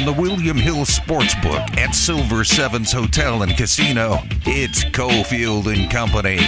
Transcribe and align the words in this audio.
from 0.00 0.14
the 0.14 0.20
William 0.20 0.56
Hill 0.56 0.84
Sportsbook 0.84 1.76
at 1.76 1.94
Silver 1.94 2.44
Sevens 2.44 2.92
Hotel 2.92 3.42
and 3.42 3.54
Casino, 3.56 4.18
it's 4.46 4.84
Cofield 4.84 5.66
and 5.66 5.90
Company. 5.90 6.38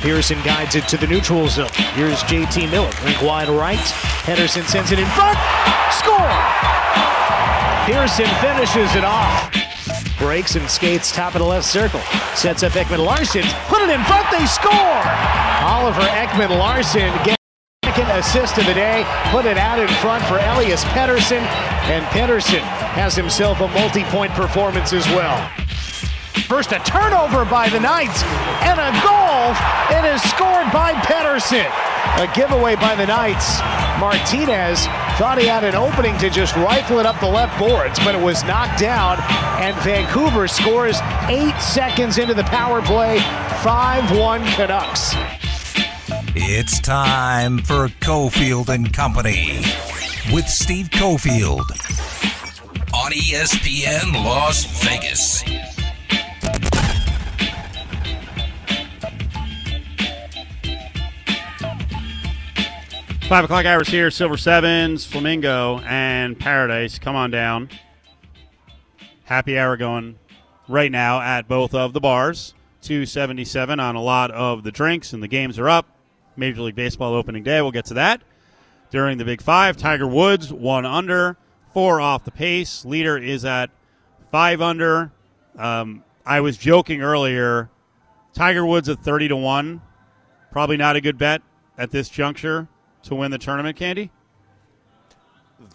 Pearson 0.00 0.38
guides 0.44 0.76
it 0.76 0.86
to 0.88 0.96
the 0.96 1.06
neutral 1.06 1.48
zone. 1.48 1.68
Here's 1.94 2.22
JT 2.22 2.70
Miller. 2.70 2.90
Rink 3.04 3.20
wide 3.22 3.48
right. 3.48 3.78
Pettersson 4.24 4.64
sends 4.64 4.92
it 4.92 4.98
in 4.98 5.06
front. 5.08 5.36
Score! 5.92 6.16
Pearson 7.86 8.28
finishes 8.40 8.94
it 8.94 9.04
off. 9.04 9.52
Breaks 10.18 10.54
and 10.54 10.68
skates 10.70 11.12
top 11.12 11.34
of 11.34 11.40
the 11.40 11.46
left 11.46 11.66
circle. 11.66 12.00
Sets 12.34 12.62
up 12.62 12.72
Ekman 12.72 13.04
Larsson. 13.04 13.42
Put 13.68 13.82
it 13.82 13.90
in 13.90 14.02
front. 14.04 14.26
They 14.30 14.46
score! 14.46 15.02
Oliver 15.64 16.00
Ekman 16.00 16.50
Larsson 16.58 17.12
gets 17.24 17.39
second 18.00 18.18
assist 18.18 18.58
of 18.58 18.66
the 18.66 18.74
day. 18.74 19.04
Put 19.30 19.44
it 19.44 19.58
out 19.58 19.78
in 19.78 19.88
front 20.00 20.24
for 20.24 20.38
Elias 20.38 20.84
Pettersson. 20.84 21.42
And 21.90 22.04
Pettersson 22.06 22.60
has 22.96 23.14
himself 23.14 23.60
a 23.60 23.68
multi-point 23.68 24.32
performance 24.32 24.92
as 24.92 25.06
well. 25.08 25.36
First, 26.48 26.72
a 26.72 26.78
turnover 26.80 27.44
by 27.44 27.68
the 27.68 27.78
Knights 27.78 28.22
and 28.64 28.80
a 28.80 28.90
goal. 29.04 29.52
It 29.96 30.04
is 30.14 30.22
scored 30.30 30.72
by 30.72 30.94
Pettersson. 31.04 31.68
A 32.18 32.32
giveaway 32.34 32.76
by 32.76 32.94
the 32.94 33.06
Knights. 33.06 33.60
Martinez 34.00 34.86
thought 35.18 35.36
he 35.38 35.46
had 35.46 35.64
an 35.64 35.74
opening 35.74 36.16
to 36.18 36.30
just 36.30 36.56
rifle 36.56 36.98
it 36.98 37.06
up 37.06 37.20
the 37.20 37.28
left 37.28 37.58
boards, 37.58 37.98
but 38.00 38.14
it 38.14 38.20
was 38.20 38.42
knocked 38.44 38.80
down. 38.80 39.18
And 39.60 39.76
Vancouver 39.82 40.48
scores 40.48 40.98
eight 41.28 41.58
seconds 41.60 42.18
into 42.18 42.34
the 42.34 42.44
power 42.44 42.80
play. 42.80 43.18
5 43.62 44.18
1 44.18 44.44
Canucks. 44.54 45.39
It's 46.36 46.78
time 46.78 47.58
for 47.58 47.88
Cofield 47.88 48.68
and 48.68 48.94
Company 48.94 49.62
with 50.32 50.46
Steve 50.46 50.88
Cofield 50.90 51.68
on 52.94 53.10
ESPN 53.10 54.12
Las 54.24 54.64
Vegas. 54.84 55.42
Five 63.28 63.44
o'clock 63.44 63.64
hours 63.66 63.88
here, 63.88 64.12
Silver 64.12 64.36
Sevens, 64.36 65.04
Flamingo, 65.04 65.80
and 65.80 66.38
Paradise. 66.38 67.00
Come 67.00 67.16
on 67.16 67.32
down. 67.32 67.70
Happy 69.24 69.58
hour 69.58 69.76
going 69.76 70.20
right 70.68 70.92
now 70.92 71.20
at 71.20 71.48
both 71.48 71.74
of 71.74 71.92
the 71.92 72.00
bars. 72.00 72.54
277 72.82 73.80
on 73.80 73.96
a 73.96 74.00
lot 74.00 74.30
of 74.30 74.62
the 74.62 74.70
drinks, 74.70 75.12
and 75.12 75.20
the 75.24 75.28
games 75.28 75.58
are 75.58 75.68
up. 75.68 75.96
Major 76.40 76.62
League 76.62 76.74
Baseball 76.74 77.14
opening 77.14 77.44
day. 77.44 77.60
We'll 77.62 77.70
get 77.70 77.84
to 77.86 77.94
that. 77.94 78.22
During 78.90 79.18
the 79.18 79.24
Big 79.24 79.40
Five, 79.40 79.76
Tiger 79.76 80.08
Woods, 80.08 80.52
one 80.52 80.84
under, 80.84 81.36
four 81.72 82.00
off 82.00 82.24
the 82.24 82.32
pace. 82.32 82.84
Leader 82.84 83.16
is 83.16 83.44
at 83.44 83.70
five 84.32 84.60
under. 84.60 85.12
Um, 85.56 86.02
I 86.26 86.40
was 86.40 86.56
joking 86.56 87.02
earlier. 87.02 87.70
Tiger 88.34 88.64
Woods 88.66 88.88
at 88.88 89.00
30 89.00 89.28
to 89.28 89.36
1. 89.36 89.80
Probably 90.50 90.76
not 90.76 90.96
a 90.96 91.00
good 91.00 91.18
bet 91.18 91.42
at 91.78 91.90
this 91.90 92.08
juncture 92.08 92.68
to 93.04 93.14
win 93.14 93.30
the 93.30 93.38
tournament, 93.38 93.76
Candy? 93.76 94.10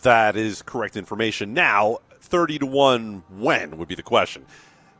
That 0.02 0.35
is 0.35 0.61
correct 0.61 0.97
information. 0.97 1.53
Now, 1.53 2.00
30 2.22 2.59
to 2.59 2.66
1 2.66 3.23
when 3.29 3.77
would 3.77 3.88
be 3.88 3.95
the 3.95 4.03
question. 4.03 4.45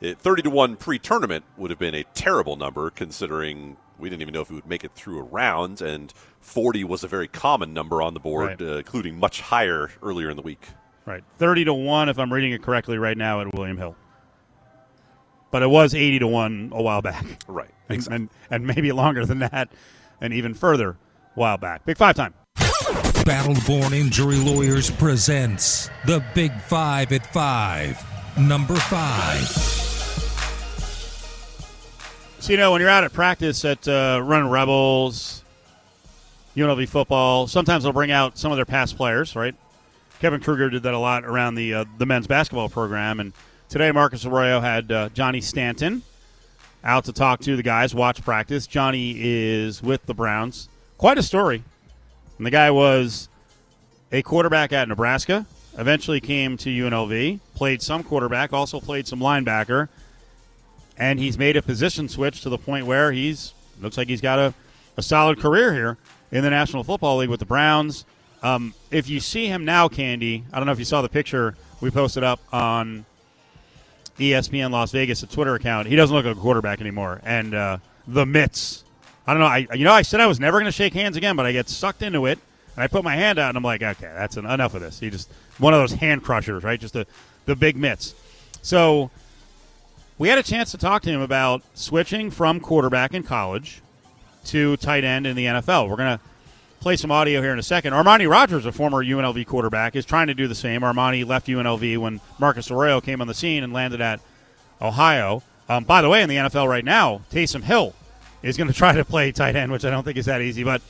30 0.02 0.44
to 0.44 0.50
1 0.50 0.76
pre 0.76 1.00
tournament 1.00 1.46
would 1.58 1.72
have 1.72 1.80
been 1.80 1.96
a 1.96 2.04
terrible 2.14 2.56
number 2.56 2.90
considering 2.90 3.78
we 4.00 4.10
didn't 4.10 4.22
even 4.22 4.34
know 4.34 4.42
if 4.42 4.50
he 4.50 4.56
would 4.56 4.68
make 4.68 4.84
it 4.84 4.92
through 4.94 5.20
a 5.20 5.24
round, 5.24 5.82
and 5.82 6.14
40 6.42 6.84
was 6.84 7.04
a 7.04 7.08
very 7.08 7.28
common 7.28 7.74
number 7.74 8.02
on 8.02 8.14
the 8.14 8.20
board, 8.20 8.60
Right. 8.60 8.62
uh, 8.62 8.78
including 8.78 9.20
much 9.20 9.42
higher 9.42 9.90
earlier 10.04 10.30
in 10.30 10.36
the 10.36 10.42
week. 10.44 10.68
Right. 11.06 11.24
30 11.38 11.66
to 11.66 11.74
1 11.74 12.10
if 12.10 12.18
I'm 12.20 12.32
reading 12.34 12.52
it 12.52 12.62
correctly 12.64 12.98
right 12.98 13.18
now 13.18 13.42
at 13.42 13.54
William 13.54 13.78
Hill. 13.78 13.96
But 15.52 15.62
it 15.64 15.68
was 15.68 15.94
80 15.96 16.20
to 16.20 16.28
1 16.28 16.72
a 16.74 16.82
while 16.82 17.02
back. 17.02 17.26
Right. 17.48 17.70
And, 17.88 17.96
Exactly. 17.98 18.16
and, 18.16 18.30
and 18.50 18.66
maybe 18.66 18.92
longer 18.92 19.28
than 19.28 19.38
that 19.40 19.70
and 20.20 20.34
even 20.34 20.56
further 20.56 20.90
a 20.90 20.98
while 21.36 21.58
back. 21.58 21.86
Big 21.86 21.98
5 21.98 22.16
time. 22.16 22.34
Battleborn 22.58 23.94
Injury 23.94 24.38
Lawyers 24.38 24.90
presents 24.90 25.90
the 26.08 26.24
Big 26.34 26.52
Five 26.62 27.12
at 27.12 27.32
Five. 27.32 28.04
Number 28.38 28.76
five. 28.76 29.75
So, 32.46 32.52
you 32.52 32.58
know, 32.58 32.74
when 32.74 32.80
you're 32.80 32.92
out 32.92 33.04
at 33.04 33.12
practice 33.12 33.66
at 33.66 33.88
uh, 33.88 34.22
Running 34.24 34.52
Rebels, 34.52 35.44
UNLV 36.56 36.88
football, 36.88 37.48
sometimes 37.48 37.82
they'll 37.82 37.92
bring 37.92 38.12
out 38.12 38.38
some 38.38 38.52
of 38.52 38.58
their 38.60 38.66
past 38.66 38.98
players, 38.98 39.36
right? 39.36 39.56
Kevin 40.20 40.40
Kruger 40.40 40.70
did 40.70 40.84
that 40.84 40.94
a 40.94 41.00
lot 41.00 41.26
around 41.26 41.56
the 41.56 41.74
uh, 41.74 41.86
the 41.98 42.06
men's 42.06 42.28
basketball 42.28 42.70
program, 42.70 43.20
and 43.20 43.34
today 43.68 43.92
Marcus 43.92 44.26
Arroyo 44.26 44.60
had 44.60 44.92
uh, 44.92 45.10
Johnny 45.10 45.42
Stanton 45.42 46.04
out 46.84 47.06
to 47.06 47.14
talk 47.14 47.40
to 47.40 47.56
the 47.56 47.64
guys, 47.64 47.96
watch 47.96 48.24
practice. 48.24 48.68
Johnny 48.68 49.16
is 49.18 49.82
with 49.82 50.06
the 50.06 50.14
Browns. 50.14 50.70
Quite 51.00 51.18
a 51.18 51.24
story. 51.24 51.64
And 52.38 52.46
the 52.46 52.52
guy 52.52 52.70
was 52.70 53.28
a 54.12 54.22
quarterback 54.22 54.72
at 54.72 54.88
Nebraska, 54.88 55.48
eventually 55.80 56.22
came 56.22 56.58
to 56.58 56.70
UNLV, 56.70 57.40
played 57.56 57.82
some 57.82 58.04
quarterback, 58.04 58.54
also 58.54 58.80
played 58.80 59.08
some 59.08 59.20
linebacker, 59.20 59.90
and 60.98 61.20
he's 61.20 61.38
made 61.38 61.58
a 61.58 61.62
position 61.62 62.08
switch 62.10 62.42
to 62.42 62.50
the 62.50 62.58
point 62.58 62.86
where 62.86 63.12
he's 63.12 63.54
looks 63.82 63.98
like 63.98 64.08
he's 64.08 64.22
got 64.22 64.40
a, 64.40 64.54
a 64.98 65.02
solid 65.02 65.40
career 65.40 65.74
here 65.74 65.98
in 66.32 66.44
the 66.44 66.50
National 66.50 66.84
Football 66.84 67.18
League 67.18 67.30
with 67.30 67.40
the 67.40 67.46
Browns. 67.46 68.06
Um, 68.42 68.74
if 68.92 69.10
you 69.10 69.20
see 69.20 69.48
him 69.48 69.66
now, 69.66 69.88
Candy, 69.88 70.44
I 70.54 70.58
don't 70.58 70.66
know 70.66 70.72
if 70.72 70.80
you 70.80 70.86
saw 70.86 71.02
the 71.02 71.10
picture 71.10 71.56
we 71.82 71.92
posted 71.92 72.24
up 72.24 72.40
on 72.54 73.06
ESPN 74.20 74.72
Las 74.72 74.92
Vegas, 74.92 75.24
a 75.24 75.28
Twitter 75.28 75.56
account. 75.56 75.88
He 75.88 75.96
doesn't 75.96 76.16
look 76.16 76.26
like 76.26 76.38
a 76.38 76.40
quarterback 76.40 76.80
anymore, 76.80 77.22
and 77.24 77.54
uh, 77.54 77.78
the 78.08 78.26
mitts. 78.26 78.84
I 79.28 79.34
don't 79.34 79.42
know. 79.42 79.48
I 79.48 79.68
you 79.74 79.84
know 79.84 79.92
I 79.92 80.04
said 80.04 80.22
I 80.22 80.28
was 80.28 80.40
never 80.40 80.58
going 80.58 80.66
to 80.66 80.72
shake 80.72 80.94
hands 80.94 81.18
again, 81.18 81.36
but 81.36 81.46
I 81.46 81.52
get 81.52 81.68
sucked 81.68 82.02
into 82.02 82.26
it, 82.28 82.40
and 82.76 82.84
I 82.84 82.88
put 82.88 83.04
my 83.04 83.16
hand 83.16 83.40
out, 83.40 83.50
and 83.50 83.58
I'm 83.58 83.64
like, 83.64 83.82
okay, 83.82 84.12
that's 84.16 84.38
en- 84.38 84.46
enough 84.46 84.74
of 84.74 84.82
this. 84.82 85.00
He 85.00 85.10
just 85.10 85.30
one 85.58 85.74
of 85.74 85.80
those 85.80 85.94
hand 85.94 86.24
crushers, 86.24 86.64
right? 86.64 86.80
Just 86.80 86.94
the 86.94 87.08
the 87.46 87.56
big 87.56 87.76
mitts. 87.76 88.16
So 88.62 89.10
we 90.18 90.30
had 90.30 90.38
a 90.38 90.44
chance 90.44 90.72
to 90.72 90.78
talk 90.78 91.02
to 91.04 91.10
him 91.10 91.22
about 91.22 91.62
switching 91.74 92.32
from 92.32 92.60
quarterback 92.60 93.14
in 93.14 93.24
college 93.24 93.82
to 94.46 94.78
tight 94.78 95.04
end 95.04 95.28
in 95.28 95.36
the 95.36 95.46
NFL. 95.46 95.90
We're 95.90 95.98
going 95.98 96.18
to 96.18 96.24
play 96.80 96.96
some 96.96 97.12
audio 97.12 97.42
here 97.42 97.52
in 97.52 97.60
a 97.60 97.64
second. 97.64 97.94
Armani 97.94 98.30
Rogers, 98.30 98.66
a 98.66 98.72
former 98.72 99.04
UNLV 99.04 99.46
quarterback, 99.48 99.96
is 99.96 100.06
trying 100.06 100.28
to 100.28 100.34
do 100.34 100.48
the 100.48 100.56
same. 100.56 100.82
Armani 100.82 101.26
left 101.26 101.48
UNLV 101.48 101.98
when 101.98 102.22
Marcus 102.40 102.72
Arroyo 102.72 103.02
came 103.02 103.22
on 103.22 103.28
the 103.28 103.34
scene 103.34 103.64
and 103.64 103.74
landed 103.74 104.02
at 104.02 104.22
Ohio. 104.82 105.44
Um, 105.68 105.84
by 105.84 106.02
the 106.02 106.10
way, 106.10 106.22
in 106.22 106.30
the 106.30 106.36
NFL 106.36 106.70
right 106.70 106.86
now, 106.86 107.22
Taysom 107.32 107.64
Hill 107.64 107.94
is 108.42 108.56
going 108.56 108.68
to 108.72 108.74
try 108.74 108.94
to 108.94 109.04
play 109.04 109.32
tight 109.32 109.56
end, 109.56 109.72
which 109.72 109.84
I 109.84 109.90
don't 109.90 110.04
think 110.04 110.18
is 110.18 110.28
that 110.28 110.42
easy. 110.42 110.64
But 110.64 110.82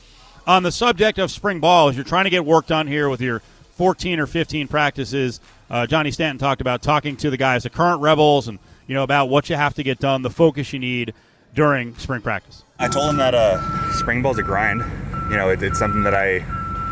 on 0.46 0.62
the 0.62 0.72
subject 0.72 1.18
of 1.18 1.30
spring 1.32 1.58
ball, 1.58 1.88
as 1.88 1.96
you're 1.96 2.04
trying 2.04 2.24
to 2.24 2.30
get 2.30 2.44
work 2.44 2.66
done 2.66 2.86
here 2.86 3.08
with 3.08 3.20
your 3.20 3.40
14 3.72 4.20
or 4.20 4.26
15 4.26 4.68
practices, 4.68 5.40
uh, 5.68 5.86
Johnny 5.86 6.12
Stanton 6.12 6.38
talked 6.38 6.60
about 6.60 6.82
talking 6.82 7.16
to 7.16 7.30
the 7.30 7.36
guys, 7.36 7.64
the 7.64 7.70
current 7.70 8.00
Rebels, 8.00 8.46
and 8.46 8.58
you 8.86 8.94
know 8.94 9.02
about 9.02 9.28
what 9.28 9.50
you 9.50 9.56
have 9.56 9.74
to 9.74 9.82
get 9.82 9.98
done, 9.98 10.22
the 10.22 10.30
focus 10.30 10.72
you 10.72 10.78
need 10.78 11.14
during 11.54 11.96
spring 11.96 12.20
practice. 12.20 12.64
I 12.78 12.88
told 12.88 13.10
him 13.10 13.16
that 13.16 13.34
uh, 13.34 13.92
spring 13.92 14.22
ball's 14.22 14.38
a 14.38 14.42
grind. 14.42 14.82
You 15.30 15.36
know, 15.36 15.48
it, 15.50 15.62
it's 15.62 15.78
something 15.78 16.02
that 16.02 16.14
I 16.14 16.44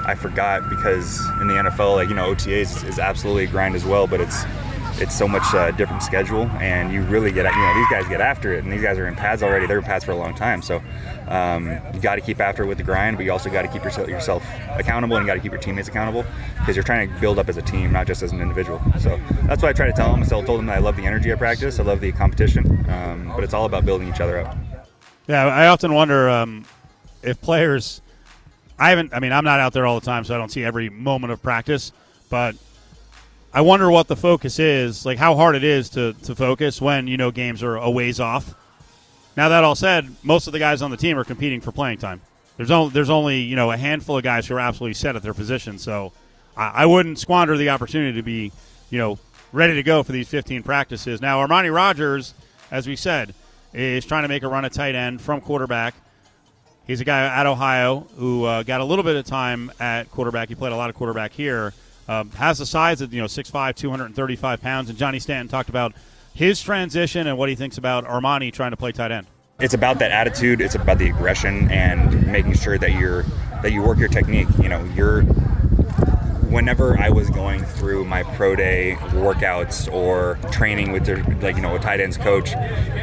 I 0.07 0.15
forgot 0.15 0.69
because 0.69 1.21
in 1.41 1.49
the 1.49 1.55
NFL, 1.55 1.97
like 1.97 2.09
you 2.09 2.15
know, 2.15 2.35
OTAs 2.35 2.77
is, 2.77 2.83
is 2.85 2.99
absolutely 2.99 3.45
a 3.45 3.49
grind 3.49 3.75
as 3.75 3.85
well, 3.85 4.07
but 4.07 4.21
it's 4.21 4.45
it's 4.99 5.17
so 5.17 5.27
much 5.27 5.43
uh, 5.55 5.71
different 5.73 6.03
schedule, 6.03 6.47
and 6.61 6.93
you 6.93 7.03
really 7.03 7.33
get 7.33 7.47
at 7.47 7.55
you 7.55 7.61
know 7.61 7.75
these 7.75 7.89
guys 7.89 8.09
get 8.09 8.21
after 8.21 8.53
it, 8.53 8.63
and 8.63 8.73
these 8.73 8.83
guys 8.83 8.99
are 8.99 9.07
in 9.07 9.17
pads 9.17 9.43
already. 9.43 9.67
They're 9.67 9.79
in 9.79 9.85
pads 9.85 10.05
for 10.05 10.13
a 10.13 10.17
long 10.17 10.35
time, 10.35 10.63
so 10.63 10.83
um, 11.29 11.71
you 11.93 12.01
got 12.01 12.15
to 12.15 12.21
keep 12.21 12.41
after 12.41 12.63
it 12.63 12.67
with 12.67 12.79
the 12.79 12.85
grind, 12.85 13.17
but 13.17 13.25
you 13.25 13.33
also 13.33 13.51
got 13.51 13.63
to 13.63 13.69
keep 13.69 13.83
yourself 13.83 14.09
yourself 14.09 14.45
accountable, 14.71 15.17
and 15.17 15.25
you 15.25 15.27
got 15.27 15.35
to 15.35 15.41
keep 15.41 15.53
your 15.53 15.61
teammates 15.61 15.89
accountable 15.89 16.25
because 16.59 16.77
you're 16.77 16.85
trying 16.85 17.13
to 17.13 17.21
build 17.21 17.39
up 17.39 17.49
as 17.49 17.57
a 17.57 17.63
team, 17.63 17.93
not 17.93 18.07
just 18.07 18.23
as 18.23 18.33
an 18.33 18.41
individual. 18.41 18.81
So 19.01 19.21
that's 19.45 19.63
what 19.63 19.71
I 19.71 19.73
try 19.73 19.87
to 19.87 19.93
tell 19.93 20.11
them. 20.11 20.23
I 20.23 20.27
told 20.27 20.47
them 20.47 20.67
that 20.67 20.77
I 20.77 20.81
love 20.81 20.97
the 20.97 21.07
energy 21.07 21.31
of 21.31 21.39
practice, 21.39 21.81
I 21.81 21.83
love 21.83 22.01
the 22.01 22.13
competition, 22.13 22.87
um, 22.89 23.33
but 23.35 23.43
it's 23.43 23.55
all 23.55 23.65
about 23.67 23.85
building 23.85 24.09
each 24.09 24.21
other 24.21 24.39
up. 24.39 24.57
Yeah, 25.27 25.47
I 25.47 25.69
often 25.69 25.93
wonder 25.95 26.29
um, 26.29 26.65
if 27.23 27.41
players. 27.41 28.01
I 28.79 28.91
haven't. 28.91 29.15
I 29.15 29.21
mean, 29.21 29.33
I'm 29.33 29.45
not 29.45 29.61
out 29.61 29.73
there 29.73 29.87
all 29.87 29.99
the 29.99 30.05
time, 30.05 30.25
so 30.25 30.35
I 30.35 30.39
don't 30.39 30.51
see 30.51 30.65
every 30.65 30.91
moment 30.91 31.33
of 31.33 31.41
practice. 31.43 31.93
But 32.29 32.57
I 33.57 33.61
wonder 33.61 33.89
what 33.89 34.09
the 34.09 34.17
focus 34.17 34.59
is, 34.59 35.07
like 35.07 35.17
how 35.17 35.37
hard 35.37 35.55
it 35.55 35.63
is 35.63 35.89
to 35.91 36.13
to 36.25 36.35
focus 36.35 36.81
when 36.81 37.07
you 37.07 37.17
know 37.17 37.31
games 37.31 37.63
are 37.63 37.77
a 37.77 37.89
ways 37.89 38.19
off. 38.19 38.53
Now 39.37 39.49
that 39.49 39.63
all 39.63 39.77
said, 39.77 40.11
most 40.25 40.49
of 40.49 40.53
the 40.53 40.59
guys 40.59 40.83
on 40.83 40.91
the 40.91 40.97
team 40.97 41.17
are 41.17 41.25
competing 41.25 41.61
for 41.61 41.71
playing 41.71 41.99
time. 41.99 42.21
There's 42.57 42.73
only 42.73 42.93
there's 42.93 43.11
only 43.11 43.43
you 43.43 43.55
know 43.55 43.71
a 43.71 43.77
handful 43.77 44.17
of 44.17 44.25
guys 44.25 44.49
who 44.49 44.57
are 44.57 44.61
absolutely 44.61 44.95
set 44.95 45.15
at 45.15 45.23
their 45.23 45.35
position. 45.35 45.79
So 45.79 46.13
I, 46.57 46.83
I 46.83 46.87
wouldn't 46.87 47.19
squander 47.19 47.57
the 47.57 47.69
opportunity 47.71 48.17
to 48.17 48.25
be 48.25 48.51
you 48.91 48.99
know 48.99 49.21
ready 49.53 49.75
to 49.75 49.85
go 49.85 50.03
for 50.03 50.11
these 50.11 50.27
15 50.27 50.65
practices. 50.65 51.21
Now 51.21 51.47
Armani 51.47 51.73
Rogers, 51.73 52.35
as 52.73 52.89
we 52.89 52.97
said, 52.97 53.35
is 53.73 54.05
trying 54.05 54.23
to 54.23 54.29
make 54.29 54.43
a 54.43 54.49
run 54.49 54.65
at 54.65 54.73
tight 54.73 54.97
end 54.97 55.21
from 55.21 55.41
quarterback. 55.41 55.95
He's 56.89 57.01
a 57.01 57.05
guy 57.05 57.25
at 57.25 57.47
Ohio 57.47 58.01
who 58.17 58.45
uh, 58.47 58.65
got 58.65 58.81
a 58.81 58.85
little 58.85 59.05
bit 59.05 59.15
of 59.15 59.25
time 59.25 59.71
at 59.79 60.11
quarterback. 60.11 60.49
He 60.49 60.57
played 60.57 60.73
a 60.73 60.77
lot 60.77 60.91
of 60.91 60.97
quarterback 60.97 61.33
here. 61.33 61.73
Um, 62.09 62.31
has 62.31 62.59
the 62.59 62.67
size 62.67 63.01
of 63.01 63.15
you 63.15 63.21
know 63.21 63.27
6'5", 63.27 63.75
235 63.75 64.61
pounds, 64.61 64.91
and 64.91 64.99
Johnny 64.99 65.19
Stanton 65.19 65.49
talked 65.49 65.69
about 65.69 65.95
his 66.35 66.61
transition 66.61 67.27
and 67.27 67.39
what 67.39 67.49
he 67.49 67.55
thinks 67.55 67.79
about 67.79 68.05
Armani 68.05 68.53
trying 68.53 68.73
to 68.73 68.77
play 68.77 68.93
tight 68.93 69.13
end. 69.13 69.27
It's 69.61 69.75
about 69.75 70.01
that 70.01 70.11
attitude. 70.11 70.61
It's 70.61 70.75
about 70.75 70.99
the 70.99 71.09
aggression 71.09 71.71
and 71.71 72.27
making 72.27 72.55
sure 72.55 72.77
that 72.77 72.93
you're 72.93 73.23
that 73.63 73.73
you 73.73 73.83
work 73.83 73.99
your 73.99 74.09
technique. 74.09 74.49
You 74.61 74.69
know, 74.69 74.85
you're 74.97 75.25
whenever 76.55 76.97
I 77.01 77.11
was 77.11 77.29
going 77.31 77.65
through 77.65 78.05
my 78.05 78.23
pro 78.23 78.55
day 78.55 78.97
workouts 79.11 79.93
or 79.93 80.39
training 80.53 80.93
with 80.93 81.05
the, 81.05 81.17
like 81.43 81.57
you 81.57 81.63
know 81.63 81.75
a 81.75 81.81
tight 81.81 82.01
ends 82.01 82.17
coach, 82.17 82.53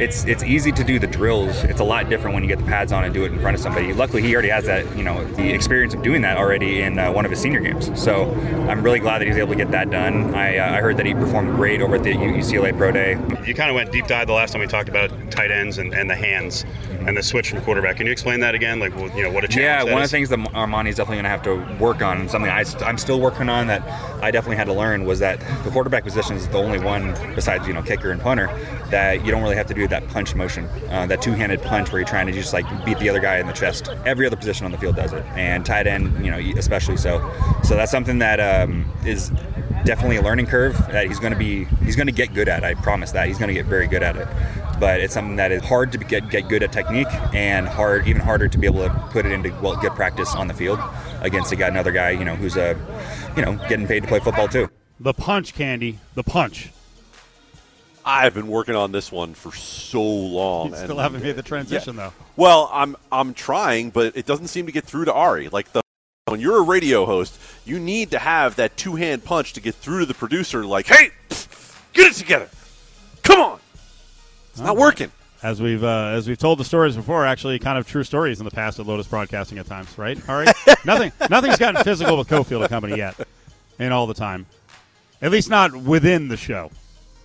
it's 0.00 0.24
it's 0.24 0.42
easy 0.42 0.72
to 0.72 0.82
do 0.82 0.98
the 0.98 1.06
drills. 1.06 1.62
It's 1.64 1.80
a 1.80 1.84
lot 1.84 2.08
different 2.08 2.32
when 2.32 2.42
you 2.42 2.48
get 2.48 2.58
the 2.58 2.64
pads 2.64 2.92
on 2.92 3.04
and 3.04 3.12
do 3.12 3.24
it 3.24 3.32
in 3.32 3.38
front 3.40 3.54
of 3.54 3.62
somebody. 3.62 3.92
Luckily, 3.92 4.22
he 4.22 4.32
already 4.32 4.48
has 4.48 4.64
that 4.64 4.96
you 4.96 5.04
know 5.04 5.22
the 5.34 5.52
experience 5.52 5.92
of 5.92 6.02
doing 6.02 6.22
that 6.22 6.38
already 6.38 6.80
in 6.80 6.98
uh, 6.98 7.12
one 7.12 7.26
of 7.26 7.30
his 7.30 7.40
senior 7.40 7.60
games. 7.60 7.90
So 8.00 8.30
I'm 8.68 8.82
really 8.82 9.00
glad 9.00 9.18
that 9.18 9.28
he's 9.28 9.36
able 9.36 9.50
to 9.50 9.56
get 9.56 9.70
that 9.72 9.90
done. 9.90 10.34
I, 10.34 10.56
uh, 10.56 10.76
I 10.76 10.80
heard 10.80 10.96
that 10.96 11.06
he 11.06 11.12
performed 11.12 11.54
great 11.54 11.82
over 11.82 11.96
at 11.96 12.02
the 12.02 12.12
UCLA 12.14 12.76
pro 12.76 12.90
day. 12.90 13.12
You 13.46 13.54
kind 13.54 13.68
of 13.68 13.74
went 13.74 13.92
deep 13.92 14.06
dive 14.06 14.28
the 14.28 14.32
last 14.32 14.52
time 14.52 14.60
we 14.60 14.66
talked 14.66 14.88
about 14.88 15.10
tight 15.30 15.50
ends 15.50 15.76
and, 15.76 15.92
and 15.92 16.08
the 16.08 16.16
hands 16.16 16.64
and 17.06 17.16
the 17.16 17.22
switch 17.22 17.50
from 17.50 17.60
quarterback. 17.62 17.96
Can 17.96 18.06
you 18.06 18.12
explain 18.12 18.40
that 18.40 18.54
again? 18.54 18.78
Like 18.78 18.94
you 19.14 19.22
know 19.22 19.30
what 19.30 19.44
a 19.44 19.48
challenge. 19.48 19.88
Yeah, 19.88 19.92
one 19.92 20.02
is? 20.02 20.06
of 20.06 20.10
the 20.10 20.16
things 20.16 20.28
that 20.30 20.38
Armani's 20.54 20.96
definitely 20.96 21.16
going 21.16 21.24
to 21.24 21.30
have 21.30 21.42
to 21.42 21.82
work 21.82 22.02
on, 22.02 22.28
something 22.28 22.50
I, 22.50 22.64
I'm 22.84 22.98
still 22.98 23.20
working 23.20 23.41
on 23.48 23.66
that 23.66 23.82
I 24.22 24.30
definitely 24.30 24.56
had 24.56 24.66
to 24.66 24.72
learn 24.72 25.04
was 25.04 25.18
that 25.18 25.40
the 25.64 25.70
quarterback 25.70 26.04
position 26.04 26.36
is 26.36 26.48
the 26.48 26.58
only 26.58 26.78
one 26.78 27.12
besides 27.34 27.66
you 27.66 27.72
know 27.72 27.82
kicker 27.82 28.10
and 28.10 28.20
punter 28.20 28.46
that 28.90 29.24
you 29.24 29.32
don't 29.32 29.42
really 29.42 29.56
have 29.56 29.66
to 29.66 29.74
do 29.74 29.88
that 29.88 30.06
punch 30.08 30.34
motion, 30.34 30.66
uh, 30.90 31.06
that 31.06 31.22
two-handed 31.22 31.62
punch 31.62 31.90
where 31.90 32.00
you're 32.00 32.08
trying 32.08 32.26
to 32.26 32.32
just 32.32 32.52
like 32.52 32.66
beat 32.84 32.98
the 32.98 33.08
other 33.08 33.20
guy 33.20 33.38
in 33.38 33.46
the 33.46 33.52
chest. 33.52 33.88
Every 34.04 34.26
other 34.26 34.36
position 34.36 34.66
on 34.66 34.72
the 34.72 34.78
field 34.78 34.96
does 34.96 35.12
it, 35.12 35.24
and 35.34 35.64
tight 35.64 35.86
end, 35.86 36.24
you 36.24 36.30
know, 36.30 36.38
especially 36.58 36.96
so. 36.96 37.18
So 37.64 37.74
that's 37.74 37.90
something 37.90 38.18
that 38.18 38.38
um, 38.38 38.84
is 39.04 39.30
definitely 39.84 40.16
a 40.16 40.22
learning 40.22 40.46
curve 40.46 40.76
that 40.88 41.06
he's 41.06 41.18
going 41.18 41.32
to 41.32 41.38
be 41.38 41.64
he's 41.84 41.96
going 41.96 42.06
to 42.06 42.12
get 42.12 42.34
good 42.34 42.48
at. 42.48 42.64
I 42.64 42.74
promise 42.74 43.12
that 43.12 43.26
he's 43.26 43.38
going 43.38 43.48
to 43.48 43.54
get 43.54 43.66
very 43.66 43.86
good 43.86 44.02
at 44.02 44.16
it. 44.16 44.28
But 44.78 45.00
it's 45.00 45.14
something 45.14 45.36
that 45.36 45.52
is 45.52 45.62
hard 45.62 45.92
to 45.92 45.98
get 45.98 46.28
get 46.28 46.48
good 46.48 46.62
at 46.62 46.72
technique 46.72 47.12
and 47.34 47.68
hard 47.68 48.06
even 48.06 48.20
harder 48.20 48.48
to 48.48 48.58
be 48.58 48.66
able 48.66 48.82
to 48.82 48.90
put 49.10 49.26
it 49.26 49.32
into 49.32 49.50
well 49.62 49.76
good 49.76 49.92
practice 49.92 50.34
on 50.34 50.48
the 50.48 50.54
field 50.54 50.80
against 51.22 51.52
a 51.52 51.56
guy, 51.56 51.68
another 51.68 51.92
guy 51.92 52.10
you 52.10 52.24
know 52.24 52.36
who's 52.36 52.56
a 52.56 52.76
you 53.36 53.42
know 53.42 53.54
getting 53.68 53.86
paid 53.86 54.02
to 54.02 54.08
play 54.08 54.20
football 54.20 54.48
too. 54.48 54.68
The 55.00 55.14
punch, 55.14 55.54
Candy. 55.54 55.98
The 56.14 56.22
punch. 56.22 56.70
I've 58.04 58.34
been 58.34 58.48
working 58.48 58.74
on 58.74 58.92
this 58.92 59.12
one 59.12 59.34
for 59.34 59.52
so 59.52 60.02
long. 60.02 60.70
You 60.70 60.76
still 60.76 60.90
and- 60.92 61.00
haven't 61.00 61.22
made 61.22 61.36
the 61.36 61.42
transition 61.42 61.96
though. 61.96 62.12
Well, 62.36 62.68
I'm 62.72 62.96
I'm 63.10 63.34
trying, 63.34 63.90
but 63.90 64.16
it 64.16 64.26
doesn't 64.26 64.48
seem 64.48 64.66
to 64.66 64.72
get 64.72 64.84
through 64.84 65.06
to 65.06 65.12
Ari. 65.12 65.48
Like 65.48 65.72
the 65.72 65.82
when 66.26 66.40
you're 66.40 66.58
a 66.58 66.62
radio 66.62 67.04
host, 67.04 67.38
you 67.64 67.78
need 67.78 68.10
to 68.12 68.18
have 68.18 68.56
that 68.56 68.76
two 68.76 68.96
hand 68.96 69.24
punch 69.24 69.52
to 69.54 69.60
get 69.60 69.74
through 69.74 70.00
to 70.00 70.06
the 70.06 70.14
producer. 70.14 70.64
Like, 70.64 70.86
hey, 70.86 71.10
get 71.92 72.10
it 72.10 72.14
together. 72.14 72.48
Come 73.22 73.40
on. 73.40 73.60
It's 74.50 74.60
not 74.60 74.76
working. 74.76 75.10
As 75.42 75.60
we've 75.60 75.82
uh, 75.82 76.12
as 76.14 76.28
we've 76.28 76.38
told 76.38 76.58
the 76.58 76.64
stories 76.64 76.94
before, 76.94 77.26
actually, 77.26 77.58
kind 77.58 77.76
of 77.76 77.86
true 77.86 78.04
stories 78.04 78.38
in 78.38 78.44
the 78.44 78.50
past 78.50 78.78
at 78.78 78.86
Lotus 78.86 79.08
Broadcasting 79.08 79.58
at 79.58 79.66
times, 79.66 79.98
right? 79.98 80.16
All 80.28 80.36
right, 80.36 80.54
nothing 80.84 81.10
nothing's 81.28 81.58
gotten 81.58 81.82
physical 81.82 82.16
with 82.16 82.28
Cofield 82.28 82.60
and 82.60 82.68
Company 82.68 82.96
yet, 82.96 83.16
and 83.78 83.92
all 83.92 84.06
the 84.06 84.14
time, 84.14 84.46
at 85.20 85.32
least 85.32 85.50
not 85.50 85.74
within 85.74 86.28
the 86.28 86.36
show. 86.36 86.70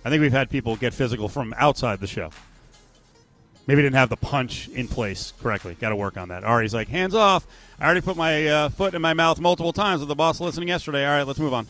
I 0.04 0.10
think 0.10 0.20
we've 0.20 0.32
had 0.32 0.50
people 0.50 0.74
get 0.74 0.94
physical 0.94 1.28
from 1.28 1.54
outside 1.58 2.00
the 2.00 2.06
show. 2.08 2.30
Maybe 3.68 3.82
didn't 3.82 3.96
have 3.96 4.08
the 4.08 4.16
punch 4.16 4.68
in 4.68 4.88
place 4.88 5.34
correctly. 5.42 5.76
Got 5.78 5.90
to 5.90 5.96
work 5.96 6.16
on 6.16 6.30
that. 6.30 6.42
Ari's 6.42 6.72
like, 6.72 6.88
hands 6.88 7.14
off. 7.14 7.46
I 7.78 7.84
already 7.84 8.00
put 8.00 8.16
my 8.16 8.46
uh, 8.46 8.68
foot 8.70 8.94
in 8.94 9.02
my 9.02 9.12
mouth 9.12 9.38
multiple 9.38 9.74
times 9.74 10.00
with 10.00 10.08
the 10.08 10.14
boss 10.14 10.40
listening 10.40 10.68
yesterday. 10.68 11.06
All 11.06 11.12
right, 11.18 11.26
let's 11.26 11.38
move 11.38 11.52
on. 11.52 11.66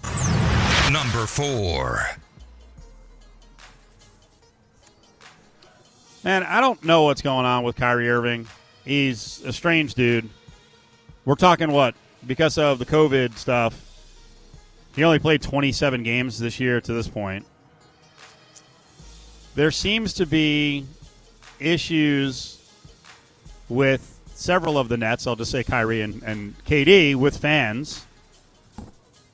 Number 0.93 1.27
four. 1.27 2.01
Man, 6.25 6.43
I 6.43 6.61
don't 6.61 6.82
know 6.85 7.05
what's 7.05 7.23
going 7.23 7.47
on 7.47 7.62
with 7.62 7.76
Kyrie 7.76 8.11
Irving. 8.11 8.47
He's 8.85 9.41
a 9.44 9.53
strange 9.53 9.94
dude. 9.94 10.29
We're 11.25 11.37
talking 11.37 11.70
what? 11.70 11.94
Because 12.26 12.59
of 12.59 12.81
the 12.81 12.87
COVID 12.87 13.37
stuff, 13.37 13.81
he 14.97 15.05
only 15.05 15.20
played 15.20 15.43
27 15.43 16.03
games 16.03 16.38
this 16.38 16.59
year 16.59 16.81
to 16.81 16.93
this 16.93 17.06
point. 17.06 17.47
There 19.55 19.70
seems 19.70 20.15
to 20.15 20.26
be 20.26 20.87
issues 21.61 22.59
with 23.69 24.19
several 24.35 24.76
of 24.76 24.88
the 24.88 24.97
Nets. 24.97 25.26
I'll 25.26 25.37
just 25.37 25.53
say 25.53 25.62
Kyrie 25.62 26.00
and, 26.00 26.23
and 26.25 26.55
KD 26.65 27.15
with 27.15 27.37
fans. 27.37 28.05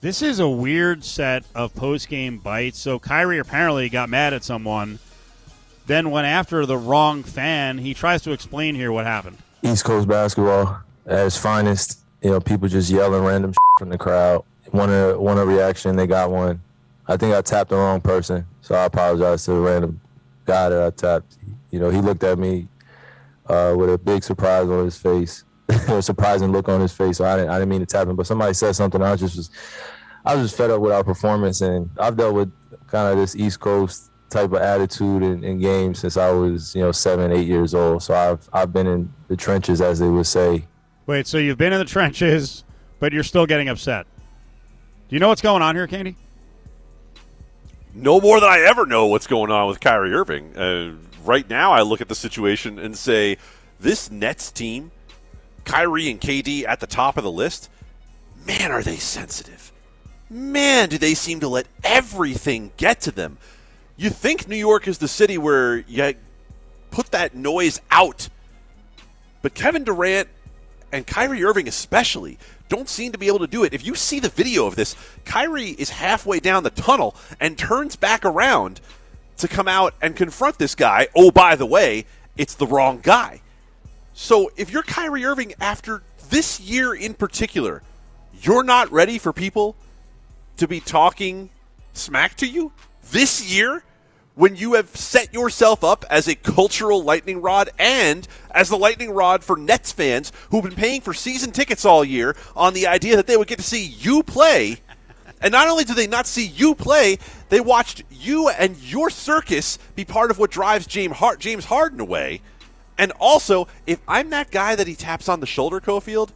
This 0.02 0.20
is 0.20 0.38
a 0.38 0.48
weird 0.48 1.02
set 1.02 1.44
of 1.54 1.74
post 1.74 2.08
game 2.10 2.38
bites. 2.38 2.78
So 2.78 2.98
Kyrie 2.98 3.38
apparently 3.38 3.88
got 3.88 4.10
mad 4.10 4.34
at 4.34 4.44
someone 4.44 4.98
then 5.86 6.10
went 6.10 6.26
after 6.26 6.66
the 6.66 6.76
wrong 6.76 7.22
fan. 7.22 7.78
He 7.78 7.94
tries 7.94 8.22
to 8.22 8.32
explain 8.32 8.74
here 8.74 8.92
what 8.92 9.04
happened. 9.04 9.38
East 9.62 9.84
Coast 9.84 10.08
basketball 10.08 10.80
at 11.06 11.26
its 11.26 11.36
finest. 11.36 12.00
You 12.22 12.30
know, 12.30 12.40
people 12.40 12.68
just 12.68 12.90
yelling 12.90 13.22
random 13.22 13.52
from 13.78 13.90
the 13.90 13.98
crowd. 13.98 14.44
Want 14.72 14.90
a 14.90 15.14
a 15.16 15.46
reaction? 15.46 15.96
They 15.96 16.06
got 16.06 16.30
one. 16.30 16.60
I 17.06 17.16
think 17.16 17.34
I 17.34 17.42
tapped 17.42 17.70
the 17.70 17.76
wrong 17.76 18.00
person, 18.00 18.46
so 18.62 18.74
I 18.74 18.84
apologize 18.84 19.44
to 19.44 19.52
the 19.52 19.60
random 19.60 20.00
guy 20.46 20.70
that 20.70 20.82
I 20.82 20.90
tapped. 20.90 21.36
You 21.70 21.78
know, 21.78 21.90
he 21.90 22.00
looked 22.00 22.24
at 22.24 22.38
me 22.38 22.68
uh, 23.46 23.74
with 23.76 23.92
a 23.92 23.98
big 23.98 24.24
surprise 24.24 24.68
on 24.68 24.84
his 24.84 24.96
face, 24.96 25.44
a 25.68 26.00
surprising 26.00 26.50
look 26.50 26.68
on 26.68 26.80
his 26.80 26.92
face. 26.92 27.18
So 27.18 27.26
I 27.26 27.36
didn't 27.36 27.50
I 27.50 27.58
didn't 27.58 27.68
mean 27.68 27.80
to 27.80 27.86
tap 27.86 28.08
him, 28.08 28.16
but 28.16 28.26
somebody 28.26 28.54
said 28.54 28.74
something. 28.74 29.02
I 29.02 29.16
just 29.16 29.36
was 29.36 29.50
I 30.24 30.34
was 30.34 30.46
just 30.46 30.56
fed 30.56 30.70
up 30.70 30.80
with 30.80 30.92
our 30.92 31.04
performance, 31.04 31.60
and 31.60 31.90
I've 31.98 32.16
dealt 32.16 32.34
with 32.34 32.52
kind 32.86 33.12
of 33.12 33.18
this 33.18 33.36
East 33.36 33.60
Coast 33.60 34.10
type 34.34 34.52
of 34.52 34.60
attitude 34.60 35.22
in, 35.22 35.42
in 35.44 35.58
games 35.60 36.00
since 36.00 36.16
I 36.16 36.30
was, 36.30 36.74
you 36.74 36.82
know, 36.82 36.92
seven, 36.92 37.32
eight 37.32 37.46
years 37.46 37.74
old. 37.74 38.02
So 38.02 38.14
I've 38.14 38.48
I've 38.52 38.72
been 38.72 38.86
in 38.86 39.12
the 39.28 39.36
trenches, 39.36 39.80
as 39.80 39.98
they 39.98 40.08
would 40.08 40.26
say. 40.26 40.66
Wait, 41.06 41.26
so 41.26 41.38
you've 41.38 41.58
been 41.58 41.72
in 41.72 41.78
the 41.78 41.84
trenches, 41.96 42.64
but 42.98 43.12
you're 43.12 43.22
still 43.22 43.46
getting 43.46 43.68
upset. 43.68 44.06
Do 45.08 45.16
you 45.16 45.20
know 45.20 45.28
what's 45.28 45.42
going 45.42 45.62
on 45.62 45.74
here, 45.74 45.86
Candy? 45.86 46.16
No 47.94 48.20
more 48.20 48.40
than 48.40 48.50
I 48.50 48.60
ever 48.60 48.86
know 48.86 49.06
what's 49.06 49.28
going 49.28 49.52
on 49.52 49.68
with 49.68 49.78
Kyrie 49.78 50.12
Irving. 50.12 50.56
Uh, 50.56 50.94
right 51.24 51.48
now, 51.48 51.72
I 51.72 51.82
look 51.82 52.00
at 52.00 52.08
the 52.08 52.14
situation 52.14 52.78
and 52.80 52.96
say, 52.98 53.38
this 53.78 54.10
Nets 54.10 54.50
team, 54.50 54.90
Kyrie 55.64 56.10
and 56.10 56.20
KD 56.20 56.66
at 56.66 56.80
the 56.80 56.88
top 56.88 57.16
of 57.16 57.22
the 57.22 57.30
list, 57.30 57.70
man, 58.44 58.72
are 58.72 58.82
they 58.82 58.96
sensitive. 58.96 59.70
Man, 60.28 60.88
do 60.88 60.98
they 60.98 61.14
seem 61.14 61.38
to 61.40 61.48
let 61.48 61.66
everything 61.84 62.72
get 62.76 63.02
to 63.02 63.12
them. 63.12 63.38
You 63.96 64.10
think 64.10 64.48
New 64.48 64.56
York 64.56 64.88
is 64.88 64.98
the 64.98 65.08
city 65.08 65.38
where 65.38 65.78
you 65.78 66.14
put 66.90 67.12
that 67.12 67.34
noise 67.34 67.80
out. 67.90 68.28
But 69.42 69.54
Kevin 69.54 69.84
Durant 69.84 70.28
and 70.90 71.06
Kyrie 71.06 71.44
Irving, 71.44 71.68
especially, 71.68 72.38
don't 72.68 72.88
seem 72.88 73.12
to 73.12 73.18
be 73.18 73.28
able 73.28 73.40
to 73.40 73.46
do 73.46 73.62
it. 73.62 73.74
If 73.74 73.84
you 73.84 73.94
see 73.94 74.20
the 74.20 74.28
video 74.28 74.66
of 74.66 74.74
this, 74.74 74.96
Kyrie 75.24 75.70
is 75.70 75.90
halfway 75.90 76.40
down 76.40 76.62
the 76.62 76.70
tunnel 76.70 77.14
and 77.38 77.56
turns 77.56 77.94
back 77.94 78.24
around 78.24 78.80
to 79.36 79.48
come 79.48 79.68
out 79.68 79.94
and 80.00 80.16
confront 80.16 80.58
this 80.58 80.74
guy. 80.74 81.08
Oh, 81.14 81.30
by 81.30 81.56
the 81.56 81.66
way, 81.66 82.06
it's 82.36 82.54
the 82.54 82.66
wrong 82.66 83.00
guy. 83.02 83.42
So 84.12 84.50
if 84.56 84.70
you're 84.70 84.82
Kyrie 84.82 85.24
Irving 85.24 85.54
after 85.60 86.02
this 86.30 86.58
year 86.60 86.94
in 86.94 87.14
particular, 87.14 87.82
you're 88.40 88.64
not 88.64 88.90
ready 88.90 89.18
for 89.18 89.32
people 89.32 89.76
to 90.56 90.66
be 90.66 90.80
talking 90.80 91.50
smack 91.92 92.36
to 92.36 92.46
you 92.46 92.72
this 93.10 93.52
year 93.52 93.82
when 94.34 94.56
you 94.56 94.74
have 94.74 94.88
set 94.96 95.32
yourself 95.32 95.84
up 95.84 96.04
as 96.10 96.26
a 96.26 96.34
cultural 96.34 97.02
lightning 97.02 97.40
rod 97.40 97.70
and 97.78 98.26
as 98.50 98.68
the 98.68 98.76
lightning 98.76 99.10
rod 99.12 99.44
for 99.44 99.56
Nets 99.56 99.92
fans 99.92 100.32
who've 100.50 100.64
been 100.64 100.74
paying 100.74 101.00
for 101.00 101.14
season 101.14 101.52
tickets 101.52 101.84
all 101.84 102.04
year 102.04 102.36
on 102.56 102.74
the 102.74 102.86
idea 102.86 103.16
that 103.16 103.26
they 103.26 103.36
would 103.36 103.48
get 103.48 103.58
to 103.58 103.64
see 103.64 103.84
you 103.84 104.22
play. 104.22 104.78
And 105.40 105.52
not 105.52 105.68
only 105.68 105.84
do 105.84 105.94
they 105.94 106.06
not 106.06 106.26
see 106.26 106.46
you 106.46 106.74
play, 106.74 107.18
they 107.48 107.60
watched 107.60 108.02
you 108.10 108.48
and 108.48 108.76
your 108.78 109.10
circus 109.10 109.78
be 109.94 110.04
part 110.04 110.30
of 110.30 110.38
what 110.38 110.50
drives 110.50 110.86
James, 110.86 111.16
Hard- 111.16 111.38
James 111.38 111.66
Harden 111.66 112.00
away. 112.00 112.40
And 112.98 113.12
also, 113.20 113.68
if 113.86 114.00
I'm 114.08 114.30
that 114.30 114.50
guy 114.50 114.74
that 114.74 114.86
he 114.86 114.94
taps 114.94 115.28
on 115.28 115.40
the 115.40 115.46
shoulder, 115.46 115.80
Cofield, 115.80 116.30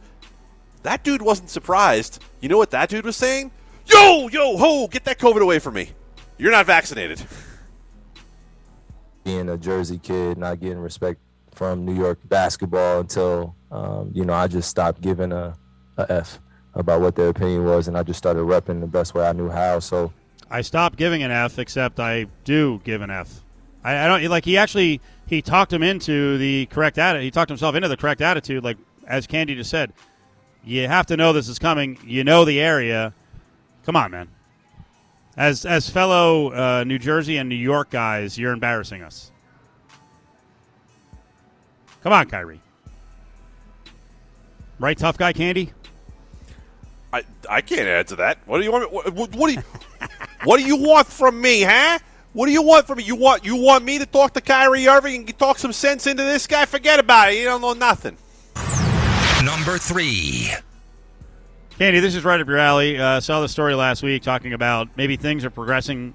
that 0.83 1.03
dude 1.03 1.21
wasn't 1.21 1.49
surprised. 1.49 2.21
You 2.39 2.49
know 2.49 2.57
what 2.57 2.71
that 2.71 2.89
dude 2.89 3.05
was 3.05 3.17
saying? 3.17 3.51
Yo, 3.85 4.27
yo, 4.27 4.57
ho, 4.57 4.87
get 4.87 5.05
that 5.05 5.19
COVID 5.19 5.41
away 5.41 5.59
from 5.59 5.73
me. 5.73 5.89
You're 6.39 6.51
not 6.51 6.65
vaccinated. 6.65 7.21
Being 9.25 9.49
a 9.49 9.57
Jersey 9.57 9.99
kid, 9.99 10.37
not 10.37 10.61
getting 10.61 10.79
respect 10.79 11.19
from 11.53 11.85
New 11.85 11.93
York 11.93 12.17
basketball 12.23 13.01
until 13.01 13.55
um, 13.71 14.11
you 14.15 14.23
know 14.23 14.33
I 14.33 14.47
just 14.47 14.69
stopped 14.69 15.01
giving 15.01 15.33
a, 15.33 15.55
a 15.97 16.11
f 16.11 16.39
about 16.73 17.01
what 17.01 17.17
their 17.17 17.27
opinion 17.27 17.65
was, 17.65 17.89
and 17.89 17.97
I 17.97 18.03
just 18.03 18.17
started 18.17 18.39
repping 18.39 18.79
the 18.79 18.87
best 18.87 19.13
way 19.13 19.27
I 19.27 19.33
knew 19.33 19.49
how. 19.49 19.79
So 19.79 20.13
I 20.49 20.61
stopped 20.61 20.97
giving 20.97 21.21
an 21.23 21.29
F, 21.29 21.59
except 21.59 21.99
I 21.99 22.27
do 22.45 22.79
give 22.85 23.01
an 23.01 23.11
F. 23.11 23.41
I, 23.83 24.05
I 24.05 24.07
don't 24.07 24.23
like. 24.31 24.45
He 24.45 24.57
actually 24.57 25.01
he 25.27 25.41
talked 25.41 25.73
him 25.73 25.83
into 25.83 26.37
the 26.37 26.67
correct 26.67 26.97
attitude. 26.97 27.25
He 27.25 27.31
talked 27.31 27.49
himself 27.49 27.75
into 27.75 27.89
the 27.89 27.97
correct 27.97 28.21
attitude. 28.21 28.63
Like 28.63 28.77
as 29.05 29.27
Candy 29.27 29.55
just 29.55 29.69
said, 29.69 29.91
you 30.63 30.87
have 30.87 31.05
to 31.07 31.17
know 31.17 31.33
this 31.33 31.49
is 31.49 31.59
coming. 31.59 31.99
You 32.05 32.23
know 32.23 32.45
the 32.45 32.61
area. 32.61 33.13
Come 33.83 33.97
on, 33.97 34.11
man. 34.11 34.29
As 35.39 35.65
as 35.65 35.89
fellow 35.89 36.51
uh, 36.51 36.83
New 36.83 36.99
Jersey 36.99 37.37
and 37.37 37.47
New 37.47 37.55
York 37.55 37.91
guys, 37.91 38.37
you're 38.37 38.51
embarrassing 38.51 39.01
us. 39.01 39.31
Come 42.03 42.11
on, 42.11 42.27
Kyrie. 42.27 42.59
Right, 44.79 44.97
tough 44.97 45.17
guy, 45.17 45.31
Candy. 45.31 45.71
I, 47.13 47.23
I 47.49 47.61
can't 47.61 47.87
add 47.87 48.07
to 48.09 48.17
that. 48.17 48.39
What 48.45 48.57
do 48.57 48.65
you 48.65 48.71
want? 48.73 48.91
What, 48.91 49.13
what, 49.13 49.33
what 49.33 49.47
do 49.47 49.53
you 49.53 49.63
What 50.43 50.57
do 50.57 50.65
you 50.65 50.75
want 50.75 51.07
from 51.07 51.39
me, 51.39 51.61
huh? 51.61 51.99
What 52.33 52.45
do 52.47 52.51
you 52.51 52.61
want 52.61 52.85
from 52.85 52.97
me? 52.97 53.05
You 53.05 53.15
want 53.15 53.45
you 53.45 53.55
want 53.55 53.85
me 53.85 53.97
to 53.97 54.05
talk 54.05 54.33
to 54.33 54.41
Kyrie 54.41 54.89
Irving 54.89 55.25
and 55.25 55.39
talk 55.39 55.57
some 55.57 55.71
sense 55.71 56.05
into 56.05 56.23
this 56.23 56.47
guy? 56.47 56.65
Forget 56.65 56.99
about 56.99 57.31
it. 57.31 57.37
You 57.37 57.45
don't 57.45 57.61
know 57.61 57.73
nothing. 57.73 58.17
Number 59.45 59.77
three. 59.77 60.51
Candy, 61.79 62.01
this 62.01 62.13
is 62.13 62.25
right 62.25 62.41
up 62.41 62.45
your 62.45 62.57
alley. 62.57 62.97
Uh, 62.97 63.21
saw 63.21 63.39
the 63.39 63.47
story 63.47 63.73
last 63.73 64.03
week 64.03 64.21
talking 64.21 64.51
about 64.51 64.89
maybe 64.97 65.15
things 65.15 65.45
are 65.45 65.49
progressing 65.49 66.13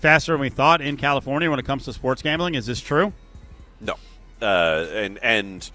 faster 0.00 0.32
than 0.32 0.42
we 0.42 0.50
thought 0.50 0.82
in 0.82 0.98
California 0.98 1.48
when 1.48 1.58
it 1.58 1.64
comes 1.64 1.86
to 1.86 1.94
sports 1.94 2.20
gambling. 2.20 2.54
Is 2.54 2.66
this 2.66 2.82
true? 2.82 3.14
No, 3.80 3.94
uh, 4.42 4.86
and 4.92 5.16
and 5.22 5.70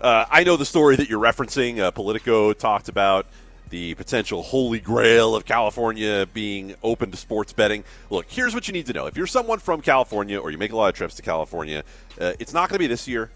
uh, 0.00 0.26
I 0.30 0.44
know 0.44 0.56
the 0.56 0.64
story 0.64 0.94
that 0.94 1.08
you're 1.08 1.20
referencing. 1.20 1.80
Uh, 1.80 1.90
Politico 1.90 2.52
talked 2.52 2.88
about 2.88 3.26
the 3.70 3.94
potential 3.94 4.44
holy 4.44 4.78
grail 4.78 5.34
of 5.34 5.44
California 5.44 6.24
being 6.32 6.76
open 6.84 7.10
to 7.10 7.16
sports 7.16 7.52
betting. 7.52 7.82
Look, 8.08 8.26
here's 8.28 8.54
what 8.54 8.68
you 8.68 8.72
need 8.72 8.86
to 8.86 8.92
know: 8.92 9.06
if 9.06 9.16
you're 9.16 9.26
someone 9.26 9.58
from 9.58 9.80
California 9.80 10.38
or 10.38 10.52
you 10.52 10.58
make 10.58 10.70
a 10.70 10.76
lot 10.76 10.88
of 10.90 10.94
trips 10.94 11.16
to 11.16 11.22
California, 11.22 11.82
uh, 12.20 12.34
it's 12.38 12.52
not 12.52 12.68
going 12.68 12.76
to 12.76 12.78
be 12.78 12.86
this 12.86 13.08
year. 13.08 13.32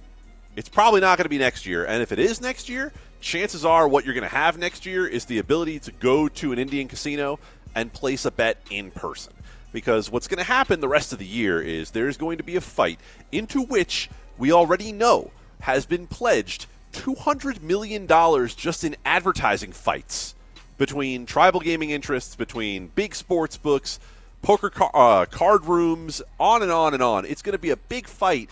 It's 0.54 0.68
probably 0.68 1.00
not 1.00 1.18
going 1.18 1.24
to 1.24 1.28
be 1.28 1.38
next 1.38 1.66
year. 1.66 1.86
And 1.86 2.04
if 2.04 2.12
it 2.12 2.20
is 2.20 2.40
next 2.40 2.68
year, 2.68 2.92
chances 3.22 3.64
are 3.64 3.88
what 3.88 4.04
you're 4.04 4.14
going 4.14 4.28
to 4.28 4.36
have 4.36 4.58
next 4.58 4.84
year 4.84 5.06
is 5.06 5.24
the 5.24 5.38
ability 5.38 5.78
to 5.80 5.92
go 5.92 6.28
to 6.28 6.52
an 6.52 6.58
Indian 6.58 6.88
casino 6.88 7.38
and 7.74 7.92
place 7.92 8.24
a 8.24 8.30
bet 8.30 8.58
in 8.70 8.90
person. 8.90 9.32
Because 9.72 10.10
what's 10.10 10.28
going 10.28 10.38
to 10.38 10.44
happen 10.44 10.80
the 10.80 10.88
rest 10.88 11.12
of 11.12 11.18
the 11.18 11.26
year 11.26 11.62
is 11.62 11.92
there's 11.92 12.18
going 12.18 12.36
to 12.36 12.44
be 12.44 12.56
a 12.56 12.60
fight 12.60 13.00
into 13.30 13.62
which 13.62 14.10
we 14.36 14.52
already 14.52 14.92
know 14.92 15.30
has 15.60 15.86
been 15.86 16.06
pledged 16.06 16.66
$200 16.92 17.62
million 17.62 18.06
just 18.48 18.84
in 18.84 18.96
advertising 19.04 19.72
fights 19.72 20.34
between 20.76 21.24
tribal 21.24 21.60
gaming 21.60 21.90
interests, 21.90 22.36
between 22.36 22.88
big 22.88 23.14
sports 23.14 23.56
books, 23.56 23.98
poker 24.42 24.68
car- 24.68 24.90
uh, 24.94 25.24
card 25.26 25.64
rooms, 25.64 26.20
on 26.38 26.62
and 26.62 26.72
on 26.72 26.92
and 26.92 27.02
on. 27.02 27.24
It's 27.24 27.40
going 27.40 27.52
to 27.52 27.58
be 27.58 27.70
a 27.70 27.76
big 27.76 28.06
fight 28.06 28.50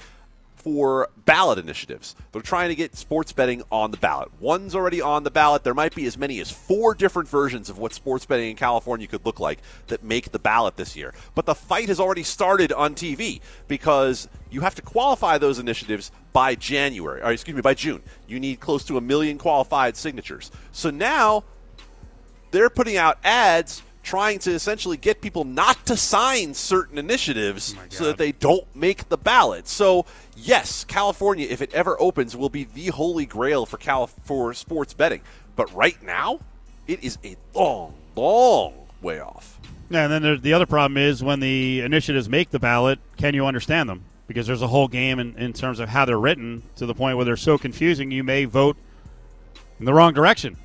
for 0.61 1.09
ballot 1.25 1.59
initiatives. 1.59 2.15
They're 2.33 2.43
trying 2.43 2.69
to 2.69 2.75
get 2.75 2.97
sports 2.97 3.33
betting 3.33 3.63
on 3.73 3.91
the 3.91 3.97
ballot. 3.97 4.31
One's 4.41 4.75
already 4.75 5.01
on 5.01 5.25
the 5.25 5.31
ballot. 5.31 5.65
There 5.65 5.75
might 5.75 5.95
be 5.95 6.07
as 6.07 6.19
many 6.19 6.41
as 6.41 6.51
four 6.51 6.95
different 6.95 7.29
versions 7.29 7.71
of 7.71 7.79
what 7.79 7.95
sports 7.95 8.27
betting 8.27 8.51
in 8.51 8.57
California 8.57 9.07
could 9.07 9.25
look 9.25 9.41
like 9.41 9.61
that 9.87 10.05
make 10.05 10.33
the 10.33 10.39
ballot 10.39 10.77
this 10.77 10.97
year. 10.97 11.15
But 11.35 11.47
the 11.47 11.55
fight 11.55 11.89
has 11.89 11.99
already 11.99 12.23
started 12.23 12.73
on 12.73 12.95
TV 12.95 13.41
because 13.69 14.29
you 14.51 14.61
have 14.61 14.75
to 14.75 14.83
qualify 14.83 15.39
those 15.39 15.59
initiatives 15.59 16.13
by 16.33 16.55
January, 16.55 17.23
or 17.23 17.33
excuse 17.33 17.55
me, 17.55 17.63
by 17.63 17.75
June. 17.75 18.03
You 18.29 18.39
need 18.39 18.61
close 18.61 18.85
to 18.85 18.97
a 18.97 19.01
million 19.01 19.39
qualified 19.39 19.97
signatures. 19.97 20.51
So 20.73 20.91
now 20.91 21.45
they're 22.51 22.71
putting 22.71 22.97
out 22.97 23.19
ads 23.25 23.83
trying 24.03 24.39
to 24.41 24.53
essentially 24.53 24.97
get 24.97 25.21
people 25.21 25.45
not 25.45 25.85
to 25.87 25.97
sign 25.97 26.55
certain 26.55 26.99
initiatives 26.99 27.75
Oh 27.79 27.83
so 27.91 28.05
that 28.05 28.17
they 28.17 28.33
don't 28.33 28.65
make 28.75 29.09
the 29.09 29.19
ballot. 29.19 29.69
So, 29.69 30.07
yes, 30.37 30.85
California, 30.85 31.47
if 31.49 31.61
it 31.61 31.73
ever 31.75 32.01
opens, 32.01 32.37
will 32.37 32.49
be 32.49 32.65
the 32.65 32.87
holy 32.87 33.27
grail 33.27 33.67
for 33.67 33.77
Cal- 33.77 34.07
for 34.07 34.55
sports 34.55 34.95
betting. 34.95 35.21
But 35.57 35.73
right 35.75 36.03
now, 36.03 36.41
it 36.87 37.05
is 37.05 37.19
a 37.25 37.37
long, 37.55 37.95
long 38.17 38.75
way 39.03 39.21
off. 39.21 39.59
Yeah, 39.91 40.09
and 40.09 40.25
then 40.25 40.41
the 40.41 40.53
other 40.53 40.67
problem 40.67 40.97
is 40.97 41.23
when 41.23 41.41
the 41.41 41.81
initiatives 41.81 42.29
make 42.29 42.51
the 42.51 42.61
ballot, 42.61 43.01
can 43.17 43.35
you 43.35 43.45
understand 43.45 43.89
them? 43.89 44.05
Because 44.29 44.47
there's 44.47 44.63
a 44.63 44.69
whole 44.69 44.87
game 44.87 45.19
in, 45.19 45.37
in 45.37 45.53
terms 45.53 45.81
of 45.81 45.89
how 45.89 46.05
they're 46.05 46.19
written 46.19 46.63
to 46.77 46.87
the 46.87 46.95
point 46.95 47.17
where 47.17 47.25
they're 47.25 47.37
so 47.37 47.59
confusing 47.59 48.13
you 48.13 48.23
may 48.23 48.45
vote 48.45 48.77
in 49.81 49.87
the 49.87 49.93
wrong 49.93 50.15
direction. 50.15 50.57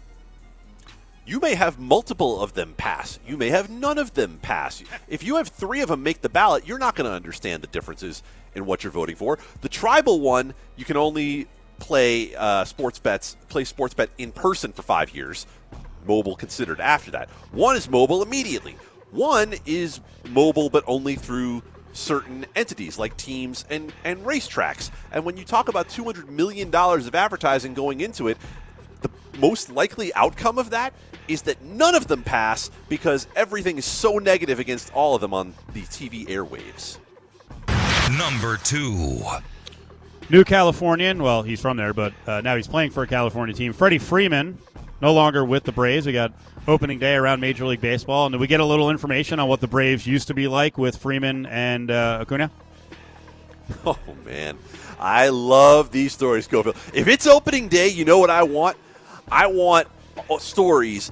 You 1.27 1.39
may 1.39 1.55
have 1.55 1.79
multiple 1.79 2.39
of 2.39 2.53
them 2.53 2.75
pass. 2.77 3.19
You 3.25 3.35
may 3.35 3.49
have 3.49 3.69
none 3.69 3.97
of 3.97 4.13
them 4.13 4.37
pass. 4.43 4.83
If 5.07 5.23
you 5.23 5.37
have 5.37 5.47
three 5.47 5.81
of 5.81 5.89
them 5.89 6.03
make 6.03 6.21
the 6.21 6.29
ballot, 6.29 6.67
you're 6.67 6.77
not 6.77 6.95
going 6.95 7.09
to 7.09 7.15
understand 7.15 7.63
the 7.63 7.67
differences 7.67 8.21
in 8.53 8.65
what 8.67 8.83
you're 8.83 8.91
voting 8.91 9.15
for. 9.15 9.39
The 9.61 9.69
tribal 9.69 10.19
one, 10.19 10.53
you 10.75 10.85
can 10.85 10.97
only 10.97 11.47
play 11.79 12.35
uh, 12.35 12.63
sports 12.65 12.99
bets, 12.99 13.37
play 13.49 13.63
sports 13.63 13.95
bet 13.95 14.11
in 14.19 14.31
person 14.31 14.71
for 14.71 14.83
five 14.83 15.15
years. 15.15 15.47
Mobile 16.05 16.35
considered 16.35 16.79
after 16.79 17.09
that. 17.11 17.29
One 17.51 17.75
is 17.75 17.89
mobile 17.89 18.21
immediately. 18.21 18.75
One 19.09 19.55
is 19.65 20.01
mobile, 20.29 20.69
but 20.69 20.83
only 20.85 21.15
through 21.15 21.63
certain 21.93 22.45
entities 22.55 22.99
like 22.99 23.17
teams 23.17 23.65
and, 23.69 23.91
and 24.03 24.19
racetracks. 24.23 24.91
And 25.11 25.25
when 25.25 25.37
you 25.37 25.43
talk 25.45 25.69
about 25.69 25.87
$200 25.89 26.29
million 26.29 26.73
of 26.73 27.15
advertising 27.15 27.73
going 27.73 28.01
into 28.01 28.27
it, 28.27 28.37
the 29.01 29.09
most 29.39 29.71
likely 29.71 30.13
outcome 30.13 30.59
of 30.59 30.69
that 30.69 30.93
is 31.27 31.43
that 31.43 31.61
none 31.61 31.95
of 31.95 32.07
them 32.07 32.23
pass 32.23 32.69
because 32.89 33.27
everything 33.35 33.77
is 33.77 33.85
so 33.85 34.17
negative 34.17 34.59
against 34.59 34.93
all 34.93 35.15
of 35.15 35.21
them 35.21 35.33
on 35.33 35.53
the 35.73 35.81
TV 35.81 36.27
airwaves. 36.27 36.97
Number 38.17 38.57
two. 38.57 39.23
New 40.29 40.43
Californian, 40.43 41.21
well, 41.21 41.43
he's 41.43 41.61
from 41.61 41.77
there, 41.77 41.93
but 41.93 42.13
uh, 42.25 42.41
now 42.41 42.55
he's 42.55 42.67
playing 42.67 42.91
for 42.91 43.03
a 43.03 43.07
California 43.07 43.53
team. 43.53 43.73
Freddie 43.73 43.99
Freeman, 43.99 44.57
no 45.01 45.13
longer 45.13 45.45
with 45.45 45.63
the 45.63 45.71
Braves. 45.71 46.05
We 46.05 46.13
got 46.13 46.33
opening 46.67 46.99
day 46.99 47.15
around 47.15 47.39
Major 47.39 47.65
League 47.65 47.81
Baseball. 47.81 48.25
And 48.25 48.33
did 48.33 48.41
we 48.41 48.47
get 48.47 48.59
a 48.59 48.65
little 48.65 48.89
information 48.89 49.39
on 49.39 49.47
what 49.47 49.61
the 49.61 49.67
Braves 49.67 50.07
used 50.07 50.27
to 50.27 50.33
be 50.33 50.47
like 50.47 50.77
with 50.77 50.97
Freeman 50.97 51.45
and 51.45 51.91
uh, 51.91 52.19
Acuna? 52.21 52.51
Oh 53.83 53.97
man, 54.23 54.59
I 54.99 55.29
love 55.29 55.91
these 55.91 56.13
stories, 56.13 56.47
Cofield. 56.47 56.75
If 56.93 57.07
it's 57.07 57.25
opening 57.25 57.67
day, 57.67 57.87
you 57.87 58.05
know 58.05 58.19
what 58.19 58.29
I 58.29 58.43
want? 58.43 58.77
I 59.31 59.47
want 59.47 59.87
stories 60.39 61.11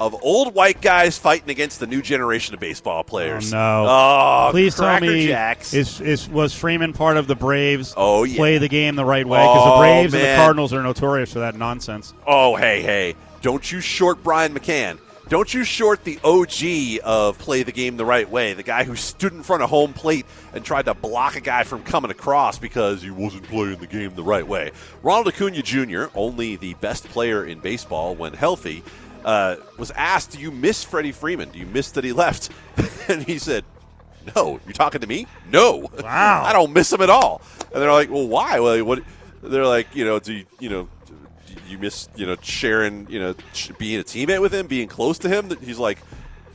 of 0.00 0.16
old 0.22 0.54
white 0.54 0.80
guys 0.80 1.18
fighting 1.18 1.50
against 1.50 1.78
the 1.78 1.86
new 1.86 2.00
generation 2.00 2.54
of 2.54 2.60
baseball 2.60 3.04
players. 3.04 3.52
Oh, 3.52 3.56
no. 3.56 3.86
Oh, 3.88 4.48
Please 4.50 4.74
tell 4.74 4.98
me, 5.00 5.26
Jacks. 5.26 5.74
is, 5.74 6.00
is 6.00 6.28
was 6.28 6.54
Freeman 6.54 6.92
part 6.94 7.18
of 7.18 7.26
the 7.26 7.34
Braves? 7.34 7.92
Oh, 7.96 8.24
yeah. 8.24 8.36
play 8.36 8.58
the 8.58 8.68
game 8.68 8.96
the 8.96 9.04
right 9.04 9.26
way 9.26 9.38
because 9.40 9.62
Oh, 9.62 9.74
the 9.76 9.78
Braves 9.80 10.14
and 10.14 10.22
the. 10.22 10.36
Cardinals 10.36 10.72
are 10.72 10.82
notorious 10.82 11.32
for 11.32 11.40
that 11.40 11.54
nonsense. 11.54 12.14
Oh, 12.26 12.56
hey, 12.56 12.80
hey. 12.82 13.14
Don't 13.42 13.70
you 13.70 13.80
short 13.80 14.22
Brian 14.22 14.54
McCann. 14.54 14.98
Don't 15.30 15.54
you 15.54 15.62
short 15.62 16.02
the 16.02 16.18
OG 16.24 17.04
of 17.04 17.38
play 17.38 17.62
the 17.62 17.70
game 17.70 17.96
the 17.96 18.04
right 18.04 18.28
way, 18.28 18.52
the 18.52 18.64
guy 18.64 18.82
who 18.82 18.96
stood 18.96 19.32
in 19.32 19.44
front 19.44 19.62
of 19.62 19.70
home 19.70 19.92
plate 19.92 20.26
and 20.52 20.64
tried 20.64 20.86
to 20.86 20.94
block 20.94 21.36
a 21.36 21.40
guy 21.40 21.62
from 21.62 21.84
coming 21.84 22.10
across 22.10 22.58
because 22.58 23.00
he 23.00 23.12
wasn't 23.12 23.44
playing 23.44 23.78
the 23.78 23.86
game 23.86 24.12
the 24.16 24.24
right 24.24 24.44
way. 24.44 24.72
Ronald 25.04 25.28
Acuna 25.28 25.62
Jr., 25.62 26.06
only 26.16 26.56
the 26.56 26.74
best 26.74 27.04
player 27.10 27.44
in 27.44 27.60
baseball 27.60 28.16
when 28.16 28.32
healthy, 28.32 28.82
uh, 29.24 29.54
was 29.78 29.92
asked, 29.92 30.32
Do 30.32 30.40
you 30.40 30.50
miss 30.50 30.82
Freddie 30.82 31.12
Freeman? 31.12 31.50
Do 31.50 31.60
you 31.60 31.66
miss 31.66 31.92
that 31.92 32.02
he 32.02 32.12
left? 32.12 32.50
and 33.08 33.22
he 33.22 33.38
said, 33.38 33.64
No. 34.34 34.58
You 34.66 34.72
talking 34.72 35.00
to 35.00 35.06
me? 35.06 35.28
No. 35.48 35.88
Wow. 36.02 36.42
I 36.44 36.52
don't 36.52 36.72
miss 36.72 36.92
him 36.92 37.02
at 37.02 37.10
all. 37.10 37.40
And 37.72 37.80
they're 37.80 37.92
like, 37.92 38.10
Well, 38.10 38.26
why? 38.26 38.58
Well, 38.58 38.84
what? 38.84 39.04
They're 39.44 39.64
like, 39.64 39.94
you 39.94 40.04
know, 40.04 40.18
do 40.18 40.32
you, 40.34 40.44
you 40.58 40.68
know, 40.68 40.88
you 41.70 41.78
miss, 41.78 42.08
you 42.16 42.26
know, 42.26 42.36
sharing, 42.42 43.08
you 43.10 43.20
know, 43.20 43.34
being 43.78 44.00
a 44.00 44.04
teammate 44.04 44.40
with 44.40 44.52
him, 44.52 44.66
being 44.66 44.88
close 44.88 45.18
to 45.20 45.28
him? 45.28 45.50
He's 45.60 45.78
like, 45.78 45.98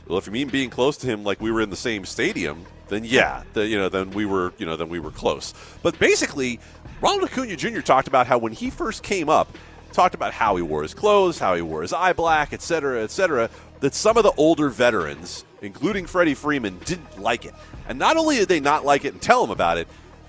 well, 0.06 0.18
if 0.18 0.26
you 0.26 0.32
mean 0.32 0.48
being 0.48 0.70
close 0.70 0.96
to 0.98 1.06
him, 1.06 1.24
like 1.24 1.40
we 1.40 1.50
were 1.50 1.60
in 1.60 1.70
the 1.70 1.76
same 1.76 2.04
stadium, 2.04 2.64
then 2.88 3.04
yeah, 3.04 3.42
the, 3.54 3.66
you 3.66 3.76
know, 3.76 3.88
then 3.88 4.10
we 4.10 4.24
were, 4.24 4.52
you 4.58 4.66
know, 4.66 4.76
then 4.76 4.88
we 4.88 5.00
were 5.00 5.10
close. 5.10 5.52
But 5.82 5.98
basically, 5.98 6.60
Ronald 7.00 7.24
Acuna 7.24 7.56
Jr. 7.56 7.80
talked 7.80 8.06
about 8.06 8.26
how 8.26 8.38
when 8.38 8.52
he 8.52 8.70
first 8.70 9.02
came 9.02 9.28
up, 9.28 9.56
talked 9.92 10.14
about 10.14 10.32
how 10.32 10.56
he 10.56 10.62
wore 10.62 10.82
his 10.82 10.94
clothes, 10.94 11.38
how 11.38 11.54
he 11.54 11.62
wore 11.62 11.82
his 11.82 11.92
eye 11.92 12.12
black, 12.12 12.52
etc., 12.52 12.60
cetera, 12.60 13.02
et 13.02 13.10
cetera. 13.10 13.50
That 13.80 13.94
some 13.94 14.16
of 14.16 14.22
the 14.22 14.32
older 14.36 14.70
veterans, 14.70 15.44
including 15.60 16.06
Freddie 16.06 16.34
Freeman, 16.34 16.78
didn't 16.84 17.20
like 17.20 17.44
it. 17.44 17.54
And 17.88 17.98
not 17.98 18.16
only 18.16 18.36
did 18.36 18.48
they 18.48 18.60
not 18.60 18.84
like 18.84 19.04
it 19.04 19.12
and 19.12 19.20
tell 19.20 19.44
him 19.44 19.50
about 19.50 19.76
it, 19.76 19.88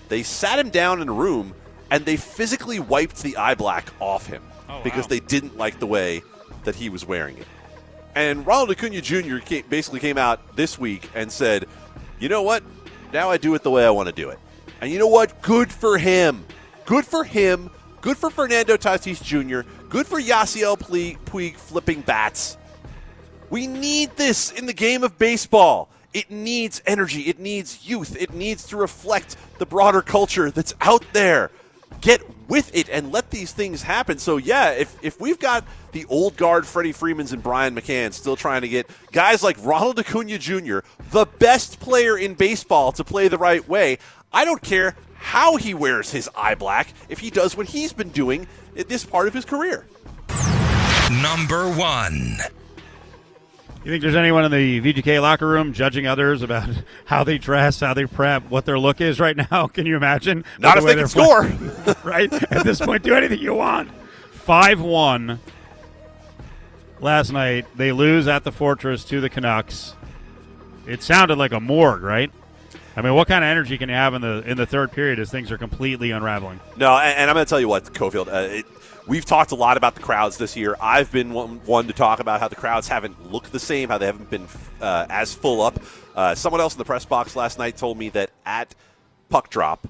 they 0.10 0.24
sat 0.24 0.60
him 0.60 0.70
down 0.70 1.02
in 1.02 1.08
a 1.08 1.14
room 1.14 1.54
and 1.90 2.06
they 2.06 2.18
physically 2.18 2.80
wiped 2.80 3.22
the 3.24 3.38
eye 3.38 3.56
black 3.56 3.88
off 4.00 4.26
him 4.28 4.44
Oh, 4.70 4.82
because 4.84 5.08
they 5.08 5.20
didn't 5.20 5.58
like 5.58 5.80
the 5.80 5.88
way 5.88 6.24
that 6.64 6.76
he 6.76 6.90
was 6.90 7.06
wearing 7.06 7.38
it. 7.38 7.48
And 8.16 8.46
Ronald 8.46 8.72
Acuna 8.72 9.02
Jr. 9.02 9.38
Came, 9.38 9.64
basically 9.70 10.00
came 10.00 10.18
out 10.18 10.56
this 10.56 10.78
week 10.78 11.10
and 11.14 11.32
said, 11.32 11.68
"You 12.20 12.30
know 12.30 12.42
what? 12.42 12.64
Now 13.14 13.30
I 13.30 13.38
do 13.38 13.54
it 13.56 13.64
the 13.64 13.72
way 13.72 13.86
I 13.86 13.92
want 13.92 14.08
to 14.08 14.14
do 14.14 14.30
it." 14.30 14.40
And 14.82 14.92
you 14.92 15.00
know 15.00 15.08
what? 15.08 15.42
Good 15.42 15.72
for 15.72 15.98
him. 15.98 16.46
Good 16.86 17.06
for 17.06 17.24
him. 17.24 17.70
Good 18.02 18.18
for 18.18 18.30
Fernando 18.30 18.78
Tatis 18.78 19.22
Jr. 19.22 19.68
Good 19.90 20.08
for 20.08 20.22
Yasiel 20.22 20.78
Puig 20.78 21.56
flipping 21.56 22.02
bats. 22.02 22.58
We 23.50 23.68
need 23.68 24.16
this 24.18 24.52
in 24.52 24.66
the 24.66 24.74
game 24.74 25.04
of 25.04 25.18
baseball. 25.18 25.90
It 26.14 26.32
needs 26.32 26.82
energy. 26.86 27.22
It 27.24 27.40
needs 27.40 27.88
youth. 27.88 28.16
It 28.20 28.34
needs 28.34 28.68
to 28.68 28.78
reflect 28.78 29.38
the 29.58 29.66
broader 29.66 30.02
culture 30.02 30.52
that's 30.52 30.74
out 30.82 31.06
there. 31.14 31.52
Get 32.02 32.22
with 32.48 32.74
it 32.76 32.90
and 32.90 33.12
let 33.12 33.30
these 33.32 33.52
things 33.52 33.82
happen. 33.82 34.18
So 34.18 34.38
yeah, 34.38 34.72
if 34.72 34.96
if 35.04 35.20
we've 35.20 35.40
got 35.40 35.66
the 35.92 36.06
old 36.06 36.38
guard 36.38 36.66
Freddie 36.66 36.92
Freemans 36.92 37.34
and 37.34 37.44
Brian 37.44 37.76
McCann 37.76 38.14
still 38.14 38.36
trying 38.36 38.62
to 38.62 38.68
get 38.68 38.90
guys 39.12 39.44
like 39.44 39.58
Ronald 39.62 40.00
Acuna 40.00 40.38
Jr., 40.38 40.80
the 41.12 41.26
best 41.40 41.80
player 41.80 42.18
in 42.18 42.36
baseball, 42.36 42.92
to 42.94 43.04
play 43.04 43.28
the 43.28 43.38
right 43.38 43.68
way, 43.68 43.98
I 44.32 44.46
don't 44.46 44.62
care 44.62 44.96
how 45.16 45.58
he 45.58 45.74
wears 45.74 46.12
his 46.12 46.30
eye 46.36 46.56
black 46.56 46.94
if 47.10 47.20
he 47.20 47.30
does 47.30 47.58
what 47.58 47.68
he's 47.68 47.94
been 47.94 48.10
doing 48.10 48.48
at 48.78 48.88
this 48.88 49.04
part 49.04 49.28
of 49.28 49.34
his 49.34 49.46
career. 49.46 49.86
Number 51.12 51.70
one. 51.70 52.38
You 53.88 53.94
think 53.94 54.02
there's 54.02 54.18
anyone 54.18 54.44
in 54.44 54.52
the 54.52 54.82
VGK 54.82 55.22
locker 55.22 55.48
room 55.48 55.72
judging 55.72 56.08
others 56.08 56.42
about 56.42 56.68
how 57.06 57.24
they 57.24 57.38
dress, 57.38 57.80
how 57.80 57.94
they 57.94 58.06
prep, 58.06 58.50
what 58.50 58.66
their 58.66 58.78
look 58.78 59.00
is 59.00 59.18
right 59.18 59.38
now? 59.50 59.68
Can 59.74 59.86
you 59.86 59.96
imagine? 59.96 60.44
Not 60.60 60.74
The 60.74 60.80
if 60.80 60.84
way 60.84 60.96
they 60.96 61.02
can 61.04 61.08
score. 61.08 61.96
right? 62.04 62.52
At 62.52 62.66
this 62.66 62.82
point, 62.82 63.02
do 63.04 63.16
anything 63.16 63.40
you 63.40 63.54
want. 63.54 63.90
5 64.34 64.82
1 64.82 65.40
last 67.00 67.32
night. 67.32 67.66
They 67.78 67.94
lose 67.94 68.28
at 68.28 68.44
the 68.44 68.52
Fortress 68.52 69.06
to 69.06 69.22
the 69.22 69.30
Canucks. 69.30 69.96
It 70.86 71.02
sounded 71.02 71.38
like 71.38 71.54
a 71.54 71.62
morgue, 71.62 72.02
right? 72.02 72.30
I 72.98 73.02
mean, 73.02 73.14
what 73.14 73.30
kind 73.30 73.42
of 73.42 73.48
energy 73.48 73.78
can 73.78 73.88
you 73.88 73.96
have 73.96 74.14
in 74.16 74.22
the 74.22 74.44
in 74.46 74.58
the 74.58 74.66
third 74.66 74.92
period 74.92 75.18
as 75.18 75.32
things 75.32 75.50
are 75.50 75.58
completely 75.58 76.12
unraveling? 76.12 76.60
No, 76.76 76.98
and, 76.98 77.18
and 77.20 77.30
I'm 77.30 77.36
going 77.36 77.46
to 77.46 77.50
tell 77.50 77.62
you 77.62 77.70
what, 77.70 77.86
Cofield. 77.94 78.28
Uh, 78.28 78.56
it, 78.56 78.66
we've 79.08 79.26
talked 79.26 79.52
a 79.52 79.56
lot 79.56 79.78
about 79.78 79.96
the 79.96 80.02
crowds 80.02 80.38
this 80.38 80.56
year. 80.56 80.76
I've 80.80 81.12
been 81.12 81.34
one, 81.34 81.62
one 81.66 81.88
to 81.88 81.94
talk 81.94 82.20
about 82.20 82.40
how 82.40 82.48
the 82.48 82.56
crowds 82.56 82.88
haven't 82.88 83.32
looked 83.32 83.52
the 83.52 83.60
same, 83.60 83.90
how 83.90 83.98
they 83.98 84.06
haven't 84.06 84.30
been 84.30 84.48
uh, 84.82 85.08
as 85.10 85.34
full 85.34 85.62
up. 85.62 85.82
Uh, 86.16 86.36
someone 86.36 86.62
else 86.62 86.74
in 86.74 86.78
the 86.78 86.86
press 86.86 87.06
box 87.06 87.36
last 87.36 87.58
night 87.58 87.78
told 87.78 87.98
me 87.98 88.10
that 88.10 88.32
at 88.46 88.76
puck 89.30 89.50
drop, 89.50 89.88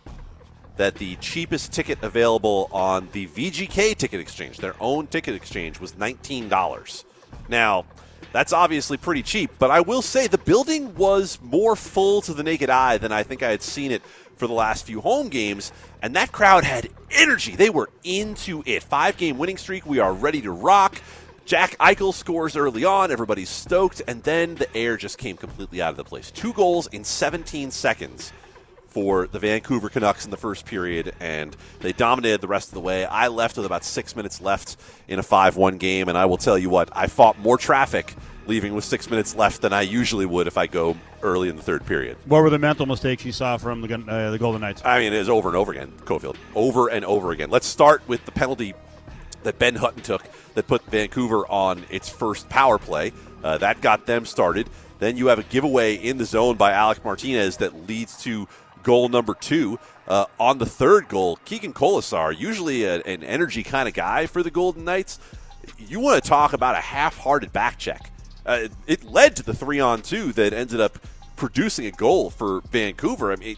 that 0.77 0.95
the 0.95 1.15
cheapest 1.17 1.73
ticket 1.73 1.97
available 2.03 2.69
on 2.71 3.09
the 3.11 3.27
VGK 3.27 3.95
ticket 3.95 4.19
exchange, 4.19 4.57
their 4.57 4.75
own 4.79 5.07
ticket 5.07 5.33
exchange, 5.33 5.79
was 5.79 5.93
$19. 5.93 7.03
Now, 7.49 7.85
that's 8.31 8.53
obviously 8.53 8.97
pretty 8.97 9.23
cheap, 9.23 9.51
but 9.57 9.71
I 9.71 9.81
will 9.81 10.01
say 10.01 10.27
the 10.27 10.37
building 10.37 10.93
was 10.95 11.39
more 11.41 11.75
full 11.75 12.21
to 12.21 12.33
the 12.33 12.43
naked 12.43 12.69
eye 12.69 12.97
than 12.97 13.11
I 13.11 13.23
think 13.23 13.41
I 13.41 13.49
had 13.49 13.63
seen 13.63 13.91
it 13.91 14.03
for 14.37 14.47
the 14.47 14.53
last 14.53 14.85
few 14.85 15.01
home 15.01 15.29
games, 15.29 15.71
and 16.01 16.15
that 16.15 16.31
crowd 16.31 16.63
had 16.63 16.89
energy. 17.11 17.55
They 17.55 17.69
were 17.69 17.89
into 18.03 18.63
it. 18.65 18.83
Five 18.83 19.17
game 19.17 19.37
winning 19.37 19.57
streak. 19.57 19.85
We 19.85 19.99
are 19.99 20.13
ready 20.13 20.41
to 20.41 20.51
rock. 20.51 21.01
Jack 21.45 21.77
Eichel 21.77 22.13
scores 22.13 22.57
early 22.57 22.83
on. 22.83 23.11
Everybody's 23.11 23.49
stoked, 23.49 24.01
and 24.07 24.21
then 24.23 24.55
the 24.55 24.75
air 24.75 24.97
just 24.97 25.17
came 25.17 25.37
completely 25.37 25.81
out 25.81 25.91
of 25.91 25.97
the 25.97 26.03
place. 26.03 26.29
Two 26.31 26.53
goals 26.53 26.87
in 26.87 27.03
17 27.03 27.71
seconds 27.71 28.33
for 28.87 29.27
the 29.27 29.39
Vancouver 29.39 29.89
Canucks 29.89 30.25
in 30.25 30.31
the 30.31 30.37
first 30.37 30.65
period, 30.65 31.13
and 31.19 31.55
they 31.79 31.93
dominated 31.93 32.41
the 32.41 32.47
rest 32.47 32.69
of 32.69 32.73
the 32.73 32.81
way. 32.81 33.05
I 33.05 33.27
left 33.27 33.55
with 33.55 33.65
about 33.65 33.83
six 33.83 34.15
minutes 34.15 34.41
left 34.41 34.75
in 35.07 35.19
a 35.19 35.23
5 35.23 35.55
1 35.55 35.77
game, 35.77 36.09
and 36.09 36.17
I 36.17 36.25
will 36.25 36.37
tell 36.37 36.57
you 36.57 36.69
what, 36.69 36.89
I 36.91 37.07
fought 37.07 37.39
more 37.39 37.57
traffic 37.57 38.15
leaving 38.47 38.73
with 38.73 38.83
six 38.83 39.09
minutes 39.09 39.35
left 39.35 39.61
than 39.61 39.73
I 39.73 39.81
usually 39.81 40.25
would 40.25 40.47
if 40.47 40.57
I 40.57 40.67
go 40.67 40.95
early 41.21 41.49
in 41.49 41.55
the 41.55 41.61
third 41.61 41.85
period. 41.85 42.17
What 42.25 42.41
were 42.41 42.49
the 42.49 42.59
mental 42.59 42.85
mistakes 42.85 43.25
you 43.25 43.31
saw 43.31 43.57
from 43.57 43.81
the 43.81 43.93
uh, 43.93 44.31
the 44.31 44.37
Golden 44.37 44.61
Knights? 44.61 44.81
I 44.85 44.99
mean, 44.99 45.13
it 45.13 45.19
is 45.19 45.29
over 45.29 45.49
and 45.49 45.57
over 45.57 45.71
again, 45.71 45.91
Cofield. 46.05 46.35
Over 46.55 46.87
and 46.87 47.03
over 47.05 47.31
again. 47.31 47.49
Let's 47.49 47.67
start 47.67 48.01
with 48.07 48.25
the 48.25 48.31
penalty 48.31 48.73
that 49.43 49.59
Ben 49.59 49.75
Hutton 49.75 50.01
took 50.01 50.23
that 50.55 50.67
put 50.67 50.83
Vancouver 50.85 51.45
on 51.47 51.85
its 51.89 52.09
first 52.09 52.49
power 52.49 52.77
play. 52.77 53.13
Uh, 53.43 53.57
that 53.59 53.81
got 53.81 54.05
them 54.05 54.25
started. 54.25 54.69
Then 54.99 55.15
you 55.15 55.27
have 55.27 55.39
a 55.39 55.43
giveaway 55.43 55.95
in 55.95 56.17
the 56.17 56.25
zone 56.25 56.57
by 56.57 56.71
Alec 56.71 57.05
Martinez 57.05 57.57
that 57.57 57.87
leads 57.87 58.21
to 58.23 58.47
goal 58.83 59.09
number 59.09 59.35
two. 59.35 59.79
Uh, 60.07 60.25
on 60.39 60.57
the 60.57 60.65
third 60.65 61.07
goal, 61.07 61.37
Keegan 61.45 61.73
Kolesar, 61.73 62.37
usually 62.37 62.85
a, 62.85 63.01
an 63.01 63.23
energy 63.23 63.61
kind 63.61 63.87
of 63.87 63.93
guy 63.93 64.25
for 64.25 64.41
the 64.41 64.49
Golden 64.49 64.85
Knights, 64.85 65.19
you 65.77 65.99
want 65.99 66.23
to 66.23 66.27
talk 66.27 66.53
about 66.53 66.75
a 66.75 66.81
half-hearted 66.81 67.51
back 67.51 67.77
check. 67.77 68.09
Uh, 68.47 68.69
it 68.87 69.03
led 69.03 69.35
to 69.35 69.43
the 69.43 69.53
three-on-two 69.53 70.33
that 70.33 70.53
ended 70.53 70.79
up 70.79 70.97
producing 71.35 71.85
a 71.85 71.91
goal 71.91 72.29
for 72.29 72.61
Vancouver. 72.71 73.31
I 73.31 73.35
mean, 73.35 73.57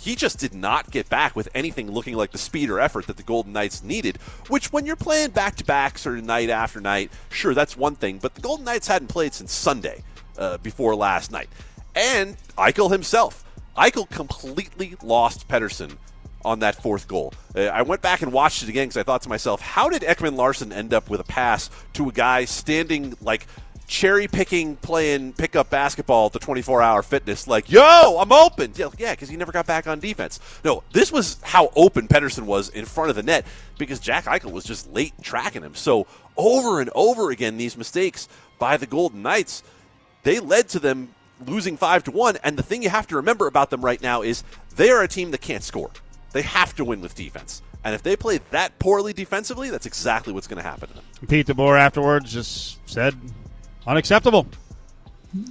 he 0.00 0.14
just 0.14 0.38
did 0.38 0.54
not 0.54 0.90
get 0.90 1.08
back 1.08 1.34
with 1.34 1.48
anything 1.54 1.90
looking 1.90 2.14
like 2.14 2.30
the 2.30 2.38
speed 2.38 2.70
or 2.70 2.78
effort 2.78 3.08
that 3.08 3.16
the 3.16 3.22
Golden 3.24 3.52
Knights 3.52 3.82
needed. 3.82 4.16
Which, 4.48 4.72
when 4.72 4.86
you're 4.86 4.96
playing 4.96 5.30
back 5.30 5.56
to 5.56 5.64
back, 5.64 5.98
sort 5.98 6.18
of 6.18 6.24
night 6.24 6.50
after 6.50 6.80
night, 6.80 7.10
sure, 7.30 7.52
that's 7.52 7.76
one 7.76 7.96
thing. 7.96 8.18
But 8.18 8.34
the 8.36 8.40
Golden 8.40 8.64
Knights 8.64 8.86
hadn't 8.86 9.08
played 9.08 9.34
since 9.34 9.52
Sunday 9.52 10.04
uh, 10.38 10.58
before 10.58 10.94
last 10.94 11.32
night. 11.32 11.48
And 11.96 12.36
Eichel 12.56 12.92
himself. 12.92 13.44
Eichel 13.76 14.08
completely 14.08 14.94
lost 15.02 15.48
Pettersson 15.48 15.96
on 16.44 16.60
that 16.60 16.80
fourth 16.80 17.08
goal. 17.08 17.34
Uh, 17.54 17.62
I 17.62 17.82
went 17.82 18.00
back 18.00 18.22
and 18.22 18.32
watched 18.32 18.62
it 18.62 18.68
again 18.68 18.86
because 18.86 18.96
I 18.96 19.02
thought 19.02 19.22
to 19.22 19.28
myself, 19.28 19.60
how 19.60 19.88
did 19.88 20.02
Ekman 20.02 20.36
Larsson 20.36 20.72
end 20.72 20.94
up 20.94 21.10
with 21.10 21.20
a 21.20 21.24
pass 21.24 21.68
to 21.94 22.08
a 22.08 22.12
guy 22.12 22.44
standing 22.44 23.16
like 23.20 23.46
cherry 23.88 24.28
picking, 24.28 24.76
playing 24.76 25.32
pickup 25.32 25.70
basketball 25.70 26.26
at 26.26 26.32
the 26.32 26.38
24 26.38 26.82
hour 26.82 27.02
fitness, 27.02 27.48
like, 27.48 27.70
yo, 27.70 28.18
I'm 28.20 28.30
open. 28.30 28.72
Yeah, 28.76 29.12
because 29.12 29.28
he 29.28 29.36
never 29.36 29.50
got 29.50 29.66
back 29.66 29.88
on 29.88 29.98
defense. 29.98 30.38
No, 30.62 30.84
this 30.92 31.10
was 31.10 31.38
how 31.42 31.72
open 31.74 32.06
Pettersson 32.06 32.44
was 32.44 32.68
in 32.68 32.84
front 32.84 33.10
of 33.10 33.16
the 33.16 33.22
net 33.22 33.44
because 33.78 33.98
Jack 33.98 34.26
Eichel 34.26 34.52
was 34.52 34.64
just 34.64 34.92
late 34.92 35.14
tracking 35.22 35.62
him. 35.62 35.74
So, 35.74 36.06
over 36.36 36.80
and 36.80 36.90
over 36.94 37.30
again, 37.30 37.56
these 37.56 37.76
mistakes 37.76 38.28
by 38.58 38.76
the 38.76 38.86
Golden 38.86 39.22
Knights, 39.22 39.64
they 40.22 40.38
led 40.38 40.68
to 40.68 40.78
them 40.78 41.14
losing 41.46 41.76
5 41.76 42.04
to 42.04 42.10
1. 42.10 42.38
And 42.44 42.56
the 42.56 42.62
thing 42.62 42.82
you 42.82 42.90
have 42.90 43.06
to 43.08 43.16
remember 43.16 43.46
about 43.46 43.70
them 43.70 43.84
right 43.84 44.00
now 44.00 44.22
is 44.22 44.44
they 44.76 44.90
are 44.90 45.02
a 45.02 45.08
team 45.08 45.30
that 45.32 45.40
can't 45.40 45.64
score. 45.64 45.90
They 46.32 46.42
have 46.42 46.76
to 46.76 46.84
win 46.84 47.00
with 47.00 47.14
defense. 47.14 47.62
And 47.84 47.94
if 47.94 48.02
they 48.02 48.16
play 48.16 48.40
that 48.50 48.78
poorly 48.78 49.12
defensively, 49.12 49.70
that's 49.70 49.86
exactly 49.86 50.32
what's 50.32 50.46
going 50.46 50.62
to 50.62 50.68
happen 50.68 50.88
to 50.88 50.94
them. 50.96 51.04
Pete 51.26 51.46
DeBoer 51.46 51.78
afterwards 51.78 52.32
just 52.32 52.86
said, 52.88 53.14
unacceptable. 53.88 54.46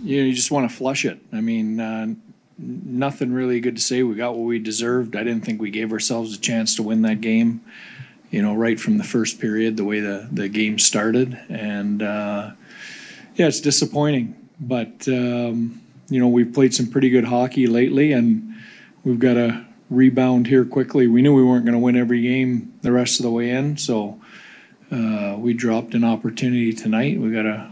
you, 0.03 0.17
know, 0.21 0.27
you 0.27 0.33
just 0.33 0.51
want 0.51 0.69
to 0.69 0.75
flush 0.75 1.03
it. 1.03 1.19
I 1.33 1.41
mean, 1.41 1.79
uh, 1.79 2.13
nothing 2.57 3.33
really 3.33 3.59
good 3.59 3.75
to 3.75 3.81
say. 3.81 4.03
We 4.03 4.15
got 4.15 4.35
what 4.35 4.45
we 4.45 4.59
deserved. 4.59 5.15
I 5.15 5.23
didn't 5.23 5.43
think 5.43 5.59
we 5.59 5.71
gave 5.71 5.91
ourselves 5.91 6.35
a 6.35 6.39
chance 6.39 6.75
to 6.75 6.83
win 6.83 7.01
that 7.01 7.19
game. 7.19 7.61
You 8.29 8.41
know, 8.41 8.55
right 8.55 8.79
from 8.79 8.97
the 8.97 9.03
first 9.03 9.39
period, 9.39 9.77
the 9.77 9.85
way 9.85 10.01
the 10.01 10.27
the 10.31 10.49
game 10.49 10.79
started, 10.79 11.39
and 11.49 12.03
uh, 12.03 12.51
yeah, 13.35 13.47
it's 13.47 13.61
disappointing. 13.61 14.35
But 14.59 15.07
um, 15.07 15.81
you 16.09 16.19
know, 16.19 16.27
we've 16.27 16.53
played 16.53 16.73
some 16.73 16.87
pretty 16.87 17.09
good 17.09 17.23
hockey 17.23 17.67
lately, 17.67 18.11
and 18.11 18.55
we've 19.05 19.19
got 19.19 19.35
to 19.35 19.65
rebound 19.89 20.47
here 20.47 20.65
quickly. 20.65 21.07
We 21.07 21.21
knew 21.21 21.33
we 21.33 21.43
weren't 21.43 21.63
going 21.63 21.73
to 21.73 21.79
win 21.79 21.95
every 21.95 22.21
game 22.21 22.73
the 22.81 22.91
rest 22.91 23.19
of 23.19 23.23
the 23.23 23.31
way 23.31 23.49
in, 23.49 23.77
so 23.77 24.19
uh, 24.91 25.37
we 25.39 25.53
dropped 25.53 25.93
an 25.93 26.03
opportunity 26.03 26.73
tonight. 26.73 27.17
We 27.21 27.31
got 27.31 27.43
to 27.43 27.69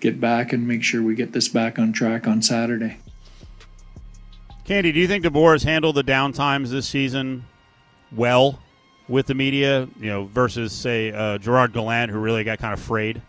get 0.00 0.20
back 0.20 0.52
and 0.52 0.66
make 0.66 0.82
sure 0.82 1.02
we 1.02 1.14
get 1.14 1.32
this 1.32 1.48
back 1.48 1.78
on 1.78 1.92
track 1.92 2.26
on 2.26 2.42
Saturday. 2.42 2.98
Candy, 4.64 4.92
do 4.92 5.00
you 5.00 5.06
think 5.06 5.24
DeBoer 5.24 5.52
has 5.52 5.62
handled 5.62 5.96
the 5.96 6.04
downtimes 6.04 6.68
this 6.70 6.86
season 6.86 7.44
well 8.12 8.60
with 9.08 9.26
the 9.26 9.34
media, 9.34 9.88
you 9.98 10.06
know, 10.06 10.24
versus, 10.26 10.72
say, 10.72 11.12
uh, 11.12 11.38
Gerard 11.38 11.72
Gallant, 11.72 12.10
who 12.10 12.18
really 12.18 12.44
got 12.44 12.58
kind 12.58 12.72
of 12.72 12.80
frayed? 12.80 13.20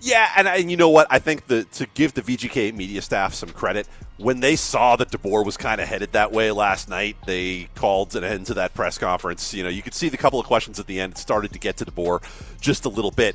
Yeah, 0.00 0.30
and, 0.36 0.48
and 0.48 0.70
you 0.70 0.76
know 0.76 0.88
what? 0.88 1.06
I 1.10 1.18
think 1.18 1.46
the, 1.46 1.64
to 1.64 1.86
give 1.94 2.14
the 2.14 2.22
VGK 2.22 2.74
media 2.74 3.02
staff 3.02 3.34
some 3.34 3.50
credit, 3.50 3.86
when 4.20 4.40
they 4.40 4.54
saw 4.54 4.96
that 4.96 5.10
DeBoer 5.10 5.44
was 5.44 5.56
kind 5.56 5.80
of 5.80 5.88
headed 5.88 6.12
that 6.12 6.30
way 6.30 6.52
last 6.52 6.88
night, 6.90 7.16
they 7.26 7.68
called 7.74 8.14
an 8.14 8.22
end 8.22 8.46
to 8.46 8.54
that 8.54 8.74
press 8.74 8.98
conference. 8.98 9.54
You 9.54 9.62
know, 9.62 9.70
you 9.70 9.82
could 9.82 9.94
see 9.94 10.10
the 10.10 10.18
couple 10.18 10.38
of 10.38 10.46
questions 10.46 10.78
at 10.78 10.86
the 10.86 11.00
end 11.00 11.16
started 11.16 11.52
to 11.54 11.58
get 11.58 11.78
to 11.78 11.86
DeBoer 11.86 12.22
just 12.60 12.84
a 12.84 12.90
little 12.90 13.10
bit. 13.10 13.34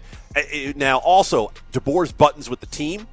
Now, 0.76 1.00
also, 1.00 1.52
DeBoer's 1.74 2.12
buttons 2.12 2.50
with 2.50 2.60
the 2.60 2.68
team. 2.68 3.08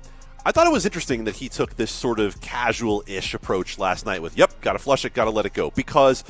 I 0.44 0.52
thought 0.52 0.66
it 0.66 0.72
was 0.72 0.84
interesting 0.84 1.24
that 1.24 1.36
he 1.36 1.48
took 1.48 1.76
this 1.76 1.90
sort 1.90 2.20
of 2.20 2.40
casual-ish 2.40 3.32
approach 3.32 3.78
last 3.78 4.04
night 4.04 4.20
with, 4.20 4.36
"Yep, 4.36 4.60
got 4.60 4.72
to 4.72 4.78
flush 4.78 5.04
it, 5.04 5.14
got 5.14 5.24
to 5.24 5.30
let 5.30 5.46
it 5.46 5.54
go," 5.54 5.70
because 5.70 6.24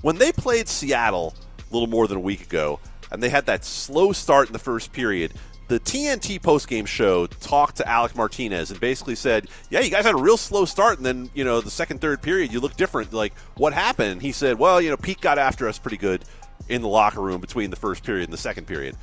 when 0.00 0.16
they 0.16 0.32
played 0.32 0.68
Seattle 0.68 1.34
a 1.58 1.74
little 1.74 1.88
more 1.88 2.06
than 2.06 2.16
a 2.16 2.20
week 2.20 2.40
ago, 2.40 2.78
and 3.10 3.22
they 3.22 3.30
had 3.30 3.46
that 3.46 3.64
slow 3.64 4.12
start 4.12 4.46
in 4.46 4.52
the 4.52 4.58
first 4.58 4.92
period, 4.92 5.34
the 5.68 5.78
TNT 5.78 6.40
postgame 6.40 6.86
show 6.86 7.26
talked 7.26 7.76
to 7.76 7.88
Alec 7.88 8.16
Martinez 8.16 8.70
and 8.70 8.80
basically 8.80 9.14
said, 9.14 9.48
"Yeah, 9.70 9.80
you 9.80 9.90
guys 9.90 10.04
had 10.04 10.14
a 10.14 10.18
real 10.18 10.38
slow 10.38 10.64
start, 10.64 10.96
and 10.96 11.06
then 11.06 11.30
you 11.34 11.44
know 11.44 11.60
the 11.60 11.70
second, 11.70 12.00
third 12.00 12.22
period, 12.22 12.52
you 12.52 12.60
look 12.60 12.76
different. 12.76 13.12
Like, 13.12 13.34
what 13.56 13.72
happened?" 13.72 14.22
He 14.22 14.32
said, 14.32 14.58
"Well, 14.58 14.80
you 14.80 14.90
know, 14.90 14.96
Pete 14.96 15.20
got 15.20 15.38
after 15.38 15.68
us 15.68 15.78
pretty 15.78 15.98
good 15.98 16.24
in 16.68 16.82
the 16.82 16.88
locker 16.88 17.20
room 17.20 17.40
between 17.40 17.70
the 17.70 17.76
first 17.76 18.02
period 18.02 18.24
and 18.24 18.32
the 18.32 18.38
second 18.38 18.66
period." 18.66 18.96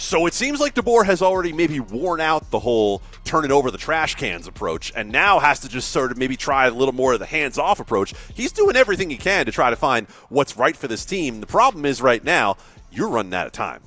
So 0.00 0.26
it 0.26 0.34
seems 0.34 0.60
like 0.60 0.76
DeBoer 0.76 1.04
has 1.06 1.22
already 1.22 1.52
maybe 1.52 1.80
worn 1.80 2.20
out 2.20 2.52
the 2.52 2.60
whole 2.60 3.02
turn 3.24 3.44
it 3.44 3.50
over 3.50 3.72
the 3.72 3.78
trash 3.78 4.14
cans 4.14 4.46
approach 4.46 4.92
and 4.94 5.10
now 5.10 5.40
has 5.40 5.58
to 5.60 5.68
just 5.68 5.90
sort 5.90 6.12
of 6.12 6.18
maybe 6.18 6.36
try 6.36 6.68
a 6.68 6.70
little 6.70 6.94
more 6.94 7.14
of 7.14 7.18
the 7.18 7.26
hands 7.26 7.58
off 7.58 7.80
approach. 7.80 8.14
He's 8.32 8.52
doing 8.52 8.76
everything 8.76 9.10
he 9.10 9.16
can 9.16 9.46
to 9.46 9.52
try 9.52 9.70
to 9.70 9.76
find 9.76 10.06
what's 10.28 10.56
right 10.56 10.76
for 10.76 10.86
this 10.86 11.04
team. 11.04 11.40
The 11.40 11.46
problem 11.46 11.84
is 11.84 12.00
right 12.00 12.22
now, 12.22 12.56
you're 12.92 13.08
running 13.08 13.34
out 13.34 13.46
of 13.46 13.52
time. 13.52 13.80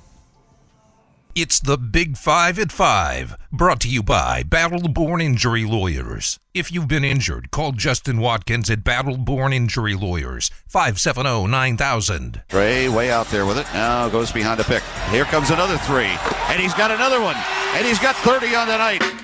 It's 1.34 1.60
the 1.60 1.78
Big 1.78 2.18
Five 2.18 2.58
at 2.58 2.70
Five, 2.70 3.38
brought 3.50 3.80
to 3.80 3.88
you 3.88 4.02
by 4.02 4.42
Battle 4.42 4.86
Born 4.86 5.22
Injury 5.22 5.64
Lawyers. 5.64 6.38
If 6.52 6.70
you've 6.70 6.88
been 6.88 7.04
injured, 7.04 7.50
call 7.50 7.72
Justin 7.72 8.20
Watkins 8.20 8.68
at 8.68 8.84
Battle 8.84 9.16
Born 9.16 9.54
Injury 9.54 9.94
Lawyers, 9.94 10.50
570 10.68 11.46
9000. 11.46 12.42
Trae 12.50 12.94
way 12.94 13.10
out 13.10 13.28
there 13.28 13.46
with 13.46 13.56
it. 13.56 13.66
Now 13.72 14.10
goes 14.10 14.30
behind 14.30 14.60
the 14.60 14.64
pick. 14.64 14.82
Here 15.10 15.24
comes 15.24 15.48
another 15.48 15.78
three. 15.78 16.14
And 16.50 16.60
he's 16.60 16.74
got 16.74 16.90
another 16.90 17.22
one. 17.22 17.36
And 17.76 17.86
he's 17.86 17.98
got 17.98 18.14
30 18.16 18.54
on 18.54 18.68
the 18.68 18.76
night. 18.76 19.21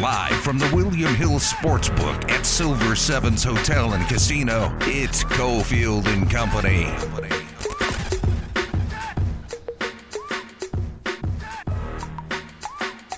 Live 0.00 0.40
from 0.40 0.56
the 0.56 0.70
William 0.74 1.14
Hill 1.14 1.38
Sportsbook 1.38 2.30
at 2.30 2.46
Silver 2.46 2.96
Sevens 2.96 3.44
Hotel 3.44 3.92
and 3.92 4.08
Casino, 4.08 4.74
it's 4.80 5.24
Cofield 5.24 6.06
and 6.06 6.30
Company. 6.30 6.84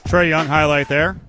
Trae 0.08 0.28
Young 0.28 0.48
highlight 0.48 0.88
there. 0.88 1.20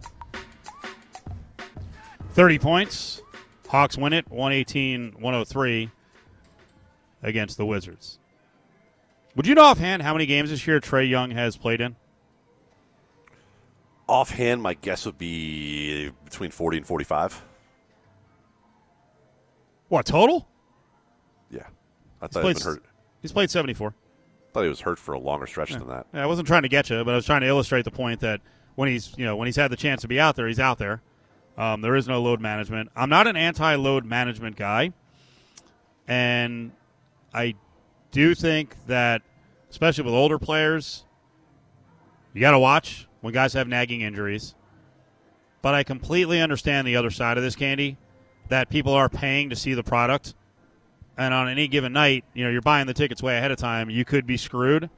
30 2.31 2.57
points. 2.57 3.21
Hawks 3.67 3.95
win 3.95 4.13
it 4.13 4.27
118 4.31 5.17
103 5.19 5.91
against 7.21 7.57
the 7.57 7.65
Wizards. 7.67 8.17
Would 9.35 9.45
you 9.45 9.53
know 9.53 9.65
offhand 9.65 10.01
how 10.01 10.13
many 10.13 10.25
games 10.25 10.49
this 10.49 10.65
year 10.65 10.79
Trae 10.79 11.07
Young 11.07 11.29
has 11.29 11.57
played 11.57 11.79
in? 11.79 11.95
Offhand, 14.07 14.61
my 14.61 14.73
guess 14.73 15.05
would 15.05 15.17
be 15.17 16.11
between 16.25 16.51
40 16.51 16.77
and 16.77 16.87
45. 16.87 17.41
What, 19.87 20.05
total? 20.05 20.47
Yeah. 21.49 21.61
I 22.21 22.25
He's 22.25 22.33
thought 22.33 22.41
played, 22.41 22.59
hurt. 22.61 22.83
he's 23.21 23.31
played 23.31 23.49
74. 23.49 23.89
I 23.89 24.53
thought 24.53 24.63
he 24.63 24.69
was 24.69 24.81
hurt 24.81 24.99
for 24.99 25.13
a 25.13 25.19
longer 25.19 25.47
stretch 25.47 25.71
Yeah. 25.71 25.79
than 25.79 25.87
that. 25.89 26.07
Yeah, 26.13 26.23
I 26.23 26.25
wasn't 26.25 26.47
trying 26.47 26.63
to 26.63 26.69
get 26.69 26.89
you, 26.89 27.03
but 27.03 27.11
I 27.11 27.15
was 27.15 27.25
trying 27.25 27.41
to 27.41 27.47
illustrate 27.47 27.85
the 27.85 27.91
point 27.91 28.19
that 28.21 28.41
when 28.75 28.89
he's 28.89 29.13
you 29.17 29.25
know 29.25 29.35
when 29.35 29.45
he's 29.47 29.55
had 29.55 29.71
the 29.71 29.75
chance 29.77 30.01
to 30.01 30.07
be 30.07 30.19
out 30.19 30.35
there, 30.35 30.47
he's 30.47 30.59
out 30.59 30.77
there. 30.79 31.01
Um, 31.57 31.81
there 31.81 31.95
is 31.95 32.07
no 32.07 32.21
load 32.21 32.41
management. 32.41 32.89
I'm 32.95 33.09
not 33.09 33.27
an 33.27 33.35
anti-load 33.35 34.05
management 34.05 34.55
guy, 34.55 34.91
and 36.07 36.71
I 37.33 37.53
do 38.11 38.33
think 38.33 38.75
that, 38.87 39.21
especially 39.69 40.03
with 40.05 40.13
older 40.15 40.39
players, 40.39 41.05
you 42.33 42.41
got 42.41 42.51
to 42.51 42.59
watch 42.59 43.07
when 43.23 43.33
guys 43.33 43.53
have 43.53 43.67
nagging 43.67 44.01
injuries. 44.01 44.53
But 45.63 45.73
I 45.73 45.83
completely 45.83 46.41
understand 46.41 46.87
the 46.87 46.97
other 46.97 47.09
side 47.09 47.37
of 47.37 47.43
this, 47.43 47.55
Candy, 47.55 47.97
that 48.49 48.69
people 48.69 48.93
are 48.93 49.09
paying 49.09 49.49
to 49.49 49.55
see 49.55 49.73
the 49.73 49.83
product 49.83 50.35
and 51.17 51.33
on 51.33 51.47
any 51.47 51.67
given 51.67 51.93
night, 51.93 52.25
you 52.33 52.43
know, 52.43 52.49
you're 52.49 52.61
buying 52.61 52.87
the 52.87 52.93
tickets 52.93 53.21
way 53.21 53.37
ahead 53.37 53.51
of 53.51 53.57
time, 53.57 53.89
you 53.89 54.03
could 54.03 54.25
be 54.25 54.37
screwed 54.37 54.89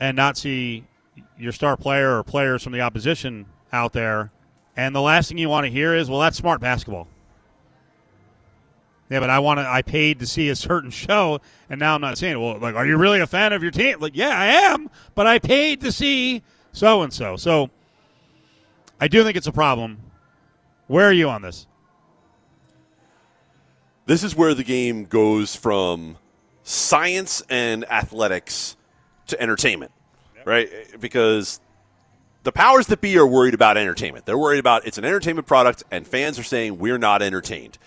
and 0.00 0.16
not 0.16 0.36
see 0.36 0.84
your 1.38 1.52
star 1.52 1.76
player 1.76 2.16
or 2.16 2.22
players 2.22 2.62
from 2.62 2.72
the 2.72 2.80
opposition 2.80 3.46
out 3.72 3.92
there. 3.92 4.32
And 4.76 4.94
the 4.94 5.02
last 5.02 5.28
thing 5.28 5.38
you 5.38 5.50
want 5.50 5.66
to 5.66 5.70
hear 5.70 5.94
is, 5.94 6.08
"Well, 6.08 6.20
that's 6.20 6.38
smart 6.38 6.60
basketball." 6.60 7.06
Yeah, 9.10 9.20
but 9.20 9.28
I 9.28 9.38
want 9.40 9.60
to. 9.60 9.68
I 9.68 9.82
paid 9.82 10.18
to 10.20 10.26
see 10.26 10.48
a 10.48 10.56
certain 10.56 10.90
show, 11.06 11.40
and 11.68 11.78
now 11.78 11.94
I'm 11.94 12.00
not 12.00 12.16
seeing 12.16 12.32
it. 12.32 12.40
"Well, 12.40 12.58
like, 12.58 12.74
are 12.74 12.86
you 12.86 12.96
really 12.96 13.20
a 13.20 13.26
fan 13.26 13.52
of 13.52 13.62
your 13.62 13.70
team?" 13.70 14.00
Like, 14.00 14.16
yeah, 14.16 14.30
I 14.30 14.46
am, 14.46 14.88
but 15.14 15.26
I 15.26 15.38
paid 15.38 15.82
to 15.82 15.92
see 15.92 16.42
so 16.72 17.02
and 17.02 17.12
so. 17.12 17.36
So, 17.36 17.70
I 19.00 19.08
do 19.08 19.22
think 19.24 19.36
it's 19.36 19.46
a 19.46 19.52
problem. 19.52 19.98
Where 20.86 21.06
are 21.06 21.12
you 21.12 21.28
on 21.28 21.42
this? 21.42 21.66
This 24.06 24.24
is 24.24 24.34
where 24.34 24.54
the 24.54 24.64
game 24.64 25.04
goes 25.04 25.54
from 25.54 26.18
science 26.64 27.42
and 27.48 27.84
athletics 27.90 28.76
to 29.28 29.40
entertainment, 29.40 29.92
right? 30.44 30.68
Because 31.00 31.60
the 32.42 32.52
powers 32.52 32.88
that 32.88 33.00
be 33.00 33.16
are 33.16 33.26
worried 33.26 33.54
about 33.54 33.76
entertainment. 33.76 34.26
They're 34.26 34.38
worried 34.38 34.58
about 34.58 34.86
it's 34.86 34.98
an 34.98 35.04
entertainment 35.04 35.46
product, 35.46 35.84
and 35.90 36.06
fans 36.06 36.38
are 36.38 36.42
saying 36.42 36.78
we're 36.78 36.98
not 36.98 37.22
entertained. 37.22 37.78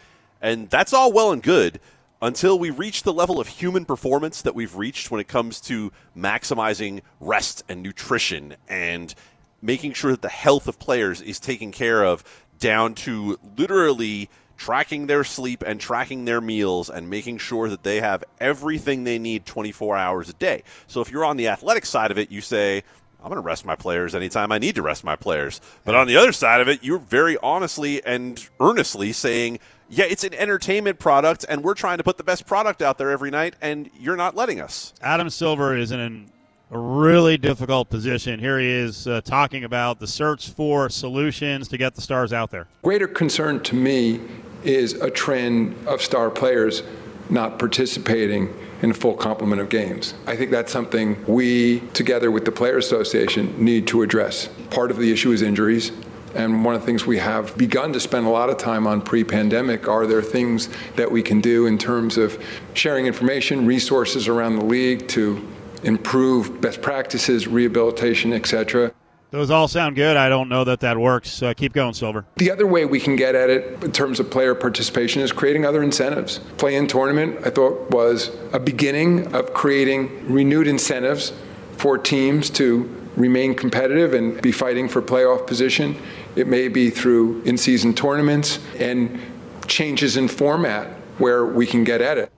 And 0.42 0.70
that's 0.70 0.94
all 0.94 1.12
well 1.12 1.32
and 1.32 1.44
good 1.44 1.80
until 2.26 2.58
we 2.58 2.72
reach 2.72 3.04
the 3.04 3.14
level 3.14 3.40
of 3.40 3.48
human 3.48 3.86
performance 3.86 4.42
that 4.42 4.56
we've 4.56 4.76
reached 4.76 5.12
when 5.12 5.22
it 5.22 5.28
comes 5.28 5.62
to 5.62 5.92
maximizing 6.18 7.02
rest 7.20 7.64
and 7.70 7.84
nutrition 7.84 8.56
and 8.68 9.14
making 9.62 9.94
sure 9.94 10.10
that 10.10 10.24
the 10.24 10.30
health 10.30 10.68
of 10.68 10.80
players 10.80 11.22
is 11.22 11.40
taken 11.40 11.72
care 11.72 12.04
of 12.04 12.24
down 12.58 12.96
to 12.96 13.38
literally 13.58 14.28
tracking 14.58 15.06
their 15.06 15.24
sleep 15.24 15.64
and 15.68 15.80
tracking 15.80 16.26
their 16.26 16.42
meals 16.42 16.90
and 16.90 17.12
making 17.12 17.38
sure 17.38 17.70
that 17.70 17.84
they 17.84 18.02
have 18.02 18.24
everything 18.40 19.04
they 19.04 19.20
need 19.20 19.46
24 19.46 19.96
hours 19.96 20.28
a 20.28 20.34
day. 20.34 20.64
So 20.88 21.02
if 21.02 21.12
you're 21.12 21.26
on 21.26 21.38
the 21.38 21.50
athletic 21.50 21.86
side 21.86 22.10
of 22.10 22.18
it, 22.18 22.32
you 22.32 22.42
say, 22.42 22.82
I'm 23.20 23.30
going 23.30 23.42
to 23.42 23.46
rest 23.46 23.66
my 23.66 23.76
players 23.76 24.16
anytime 24.16 24.52
I 24.52 24.58
need 24.58 24.76
to 24.76 24.82
rest 24.82 25.04
my 25.04 25.16
players. 25.16 25.62
But 25.84 25.94
on 25.94 26.08
the 26.08 26.18
other 26.18 26.32
side 26.32 26.62
of 26.62 26.70
it, 26.70 26.84
you're 26.84 26.98
very 26.98 27.38
honestly 27.44 28.04
and 28.04 28.44
earnestly 28.60 29.14
saying, 29.14 29.60
yeah, 29.90 30.06
it's 30.06 30.24
an 30.24 30.34
entertainment 30.34 31.00
product, 31.00 31.46
and 31.48 31.64
we're 31.64 31.74
trying 31.74 31.98
to 31.98 32.04
put 32.04 32.18
the 32.18 32.24
best 32.24 32.46
product 32.46 32.82
out 32.82 32.98
there 32.98 33.12
every 33.12 33.32
night, 33.32 33.56
and 33.62 33.90
you're 34.00 34.16
not 34.16 34.36
letting 34.36 34.60
us. 34.60 34.94
Adam 35.02 35.30
Silver 35.30 35.76
is 35.76 35.92
in 35.92 36.30
a 36.72 36.78
really 36.78 37.38
difficult 37.38 37.90
position. 37.90 38.40
Here 38.40 38.60
he 38.60 38.70
is 38.70 39.08
uh, 39.08 39.22
talking 39.22 39.64
about 39.64 40.00
the 40.00 40.08
search 40.08 40.50
for 40.50 40.90
solutions 40.90 41.68
to 41.70 41.78
get 41.78 41.96
the 41.96 42.02
stars 42.02 42.34
out 42.34 42.52
there. 42.52 42.68
Greater 42.84 43.08
concern 43.08 43.62
to 43.64 43.76
me 43.76 44.20
is 44.64 44.94
a 44.94 45.12
trend 45.12 45.76
of 45.88 46.02
star 46.02 46.30
players 46.32 46.82
not 47.30 47.60
participating 47.60 48.54
in 48.82 48.92
a 48.92 48.94
full 48.94 49.16
complement 49.16 49.62
of 49.62 49.70
games. 49.70 50.14
I 50.28 50.36
think 50.36 50.52
that's 50.52 50.72
something 50.72 51.24
we, 51.26 51.80
together 51.94 52.30
with 52.30 52.46
the 52.46 52.52
Player 52.52 52.78
Association, 52.78 53.64
need 53.64 53.88
to 53.88 54.02
address. 54.02 54.50
Part 54.70 54.92
of 54.92 54.98
the 54.98 55.12
issue 55.12 55.32
is 55.32 55.42
injuries. 55.42 55.92
And 56.36 56.66
one 56.66 56.76
of 56.76 56.82
the 56.82 56.86
things 56.86 57.06
we 57.06 57.18
have 57.18 57.58
begun 57.58 57.94
to 57.94 58.00
spend 58.00 58.28
a 58.28 58.30
lot 58.30 58.50
of 58.50 58.58
time 58.58 58.86
on 58.86 59.02
pre 59.02 59.24
pandemic 59.24 59.88
are 59.88 60.06
there 60.06 60.22
things 60.22 60.70
that 60.96 61.10
we 61.10 61.24
can 61.24 61.40
do 61.40 61.66
in 61.66 61.78
terms 61.78 62.18
of 62.18 62.44
sharing 62.74 63.06
information, 63.08 63.66
resources 63.66 64.28
around 64.28 64.58
the 64.58 64.66
league 64.66 65.08
to 65.10 65.48
improve 65.84 66.60
best 66.60 66.82
practices, 66.82 67.48
rehabilitation, 67.48 68.34
et 68.34 68.46
cetera. 68.46 68.92
Those 69.32 69.50
all 69.50 69.68
sound 69.68 69.96
good. 69.96 70.16
I 70.18 70.30
don't 70.30 70.50
know 70.50 70.64
that 70.64 70.80
that 70.82 70.98
works. 70.98 71.42
Uh, 71.42 71.54
keep 71.54 71.74
going, 71.74 71.94
Silver. 71.94 72.26
The 72.38 72.52
other 72.52 72.68
way 72.68 72.86
we 72.86 73.00
can 73.00 73.16
get 73.16 73.36
at 73.36 73.50
it 73.50 73.84
in 73.84 73.92
terms 73.92 74.20
of 74.20 74.30
player 74.30 74.56
participation 74.56 75.22
is 75.22 75.32
creating 75.32 75.66
other 75.66 75.84
incentives. 75.84 76.40
Play 76.58 76.76
in 76.76 76.88
tournament, 76.88 77.40
I 77.46 77.50
thought, 77.50 77.92
was 77.92 78.32
a 78.54 78.60
beginning 78.60 79.34
of 79.36 79.54
creating 79.54 80.32
renewed 80.32 80.68
incentives 80.68 81.34
for 81.74 81.98
teams 81.98 82.50
to 82.52 82.90
remain 83.16 83.56
competitive 83.56 84.14
and 84.14 84.42
be 84.42 84.52
fighting 84.52 84.88
for 84.88 85.02
playoff 85.02 85.48
position. 85.48 85.96
It 86.36 86.48
may 86.48 86.68
be 86.68 86.90
through 86.90 87.42
in 87.44 87.58
season 87.58 87.94
tournaments 87.94 88.60
and 88.78 89.20
changes 89.68 90.18
in 90.18 90.28
format 90.28 90.88
where 91.18 91.46
we 91.46 91.66
can 91.66 91.84
get 91.84 92.02
at 92.02 92.18
it. 92.18 92.32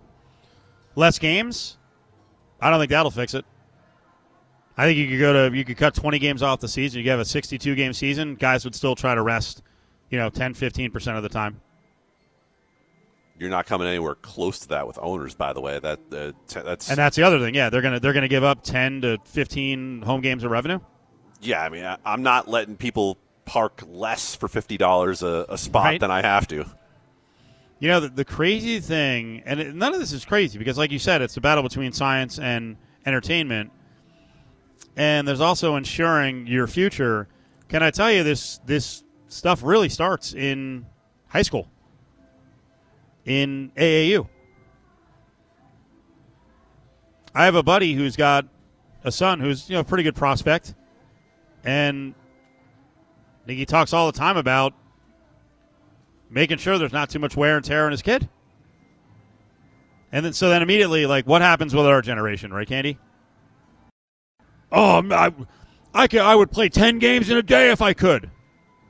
Less 0.96 1.18
games? 1.20 1.78
I 2.62 2.70
don't 2.70 2.80
think 2.80 2.92
that'll 2.92 3.12
fix 3.12 3.34
it. 3.34 3.46
I 4.78 4.86
think 4.86 4.98
you 5.00 5.08
could 5.08 5.20
go 5.20 5.50
to 5.50 5.58
you 5.58 5.66
could 5.66 5.78
cut 5.78 5.96
20 5.96 6.20
games 6.20 6.44
off 6.44 6.60
the 6.60 6.68
season. 6.68 7.00
You 7.00 7.04
could 7.04 7.12
have 7.12 7.20
a 7.20 7.26
62 7.26 7.74
game 7.76 7.94
season. 7.94 8.36
Guys 8.36 8.64
would 8.64 8.76
still 8.76 8.96
try 8.96 9.16
to 9.16 9.22
rest, 9.24 9.64
you 10.12 10.20
know, 10.20 10.30
10, 10.30 10.54
15 10.54 10.92
percent 10.92 11.18
of 11.18 11.24
the 11.24 11.30
time. 11.30 11.60
You're 13.40 13.50
not 13.52 13.68
coming 13.68 13.88
anywhere 13.88 14.16
close 14.16 14.60
to 14.60 14.68
that 14.70 14.88
with 14.88 14.98
owners, 15.00 15.36
by 15.36 15.54
the 15.54 15.62
way. 15.62 15.80
That 15.80 16.00
uh, 16.12 16.32
t- 16.48 16.62
that's 16.64 16.90
And 16.90 16.98
that's 16.98 17.16
the 17.16 17.24
other 17.24 17.40
thing. 17.40 17.54
Yeah, 17.56 17.70
they're 17.70 17.82
gonna 17.82 18.00
they're 18.00 18.14
gonna 18.14 18.28
give 18.28 18.44
up 18.44 18.64
10 18.64 19.02
to 19.02 19.18
15 19.26 20.02
home 20.04 20.22
games 20.22 20.44
of 20.44 20.52
revenue. 20.52 20.80
yeah. 21.42 21.64
I 21.64 21.70
mean, 21.70 21.84
I, 21.86 21.98
I'm 22.06 22.22
not 22.24 22.48
letting 22.48 22.76
people 22.78 23.18
park 23.48 23.82
less 23.88 24.36
for 24.36 24.48
fifty 24.48 24.78
dollars 24.78 25.24
a, 25.24 25.58
spot 25.58 25.86
Right. 25.86 26.00
than 26.00 26.12
I 26.12 26.22
have 26.22 26.48
to. 26.50 26.66
You 27.80 27.88
know, 27.90 28.00
the, 28.02 28.10
the 28.10 28.26
crazy 28.26 28.80
thing, 28.80 29.42
and 29.46 29.60
it, 29.60 29.74
none 29.76 29.94
of 29.94 30.00
this 30.00 30.12
is 30.12 30.26
crazy 30.26 30.60
because, 30.60 30.78
like 30.78 30.92
you 30.92 31.00
said, 31.00 31.22
it's 31.22 31.38
a 31.38 31.42
battle 31.42 31.64
between 31.64 31.92
science 31.92 32.38
and 32.40 32.76
entertainment. 33.06 33.72
And 34.96 35.28
there's 35.28 35.42
also 35.42 35.76
ensuring 35.76 36.48
your 36.48 36.66
future. 36.68 37.28
Can 37.70 37.84
I 37.84 37.92
tell 37.92 38.12
you 38.12 38.24
this? 38.24 38.60
This 38.66 39.04
stuff 39.28 39.62
really 39.64 39.90
starts 39.90 40.34
in 40.34 40.86
high 41.28 41.44
school, 41.44 41.70
in 43.26 43.72
AAU. 43.78 44.28
I 47.36 47.46
have 47.46 47.56
a 47.56 47.62
buddy 47.64 47.94
who's 47.94 48.16
got 48.16 48.48
a 49.04 49.12
son 49.12 49.40
who's 49.40 49.70
you 49.70 49.76
know 49.76 49.82
a 49.82 49.84
pretty 49.84 50.04
good 50.04 50.16
prospect, 50.16 50.74
and 51.64 52.16
He 53.48 53.66
talks 53.66 53.94
all 53.94 54.12
the 54.12 54.18
time 54.18 54.38
about 54.38 54.74
making 56.30 56.58
sure 56.58 56.78
there's 56.78 56.94
not 56.94 57.10
too 57.10 57.20
much 57.20 57.36
wear 57.36 57.56
and 57.56 57.66
tear 57.66 57.86
on 57.86 57.92
his 57.92 58.02
kid. 58.02 58.28
And 60.12 60.26
then, 60.26 60.34
so 60.34 60.50
then 60.50 60.62
immediately, 60.62 61.06
like, 61.06 61.26
what 61.28 61.42
happens 61.42 61.74
with 61.74 61.86
our 61.86 62.02
generation, 62.02 62.54
right, 62.54 62.68
Candy? 62.68 62.98
Oh, 64.72 65.02
I, 65.12 65.34
I, 65.94 66.08
could, 66.08 66.22
I 66.22 66.36
would 66.36 66.52
play 66.52 66.70
10 66.70 67.00
games 67.00 67.30
in 67.30 67.38
a 67.38 67.44
day 67.44 67.72
if 67.72 67.82
I 67.82 67.94
could. 67.94 68.30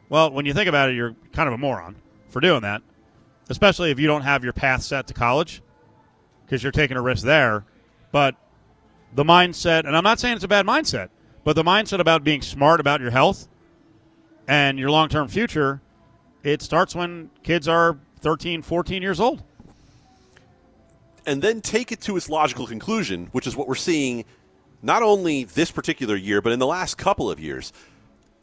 Well, 0.10 0.32
when 0.32 0.46
you 0.46 0.54
think 0.54 0.68
about 0.70 0.90
it, 0.90 0.96
you're 0.96 1.16
kind 1.34 1.48
of 1.48 1.54
a 1.54 1.58
moron 1.58 1.96
for 2.30 2.40
doing 2.40 2.62
that, 2.62 2.82
especially 3.50 3.92
if 3.92 4.00
you 4.00 4.08
don't 4.08 4.22
have 4.22 4.44
your 4.44 4.54
path 4.54 4.82
set 4.84 5.08
to 5.08 5.14
college. 5.14 5.62
because 6.48 6.64
you're 6.64 6.72
taking 6.72 6.98
a 6.98 7.02
risk 7.02 7.26
there. 7.26 7.66
But 8.12 8.36
the 9.14 9.26
mindset, 9.26 9.86
and 9.86 9.96
I'm 9.96 10.04
not 10.04 10.20
saying 10.20 10.36
it's 10.36 10.46
a 10.46 10.48
bad 10.48 10.66
mindset, 10.66 11.10
but 11.44 11.56
the 11.56 11.64
mindset 11.64 12.00
about 12.00 12.24
being 12.24 12.42
smart 12.42 12.80
about 12.80 13.02
your 13.02 13.12
health 13.12 13.48
and 14.48 14.80
your 14.80 14.90
long 14.90 15.10
term 15.10 15.28
future, 15.28 15.82
it 16.44 16.62
starts 16.62 16.96
when 16.96 17.30
kids 17.44 17.68
are 17.68 17.98
13, 18.22 18.62
14 18.62 19.02
years 19.02 19.20
old. 19.20 19.44
And 21.26 21.42
then 21.42 21.60
take 21.62 21.92
it 21.92 22.00
to 22.02 22.16
its 22.16 22.30
logical 22.30 22.66
conclusion, 22.68 23.28
which 23.34 23.48
is 23.48 23.56
what 23.56 23.68
we're 23.68 23.76
seeing 23.76 24.24
not 24.82 25.04
only 25.04 25.44
this 25.44 25.72
particular 25.72 26.16
year, 26.16 26.42
but 26.42 26.54
in 26.54 26.60
the 26.60 26.68
last 26.68 26.98
couple 26.98 27.30
of 27.30 27.40
years. 27.40 27.74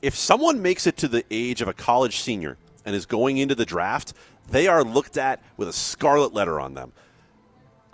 If 0.02 0.14
someone 0.14 0.60
makes 0.60 0.86
it 0.86 0.98
to 0.98 1.08
the 1.08 1.24
age 1.30 1.62
of 1.62 1.68
a 1.68 1.72
college 1.72 2.20
senior 2.20 2.58
and 2.84 2.94
is 2.94 3.06
going 3.06 3.38
into 3.38 3.54
the 3.54 3.64
draft, 3.64 4.12
they 4.50 4.66
are 4.66 4.84
looked 4.84 5.16
at 5.16 5.42
with 5.56 5.68
a 5.68 5.72
scarlet 5.72 6.34
letter 6.34 6.60
on 6.60 6.74
them. 6.74 6.92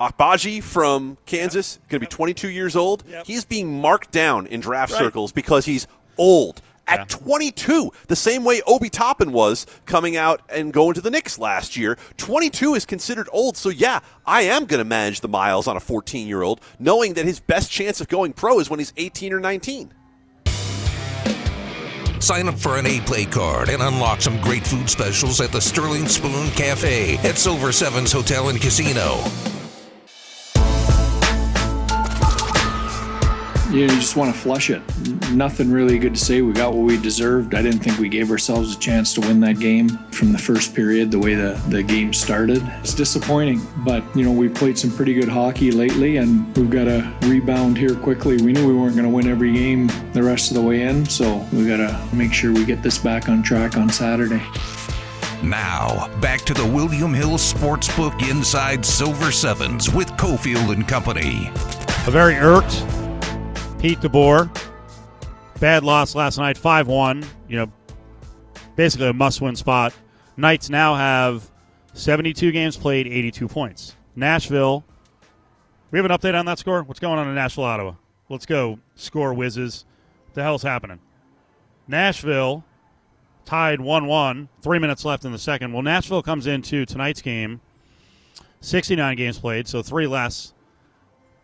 Agbaji 0.01 0.63
from 0.63 1.19
Kansas, 1.27 1.79
going 1.89 2.01
to 2.01 2.07
be 2.07 2.11
22 2.11 2.49
years 2.49 2.75
old. 2.75 3.05
He's 3.27 3.45
being 3.45 3.81
marked 3.81 4.11
down 4.11 4.47
in 4.47 4.61
draft 4.61 4.93
Right. 4.93 4.99
circles 4.99 5.31
because 5.31 5.67
he's 5.67 5.87
old. 6.19 6.63
At 6.91 7.09
22, 7.09 7.93
the 8.09 8.17
same 8.17 8.45
way 8.45 8.63
Obi 8.67 8.89
Toppin 8.89 9.33
was 9.33 9.67
coming 9.87 10.17
out 10.17 10.43
and 10.49 10.73
going 10.73 10.95
to 10.95 11.01
the 11.01 11.11
Knicks 11.11 11.39
last 11.39 11.77
year, 11.77 11.97
22 12.17 12.75
is 12.75 12.85
considered 12.85 13.29
old. 13.33 13.57
So, 13.57 13.69
yeah, 13.69 14.01
I 14.27 14.43
am 14.43 14.65
going 14.67 14.79
to 14.79 14.85
manage 14.85 15.21
the 15.21 15.29
miles 15.29 15.67
on 15.67 15.77
a 15.77 15.81
14 15.81 16.27
year 16.27 16.43
old, 16.43 16.61
knowing 16.79 17.15
that 17.15 17.25
his 17.25 17.41
best 17.41 17.71
chance 17.71 18.01
of 18.01 18.09
going 18.09 18.33
pro 18.33 18.59
is 18.59 18.69
when 18.69 18.79
he's 18.79 18.93
18 18.97 19.33
or 19.33 19.41
19. 19.41 19.93
Sign 22.21 22.49
up 22.49 22.59
for 22.59 22.77
an 22.77 22.87
A 22.87 23.01
Play 23.01 23.25
card 23.25 23.71
and 23.71 23.83
unlock 23.83 24.21
some 24.21 24.39
great 24.43 24.67
food 24.67 24.91
specials 24.91 25.41
at 25.41 25.53
the 25.53 25.61
Sterling 25.61 26.07
Spoon 26.07 26.51
Cafe 26.51 27.17
at 27.19 27.39
Silver 27.39 27.73
Sevens 27.73 28.13
Hotel 28.13 28.51
and 28.51 28.61
Casino. 28.61 29.25
You, 33.71 33.87
know, 33.87 33.93
you 33.93 34.01
just 34.01 34.17
want 34.17 34.35
to 34.35 34.41
flush 34.41 34.69
it. 34.69 34.83
Nothing 35.31 35.71
really 35.71 35.97
good 35.97 36.15
to 36.15 36.21
say. 36.21 36.43
We 36.43 36.53
got 36.53 36.75
what 36.75 36.83
we 36.83 37.01
deserved. 37.01 37.55
I 37.55 37.63
didn't 37.63 37.79
think 37.79 37.99
we 37.99 38.09
gave 38.09 38.33
ourselves 38.33 38.75
a 38.75 38.79
chance 38.81 39.15
to 39.15 39.21
win 39.21 39.39
that 39.41 39.61
game 39.61 39.91
from 40.11 40.33
the 40.33 40.39
first 40.39 40.75
period, 40.75 41.13
the 41.13 41.21
way 41.21 41.37
the, 41.37 41.53
the 41.69 41.81
game 41.81 42.13
started. 42.13 42.63
It's 42.81 42.95
disappointing, 42.95 43.61
but 43.85 44.03
you 44.17 44.25
know 44.25 44.33
we've 44.33 44.53
played 44.53 44.77
some 44.77 44.91
pretty 44.91 45.15
good 45.15 45.29
hockey 45.29 45.71
lately, 45.71 46.17
and 46.17 46.57
we've 46.57 46.69
got 46.69 46.87
to 46.87 47.15
rebound 47.23 47.79
here 47.79 47.95
quickly. 47.95 48.43
We 48.43 48.53
knew 48.53 48.67
we 48.67 48.75
weren't 48.75 48.97
going 48.97 49.09
to 49.09 49.15
win 49.15 49.29
every 49.29 49.53
game 49.53 49.89
the 50.15 50.23
rest 50.25 50.51
of 50.51 50.57
the 50.57 50.63
way 50.63 50.83
in, 50.83 51.07
so 51.07 51.47
we 51.53 51.65
got 51.65 51.77
to 51.77 52.17
make 52.17 52.33
sure 52.33 52.53
we 52.53 52.65
get 52.65 52.83
this 52.83 52.99
back 52.99 53.29
on 53.29 53.41
track 53.41 53.77
on 53.77 53.89
Saturday. 53.89 54.43
Now, 55.45 56.09
back 56.21 56.41
to 56.43 56.55
the 56.55 56.67
William 56.67 57.15
Hill 57.15 57.39
Sportsbook 57.39 58.29
Inside 58.29 58.85
Silver 58.85 59.31
Sevens 59.31 59.89
with 59.89 60.11
Cofield 60.17 60.73
and 60.73 60.89
Company. 60.89 61.53
A 62.07 62.11
very 62.11 62.35
irked 62.35 62.85
Pete 63.81 63.99
DeBoer. 64.01 64.55
Bad 65.59 65.85
loss 65.85 66.15
last 66.15 66.37
night, 66.37 66.59
5 66.59 66.87
1. 66.87 67.25
You 67.49 67.57
know, 67.57 67.73
basically 68.77 69.09
a 69.09 69.15
must 69.15 69.41
win 69.41 69.57
spot. 69.57 69.95
Knights 70.37 70.69
now 70.69 70.95
have 70.97 71.51
72 71.95 72.53
games 72.53 72.77
played, 72.77 73.07
82 73.07 73.49
points. 73.49 73.97
Nashville, 74.15 74.85
we 75.91 75.99
have 75.99 76.05
an 76.05 76.11
update 76.11 76.39
on 76.39 76.45
that 76.45 76.59
score? 76.59 76.83
What's 76.83 77.01
going 77.01 77.19
on 77.19 77.27
in 77.27 77.35
Nashville, 77.35 77.65
Ottawa? 77.65 77.95
Let's 78.29 78.45
go, 78.45 78.79
score 78.97 79.33
whizzes. 79.33 79.87
What 80.27 80.35
the 80.35 80.43
hell's 80.43 80.63
happening? 80.63 81.01
Nashville 81.89 82.65
tied 83.47 83.81
1 83.81 84.07
1, 84.07 84.49
three 84.61 84.79
minutes 84.79 85.07
left 85.07 85.25
in 85.25 85.33
the 85.33 85.39
second. 85.39 85.73
Well, 85.73 85.83
Nashville 85.83 86.23
comes 86.23 86.47
into 86.47 86.85
tonight's 86.85 87.23
game, 87.23 87.63
69 88.61 89.17
games 89.17 89.39
played, 89.39 89.67
so 89.67 89.83
three 89.83 90.07
less 90.07 90.53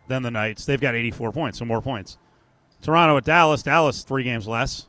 than 0.07 0.21
the 0.21 0.29
Knights. 0.29 0.65
They've 0.65 0.79
got 0.79 0.93
84 0.93 1.31
points, 1.31 1.57
so 1.57 1.65
more 1.65 1.81
points. 1.81 2.19
Toronto 2.81 3.17
at 3.17 3.25
Dallas. 3.25 3.63
Dallas 3.63 4.03
three 4.03 4.23
games 4.23 4.47
less, 4.47 4.87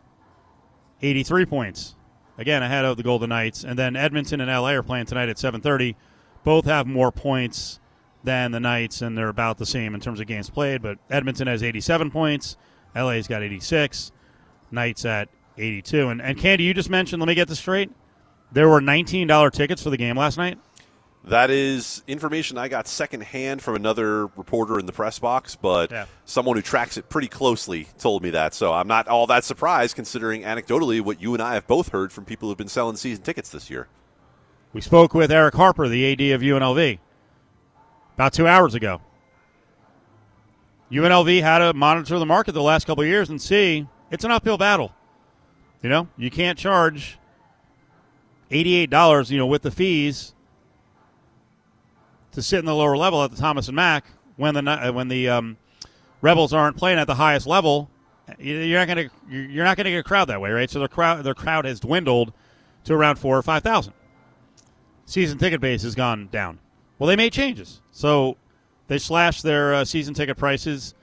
83 1.02 1.46
points. 1.46 1.94
Again, 2.38 2.62
ahead 2.62 2.84
of 2.84 2.96
the 2.96 3.02
Golden 3.02 3.30
Knights. 3.30 3.64
And 3.64 3.78
then 3.78 3.96
Edmonton 3.96 4.40
and 4.40 4.50
LA 4.50 4.70
are 4.70 4.82
playing 4.82 5.06
tonight 5.06 5.28
at 5.28 5.38
7:30. 5.38 5.96
Both 6.44 6.66
have 6.66 6.86
more 6.86 7.10
points 7.10 7.80
than 8.22 8.52
the 8.52 8.60
Knights, 8.60 9.02
and 9.02 9.18
they're 9.18 9.28
about 9.28 9.58
the 9.58 9.66
same 9.66 9.94
in 9.94 10.00
terms 10.00 10.20
of 10.20 10.26
games 10.26 10.48
played. 10.48 10.80
But 10.82 10.98
Edmonton 11.10 11.48
has 11.48 11.62
87 11.62 12.10
points. 12.10 12.56
LA's 12.94 13.26
got 13.26 13.42
86. 13.42 14.12
Knights 14.70 15.04
at 15.04 15.28
82. 15.56 16.08
And, 16.08 16.22
and 16.22 16.38
Candy, 16.38 16.64
you 16.64 16.74
just 16.74 16.90
mentioned. 16.90 17.20
Let 17.20 17.28
me 17.28 17.34
get 17.34 17.48
this 17.48 17.58
straight. 17.58 17.90
There 18.52 18.68
were 18.68 18.80
$19 18.80 19.52
tickets 19.52 19.82
for 19.82 19.90
the 19.90 19.96
game 19.96 20.16
last 20.16 20.38
night. 20.38 20.58
That 21.24 21.50
is 21.50 22.02
information 22.06 22.56
I 22.56 22.68
got 22.68 22.88
secondhand 22.88 23.60
from 23.60 23.74
another 23.74 24.26
reporter 24.28 24.78
in 24.78 24.86
the 24.86 24.92
press 24.92 25.18
box, 25.18 25.56
but 25.56 25.90
Yeah. 25.90 26.06
someone 26.24 26.56
who 26.56 26.62
tracks 26.62 26.96
it 26.96 27.08
pretty 27.10 27.28
closely 27.28 27.88
told 27.98 28.22
me 28.22 28.30
that. 28.30 28.54
So 28.54 28.72
I'm 28.72 28.86
not 28.88 29.08
all 29.08 29.26
that 29.26 29.44
surprised, 29.44 29.94
considering 29.94 30.42
anecdotally 30.42 31.00
what 31.00 31.20
you 31.20 31.34
and 31.34 31.42
I 31.42 31.54
have 31.54 31.66
both 31.66 31.90
heard 31.90 32.12
from 32.12 32.24
people 32.24 32.48
who've 32.48 32.56
been 32.56 32.68
selling 32.68 32.96
season 32.96 33.22
tickets 33.24 33.50
this 33.50 33.68
year. 33.68 33.88
We 34.72 34.80
spoke 34.80 35.12
with 35.12 35.30
Erick 35.30 35.54
Harper, 35.54 35.88
the 35.88 36.10
AD 36.12 36.20
of 36.32 36.40
UNLV, 36.40 36.98
about 38.14 38.32
two 38.32 38.46
hours 38.46 38.74
ago. 38.74 39.00
UNLV 40.90 41.42
had 41.42 41.58
to 41.58 41.74
monitor 41.74 42.18
the 42.18 42.26
market 42.26 42.52
the 42.52 42.62
last 42.62 42.86
couple 42.86 43.02
of 43.02 43.08
years 43.08 43.28
and 43.28 43.40
see 43.42 43.86
it's 44.10 44.24
an 44.24 44.30
uphill 44.30 44.56
battle. 44.56 44.94
You 45.82 45.90
know, 45.90 46.08
you 46.16 46.30
can't 46.30 46.58
charge 46.58 47.18
eighty-eight 48.50 48.88
dollars, 48.88 49.30
you 49.30 49.36
know, 49.38 49.46
with 49.46 49.62
the 49.62 49.70
fees 49.70 50.32
to 52.32 52.42
sit 52.42 52.58
in 52.58 52.64
the 52.64 52.74
lower 52.74 52.96
level 52.96 53.22
at 53.22 53.30
the 53.30 53.36
Thomas 53.36 53.68
and 53.68 53.76
Mack 53.76 54.04
when 54.36 54.54
the 54.54 54.70
uh, 54.70 54.92
when 54.92 55.08
the 55.08 55.28
um, 55.28 55.56
Rebels 56.20 56.52
aren't 56.52 56.76
playing 56.76 56.98
at 56.98 57.06
the 57.06 57.14
highest 57.14 57.46
level. 57.46 57.90
you- 58.38 58.56
You're 58.58 58.84
not 58.84 58.94
going 58.94 59.08
to 59.08 59.34
you're 59.34 59.64
not 59.64 59.76
going 59.76 59.84
to 59.86 59.90
get 59.90 59.98
a 59.98 60.02
crowd 60.04 60.26
that 60.26 60.40
way, 60.40 60.50
right? 60.50 60.70
So 60.70 60.78
their 60.78 60.88
crowd 60.88 61.24
their 61.24 61.34
crowd 61.34 61.64
has 61.64 61.80
dwindled 61.80 62.32
to 62.84 62.94
around 62.94 63.16
four 63.16 63.36
or 63.36 63.42
five 63.42 63.62
thousand 63.62 63.92
season 65.06 65.38
ticket 65.38 65.60
base 65.60 65.82
has 65.82 65.94
gone 65.94 66.28
down. 66.30 66.58
Well, 66.98 67.06
they 67.08 67.16
made 67.16 67.32
changes. 67.32 67.80
So 67.92 68.36
they 68.88 68.98
slashed 68.98 69.42
their 69.42 69.74
uh, 69.74 69.84
season 69.84 70.14
ticket 70.14 70.36
prices. 70.36 70.94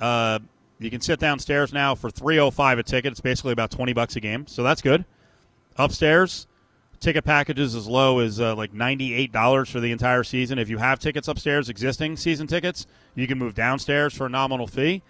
Uh, 0.00 0.40
you 0.78 0.90
can 0.90 1.00
sit 1.00 1.18
downstairs 1.20 1.72
now 1.72 1.94
for 1.94 2.10
305 2.10 2.78
a 2.78 2.82
ticket. 2.82 3.12
It's 3.12 3.20
basically 3.20 3.52
about 3.52 3.70
20 3.70 3.92
bucks 3.92 4.16
a 4.16 4.20
game. 4.20 4.46
So 4.46 4.62
that's 4.62 4.82
good. 4.82 5.04
Upstairs, 5.76 6.46
ticket 7.04 7.24
packages 7.24 7.74
as 7.74 7.86
low 7.86 8.18
as 8.18 8.40
uh, 8.40 8.56
like 8.56 8.72
$98 8.72 9.70
for 9.70 9.80
the 9.80 9.92
entire 9.92 10.24
season. 10.24 10.58
If 10.58 10.68
you 10.68 10.78
have 10.78 10.98
tickets 10.98 11.28
upstairs, 11.28 11.68
existing 11.68 12.16
season 12.16 12.46
tickets, 12.46 12.86
you 13.14 13.26
can 13.26 13.38
move 13.38 13.54
downstairs 13.54 14.14
for 14.14 14.26
a 14.26 14.28
nominal 14.28 14.66
fee. 14.66 15.02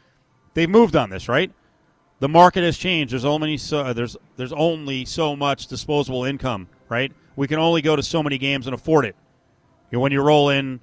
They've 0.52 0.68
moved 0.68 0.94
on 0.96 1.10
this, 1.10 1.28
right? 1.28 1.50
the 2.20 2.28
market 2.28 2.62
has 2.62 2.78
changed. 2.78 3.12
There's 3.12 3.24
only 3.24 3.58
so 3.58 3.92
there's 3.92 4.16
there's 4.36 4.52
only 4.52 5.04
so 5.04 5.36
much 5.36 5.66
disposable 5.66 6.24
income, 6.24 6.68
right? 6.88 7.12
We 7.36 7.46
can 7.46 7.58
only 7.58 7.82
go 7.82 7.96
to 7.96 8.02
so 8.02 8.22
many 8.22 8.38
games 8.38 8.66
and 8.66 8.74
afford 8.74 9.04
it. 9.04 9.16
Know, 9.92 10.00
when 10.00 10.10
you 10.10 10.22
roll 10.22 10.48
in 10.48 10.80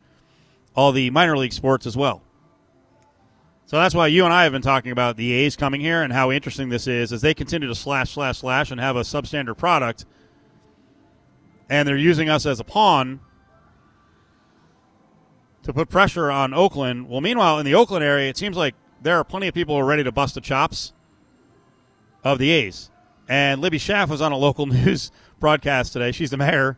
all 0.76 0.91
the 0.91 1.10
minor 1.10 1.36
league 1.36 1.54
sports 1.54 1.86
as 1.86 1.97
well. 1.97 2.21
So 3.65 3.78
that's 3.78 3.95
why 3.95 4.08
you 4.08 4.24
and 4.24 4.34
I 4.34 4.43
have 4.43 4.52
been 4.52 4.62
talking 4.62 4.91
about 4.91 5.17
the 5.17 5.32
A's 5.32 5.56
coming 5.56 5.82
here 5.82 6.04
and 6.04 6.13
how 6.13 6.30
interesting 6.30 6.69
this 6.69 6.88
is 6.88 7.12
as 7.12 7.21
they 7.21 7.34
continue 7.34 7.67
to 7.67 7.76
slash, 7.76 8.12
slash, 8.12 8.38
slash 8.38 8.69
and 8.69 8.80
have 8.80 8.95
a 8.95 9.02
substandard 9.02 9.58
product. 9.58 10.06
And 11.71 11.88
they're 11.88 11.97
using 11.97 12.29
us 12.29 12.45
as 12.45 12.60
a 12.60 12.63
pawn 12.63 13.21
to 15.63 15.71
put 15.71 15.89
pressure 15.89 16.29
on 16.29 16.53
Oakland. 16.53 17.07
Well, 17.07 17.21
meanwhile, 17.21 17.60
in 17.60 17.65
the 17.65 17.75
Oakland 17.75 18.03
area, 18.03 18.29
it 18.29 18.38
seems 18.38 18.57
like 18.57 18.75
there 19.01 19.15
are 19.17 19.23
plenty 19.23 19.47
of 19.47 19.53
people 19.53 19.75
who 19.75 19.81
are 19.81 19.86
ready 19.86 20.03
to 20.03 20.12
bust 20.12 20.36
the 20.36 20.41
chops 20.41 20.91
of 22.23 22.39
the 22.39 22.51
A's. 22.51 22.89
And 23.27 23.62
Libby 23.62 23.79
Schaaf 23.79 24.10
was 24.10 24.21
on 24.21 24.34
a 24.34 24.38
local 24.38 24.65
news 24.67 25.12
broadcast 25.39 25.93
today. 25.93 26.12
She's 26.12 26.29
the 26.29 26.38
mayor 26.38 26.77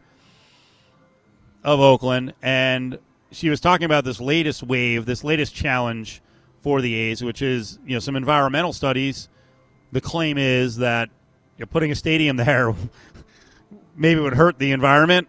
of 1.63 1.79
Oakland, 1.79 2.34
and 2.41 2.99
she 3.32 3.49
was 3.49 3.60
talking 3.60 3.86
about 3.86 4.06
this 4.06 4.21
latest 4.21 4.62
wave, 4.62 5.06
this 5.06 5.23
latest 5.23 5.56
challenge 5.56 6.21
for 6.62 6.82
the 6.82 6.93
A's, 6.93 7.23
which 7.23 7.41
is 7.41 7.79
you 7.86 7.93
know 7.95 7.99
some 7.99 8.15
environmental 8.15 8.73
studies. 8.73 9.27
The 9.91 10.01
claim 10.01 10.38
is 10.38 10.77
that 10.77 11.10
you 11.58 11.63
know, 11.63 11.67
putting 11.67 11.91
a 11.91 11.95
stadium 11.95 12.38
there 12.38 12.75
maybe 13.95 14.19
it 14.19 14.23
would 14.23 14.36
hurt 14.36 14.60
the 14.60 14.71
environment. 14.71 15.27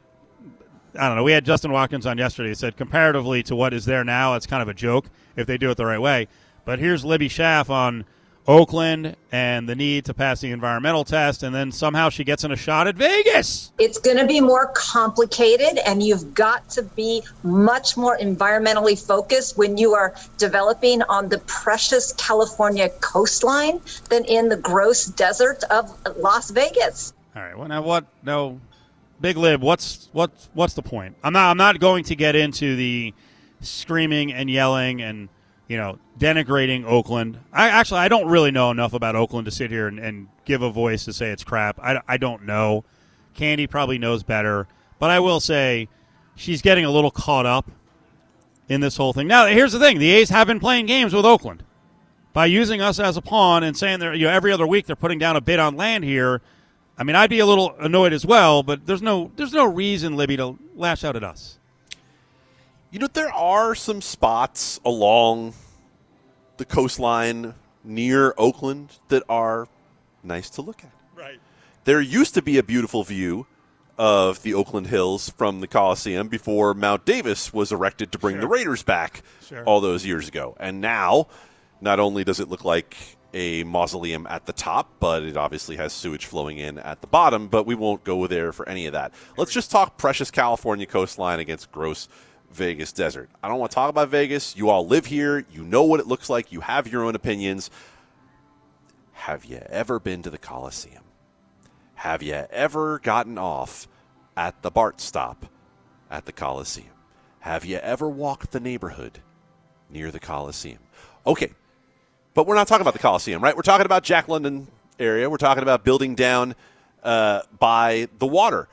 I 0.98 1.08
don't 1.08 1.16
know. 1.16 1.24
We 1.24 1.32
had 1.32 1.44
Justin 1.44 1.72
Watkins 1.72 2.06
on 2.06 2.18
yesterday. 2.18 2.50
He 2.50 2.54
said 2.54 2.76
comparatively 2.76 3.42
to 3.44 3.56
what 3.56 3.74
is 3.74 3.84
there 3.84 4.04
now, 4.04 4.34
it's 4.34 4.46
kind 4.46 4.62
of 4.62 4.68
a 4.68 4.74
joke 4.74 5.06
if 5.36 5.46
they 5.46 5.58
do 5.58 5.70
it 5.70 5.76
the 5.76 5.86
right 5.86 6.00
way. 6.00 6.28
But 6.64 6.78
here's 6.78 7.04
Libby 7.04 7.28
Schaaf 7.28 7.68
on 7.68 8.04
Oakland 8.46 9.16
and 9.32 9.66
the 9.66 9.74
need 9.74 10.04
to 10.04 10.14
pass 10.14 10.40
the 10.40 10.50
environmental 10.50 11.02
test, 11.02 11.42
and 11.42 11.54
then 11.54 11.72
somehow 11.72 12.10
she 12.10 12.24
gets 12.24 12.44
in 12.44 12.52
a 12.52 12.56
shot 12.56 12.86
at 12.86 12.94
Vegas. 12.94 13.72
It's 13.78 13.98
going 13.98 14.18
to 14.18 14.26
be 14.26 14.40
more 14.40 14.70
complicated, 14.74 15.78
and 15.86 16.02
you've 16.02 16.34
got 16.34 16.68
to 16.70 16.82
be 16.82 17.22
much 17.42 17.96
more 17.96 18.18
environmentally 18.18 19.02
focused 19.02 19.56
when 19.56 19.78
you 19.78 19.94
are 19.94 20.14
developing 20.36 21.02
on 21.04 21.28
the 21.30 21.38
precious 21.46 22.12
California 22.12 22.90
coastline 23.00 23.80
than 24.10 24.24
in 24.26 24.48
the 24.50 24.56
gross 24.56 25.06
desert 25.06 25.64
of 25.70 25.90
Las 26.18 26.50
Vegas. 26.50 27.13
All 27.36 27.42
right. 27.42 27.56
Well, 27.56 27.68
now 27.68 27.82
what? 27.82 28.06
No, 28.22 28.60
Big 29.20 29.36
Lib. 29.36 29.62
What's 29.62 30.08
what? 30.12 30.30
What's 30.54 30.74
the 30.74 30.82
point? 30.82 31.16
I'm 31.22 31.32
not. 31.32 31.50
I'm 31.50 31.56
not 31.56 31.80
going 31.80 32.04
to 32.04 32.16
get 32.16 32.36
into 32.36 32.76
the 32.76 33.14
screaming 33.60 34.32
and 34.32 34.50
yelling 34.50 35.00
and 35.00 35.28
you 35.68 35.76
know 35.76 35.98
denigrating 36.18 36.84
Oakland. 36.84 37.38
I 37.52 37.68
actually 37.70 38.00
I 38.00 38.08
don't 38.08 38.28
really 38.28 38.50
know 38.50 38.70
enough 38.70 38.92
about 38.92 39.16
Oakland 39.16 39.46
to 39.46 39.50
sit 39.50 39.70
here 39.70 39.88
and, 39.88 39.98
and 39.98 40.28
give 40.44 40.62
a 40.62 40.70
voice 40.70 41.04
to 41.06 41.12
say 41.12 41.30
it's 41.30 41.44
crap. 41.44 41.78
I, 41.80 42.00
I 42.06 42.16
don't 42.16 42.44
know. 42.44 42.84
Candy 43.34 43.66
probably 43.66 43.98
knows 43.98 44.22
better, 44.22 44.68
but 44.98 45.10
I 45.10 45.18
will 45.20 45.40
say 45.40 45.88
she's 46.36 46.62
getting 46.62 46.84
a 46.84 46.90
little 46.90 47.10
caught 47.10 47.46
up 47.46 47.70
in 48.68 48.80
this 48.80 48.96
whole 48.96 49.12
thing. 49.12 49.26
Now, 49.26 49.46
here's 49.46 49.72
the 49.72 49.80
thing: 49.80 49.98
the 49.98 50.10
A's 50.12 50.30
have 50.30 50.46
been 50.46 50.60
playing 50.60 50.86
games 50.86 51.12
with 51.12 51.24
Oakland 51.24 51.64
by 52.32 52.46
using 52.46 52.80
us 52.80 52.98
as 53.00 53.16
a 53.16 53.22
pawn 53.22 53.62
and 53.62 53.76
saying 53.76 54.00
they're 54.00 54.14
you 54.14 54.26
know 54.26 54.32
every 54.32 54.52
other 54.52 54.66
week 54.66 54.86
they're 54.86 54.96
putting 54.96 55.18
down 55.18 55.36
a 55.36 55.40
bid 55.40 55.58
on 55.58 55.76
land 55.76 56.04
here. 56.04 56.40
I 56.96 57.02
mean, 57.04 57.16
I'd 57.16 57.30
be 57.30 57.40
a 57.40 57.46
little 57.46 57.74
annoyed 57.78 58.12
as 58.12 58.24
well, 58.24 58.62
but 58.62 58.86
there's 58.86 59.02
no 59.02 59.30
there's 59.36 59.52
no 59.52 59.64
reason 59.66 60.16
Libby 60.16 60.36
to 60.36 60.58
lash 60.76 61.02
out 61.04 61.16
at 61.16 61.24
us. 61.24 61.58
You 62.90 63.00
know, 63.00 63.08
there 63.08 63.32
are 63.32 63.74
some 63.74 64.00
spots 64.00 64.78
along 64.84 65.54
the 66.58 66.64
coastline 66.64 67.54
near 67.82 68.32
Oakland 68.38 68.90
that 69.08 69.24
are 69.28 69.66
nice 70.22 70.48
to 70.50 70.62
look 70.62 70.84
at. 70.84 70.92
Right. 71.16 71.40
There 71.84 72.00
used 72.00 72.34
to 72.34 72.42
be 72.42 72.58
a 72.58 72.62
beautiful 72.62 73.02
view 73.02 73.46
of 73.98 74.42
the 74.42 74.54
Oakland 74.54 74.86
Hills 74.86 75.28
from 75.30 75.60
the 75.60 75.66
Coliseum 75.66 76.28
before 76.28 76.74
Mount 76.74 77.04
Davis 77.04 77.52
was 77.52 77.72
erected 77.72 78.12
to 78.12 78.18
bring 78.18 78.34
Sure. 78.36 78.40
the 78.42 78.46
Raiders 78.48 78.82
back 78.84 79.22
Sure. 79.46 79.64
all 79.64 79.80
those 79.80 80.06
years 80.06 80.28
ago. 80.28 80.56
And 80.60 80.80
now, 80.80 81.26
not 81.80 81.98
only 82.00 82.22
does 82.24 82.38
it 82.40 82.48
look 82.48 82.64
like 82.64 82.96
a 83.34 83.64
mausoleum 83.64 84.26
at 84.30 84.46
the 84.46 84.52
top, 84.52 84.88
but 85.00 85.24
it 85.24 85.36
obviously 85.36 85.76
has 85.76 85.92
sewage 85.92 86.24
flowing 86.24 86.56
in 86.56 86.78
at 86.78 87.00
the 87.00 87.06
bottom, 87.06 87.48
but 87.48 87.66
we 87.66 87.74
won't 87.74 88.04
go 88.04 88.26
there 88.26 88.52
for 88.52 88.66
any 88.68 88.86
of 88.86 88.92
that. 88.92 89.12
Let's 89.36 89.52
just 89.52 89.70
talk 89.70 89.98
precious 89.98 90.30
California 90.30 90.86
coastline 90.86 91.40
against 91.40 91.72
gross 91.72 92.08
Vegas 92.52 92.92
desert. 92.92 93.28
I 93.42 93.48
don't 93.48 93.58
want 93.58 93.72
to 93.72 93.74
talk 93.74 93.90
about 93.90 94.08
Vegas. 94.08 94.56
You 94.56 94.70
all 94.70 94.86
live 94.86 95.06
here. 95.06 95.44
You 95.50 95.64
know 95.64 95.82
what 95.82 95.98
it 95.98 96.06
looks 96.06 96.30
like. 96.30 96.52
You 96.52 96.60
have 96.60 96.86
your 96.86 97.04
own 97.04 97.16
opinions. 97.16 97.70
Have 99.12 99.44
you 99.44 99.58
ever 99.68 99.98
been 99.98 100.22
to 100.22 100.30
the 100.30 100.38
Coliseum? 100.38 101.02
Have 101.96 102.22
you 102.22 102.34
ever 102.34 103.00
gotten 103.00 103.36
off 103.36 103.88
at 104.36 104.62
the 104.62 104.70
BART 104.70 105.00
stop 105.00 105.46
at 106.10 106.26
the 106.26 106.32
Coliseum? 106.32 106.88
Have 107.40 107.64
you 107.64 107.78
ever 107.78 108.08
walked 108.08 108.52
the 108.52 108.60
neighborhood 108.60 109.18
near 109.90 110.10
the 110.10 110.20
Coliseum? 110.20 110.78
Okay, 111.26 111.52
but 112.34 112.46
we're 112.46 112.56
not 112.56 112.66
talking 112.66 112.82
about 112.82 112.92
the 112.92 113.00
Coliseum, 113.00 113.42
right? 113.42 113.56
We're 113.56 113.62
talking 113.62 113.86
about 113.86 114.02
Jack 114.02 114.28
London 114.28 114.66
area. 114.98 115.30
We're 115.30 115.36
talking 115.36 115.62
about 115.62 115.84
building 115.84 116.14
down 116.14 116.54
uh, 117.02 117.42
by 117.58 118.08
the 118.18 118.26
water. 118.26 118.68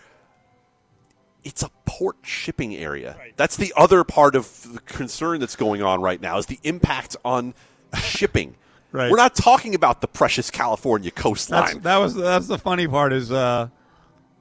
It's 1.44 1.64
a 1.64 1.70
port 1.86 2.18
shipping 2.24 2.76
area. 2.76 3.18
That's 3.36 3.58
the 3.58 3.74
other 3.76 4.04
part 4.04 4.36
of 4.36 4.74
the 4.74 4.80
concern 4.82 5.40
that's 5.40 5.56
going 5.56 5.82
on 5.82 6.02
right 6.02 6.22
now 6.22 6.38
is 6.38 6.48
the 6.48 6.60
impact 6.64 7.16
on 7.24 7.54
shipping. 8.02 8.56
Right. 8.92 9.10
We're 9.10 9.18
not 9.18 9.36
talking 9.36 9.74
about 9.74 10.02
the 10.02 10.08
precious 10.08 10.52
California 10.52 11.12
That's, 11.12 11.22
coastline. 11.22 11.80
that 11.82 11.98
was 11.98 12.14
that's 12.14 12.48
the 12.48 12.58
funny 12.58 12.88
part 12.88 13.14
is 13.14 13.32
uh, 13.32 13.70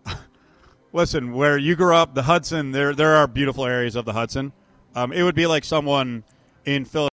listen 0.93 1.35
where 1.35 1.57
you 1.57 1.77
grew 1.77 1.95
up 1.95 2.15
the 2.15 2.25
Hudson 2.25 2.73
there 2.73 2.93
there 2.93 3.15
are 3.15 3.29
beautiful 3.29 3.65
areas 3.65 3.95
of 3.95 4.05
the 4.07 4.13
Hudson. 4.13 4.53
Um, 4.97 5.13
it 5.13 5.23
would 5.23 5.37
be 5.37 5.47
like 5.47 5.65
someone 5.65 6.25
in 6.65 6.85
Philadelphia 6.85 7.10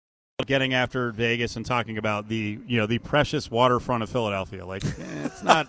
getting 0.45 0.73
after 0.73 1.11
Vegas 1.11 1.55
and 1.55 1.65
talking 1.65 1.97
about 1.97 2.29
the 2.29 2.59
you 2.67 2.77
know 2.77 2.85
the 2.85 2.99
precious 2.99 3.49
waterfront 3.49 4.03
of 4.03 4.09
Philadelphia. 4.09 4.65
Like 4.65 4.83
eh, 4.85 5.25
it's 5.25 5.43
not. 5.43 5.67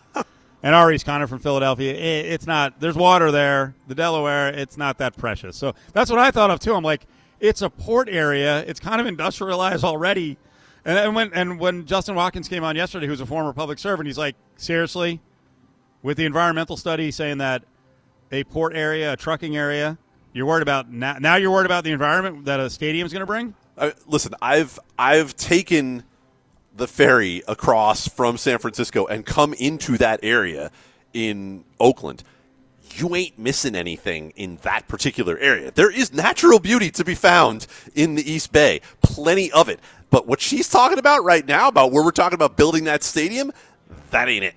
And 0.63 0.75
Ari's 0.75 1.05
kind 1.05 1.23
of 1.23 1.29
from 1.29 1.41
Philadelphia. 1.41 1.93
It, 1.93 2.27
it's 2.27 2.47
not. 2.47 2.81
There's 2.81 2.97
water 2.97 3.31
there. 3.31 3.75
The 3.87 3.95
Delaware. 3.95 4.49
It's 4.49 4.79
not 4.79 4.97
that 4.99 5.15
precious. 5.15 5.57
So 5.57 5.75
that's 5.93 6.11
what 6.11 6.19
I 6.19 6.31
thought 6.31 6.51
of 6.51 6.59
too. 6.59 6.75
I'm 6.75 6.83
like, 6.83 7.07
it's 7.39 7.61
a 7.61 7.69
port 7.69 8.09
area. 8.09 8.65
It's 8.67 8.81
kind 8.81 9.01
of 9.01 9.07
industrialized 9.07 9.85
already. 9.85 10.39
And 10.85 10.97
then 10.97 11.15
when 11.15 11.33
and 11.35 11.59
when 11.61 11.87
Justin 11.87 12.15
Watkins 12.15 12.49
came 12.49 12.65
on 12.65 12.77
yesterday, 12.77 13.07
who's 13.07 13.21
a 13.21 13.27
former 13.27 13.53
public 13.53 13.79
servant, 13.79 14.07
he's 14.07 14.19
like, 14.19 14.37
seriously, 14.57 15.21
with 16.03 16.17
the 16.17 16.25
environmental 16.25 16.77
study 16.77 17.11
saying 17.11 17.39
that 17.39 17.65
a 18.33 18.45
port 18.45 18.75
area, 18.75 19.13
a 19.13 19.17
trucking 19.17 19.57
area, 19.57 19.99
you're 20.33 20.47
worried 20.47 20.63
about 20.63 20.91
now. 20.91 21.17
Now 21.19 21.37
you're 21.37 21.51
worried 21.51 21.67
about 21.67 21.85
the 21.85 21.93
environment 21.93 22.45
that 22.45 22.61
a 22.61 22.69
stadium's 22.69 23.13
going 23.13 23.21
to 23.21 23.27
bring. 23.27 23.55
Listen, 24.07 24.35
I've 24.41 24.79
I've 24.99 25.37
taken 25.37 26.05
the 26.77 26.87
ferry 26.89 27.43
across 27.47 28.09
from 28.09 28.37
San 28.37 28.59
Francisco 28.59 29.07
and 29.07 29.25
come 29.25 29.55
into 29.55 29.97
that 29.99 30.21
area 30.23 30.71
in 31.13 31.65
Oakland. 31.79 32.23
You 32.97 33.15
ain't 33.17 33.39
missing 33.39 33.75
anything 33.75 34.33
in 34.37 34.57
that 34.63 34.87
particular 34.87 35.37
area. 35.39 35.71
There 35.73 35.91
is 35.91 36.13
natural 36.13 36.61
beauty 36.61 36.91
to 36.93 37.05
be 37.05 37.15
found 37.15 37.67
in 37.95 38.15
the 38.15 38.31
East 38.31 38.53
Bay, 38.53 38.81
plenty 39.03 39.51
of 39.53 39.69
it. 39.69 39.81
But 40.11 40.27
what 40.29 40.41
she's 40.41 40.69
talking 40.69 40.99
about 40.99 41.25
right 41.25 41.45
now, 41.45 41.69
about 41.69 41.91
where 41.91 42.05
we're 42.05 42.13
talking 42.13 42.35
about 42.35 42.57
building 42.57 42.85
that 42.85 43.03
stadium, 43.03 43.51
that 44.11 44.29
ain't 44.29 44.45
it. 44.45 44.55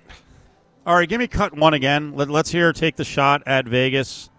All 0.86 0.94
right, 0.94 1.08
give 1.08 1.18
me 1.18 1.26
cut 1.26 1.54
one 1.54 1.74
again. 1.74 2.14
Let, 2.14 2.30
let's 2.30 2.50
hear 2.50 2.66
her 2.66 2.72
take 2.72 2.96
the 2.96 3.04
shot 3.04 3.42
at 3.46 3.66
Vegas 3.66 4.30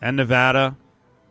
and 0.00 0.16
Nevada 0.16 0.76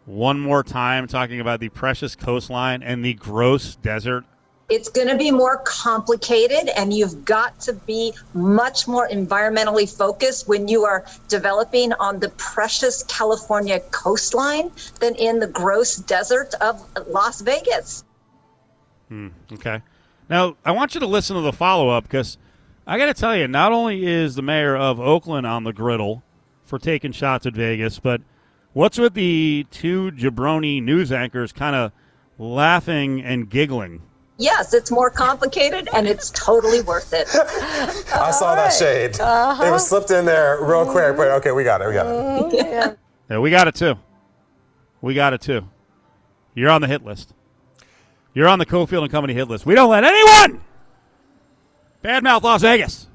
one 0.09 0.39
more 0.39 0.63
time, 0.63 1.07
talking 1.07 1.39
about 1.39 1.59
the 1.59 1.69
precious 1.69 2.15
coastline 2.15 2.81
and 2.81 3.05
the 3.05 3.13
gross 3.13 3.75
desert. 3.75 4.25
It's 4.67 4.89
going 4.89 5.07
to 5.07 5.17
be 5.17 5.31
more 5.31 5.61
complicated, 5.65 6.69
and 6.75 6.93
you've 6.93 7.25
got 7.25 7.59
to 7.61 7.73
be 7.73 8.13
much 8.33 8.87
more 8.87 9.07
environmentally 9.07 9.91
focused 9.95 10.47
when 10.47 10.67
you 10.67 10.83
are 10.83 11.05
developing 11.27 11.93
on 11.93 12.19
the 12.19 12.29
precious 12.29 13.03
California 13.03 13.79
coastline 13.91 14.71
than 14.99 15.15
in 15.15 15.39
the 15.39 15.47
gross 15.47 15.97
desert 15.97 16.53
of 16.61 16.83
Las 17.07 17.41
Vegas. 17.41 18.03
Hmm, 19.07 19.29
okay. 19.53 19.81
Now, 20.29 20.55
I 20.65 20.71
want 20.71 20.93
you 20.93 20.99
to 20.99 21.07
listen 21.07 21.35
to 21.35 21.41
the 21.41 21.53
follow 21.53 21.89
up 21.89 22.03
because 22.03 22.37
I 22.85 22.97
got 22.97 23.07
to 23.07 23.15
tell 23.15 23.35
you, 23.35 23.47
not 23.47 23.71
only 23.71 24.05
is 24.05 24.35
the 24.35 24.43
mayor 24.43 24.75
of 24.75 24.99
Oakland 24.99 25.47
on 25.47 25.63
the 25.63 25.73
griddle 25.73 26.23
for 26.63 26.77
taking 26.77 27.11
shots 27.11 27.47
at 27.47 27.53
Vegas, 27.53 27.97
but 27.97 28.21
what's 28.73 28.97
with 28.97 29.13
the 29.13 29.65
two 29.71 30.11
jabroni 30.11 30.81
news 30.81 31.11
anchors 31.11 31.51
kind 31.51 31.75
of 31.75 31.91
laughing 32.37 33.21
and 33.21 33.49
giggling? 33.49 34.01
Yes, 34.37 34.73
it's 34.73 34.89
more 34.89 35.09
complicated, 35.09 35.89
and 35.93 36.07
it's 36.07 36.29
totally 36.31 36.79
worth 36.81 37.11
it. 37.11 37.27
I 38.13 38.31
saw 38.31 38.55
that 38.55 38.71
shade. 38.71 39.19
Uh-huh. 39.19 39.65
It 39.65 39.69
was 39.69 39.87
slipped 39.87 40.11
in 40.11 40.23
there 40.23 40.63
real 40.63 40.85
quick, 40.85 41.17
but 41.17 41.27
okay, 41.31 41.51
we 41.51 41.65
got 41.65 41.81
it. 41.81 41.87
We 41.87 41.93
got 41.93 42.05
it. 42.05 42.09
Mm-hmm. 42.09 42.95
Yeah, 43.29 43.37
we 43.37 43.51
got 43.51 43.67
it 43.67 43.75
too. 43.75 43.93
We 45.01 45.13
got 45.13 45.33
it 45.33 45.41
too. 45.41 45.69
You're 46.55 46.71
on 46.71 46.81
the 46.81 46.87
hit 46.87 47.05
list. 47.05 47.35
You're 48.33 48.47
on 48.47 48.57
the 48.57 48.65
Cofield 48.65 49.03
and 49.03 49.11
Company 49.11 49.35
hit 49.35 49.47
list. 49.47 49.67
We 49.67 49.75
don't 49.75 49.91
let 49.91 50.03
anyone 50.03 50.61
badmouth 52.03 52.41
Las 52.41 52.61
Vegas. 52.61 53.07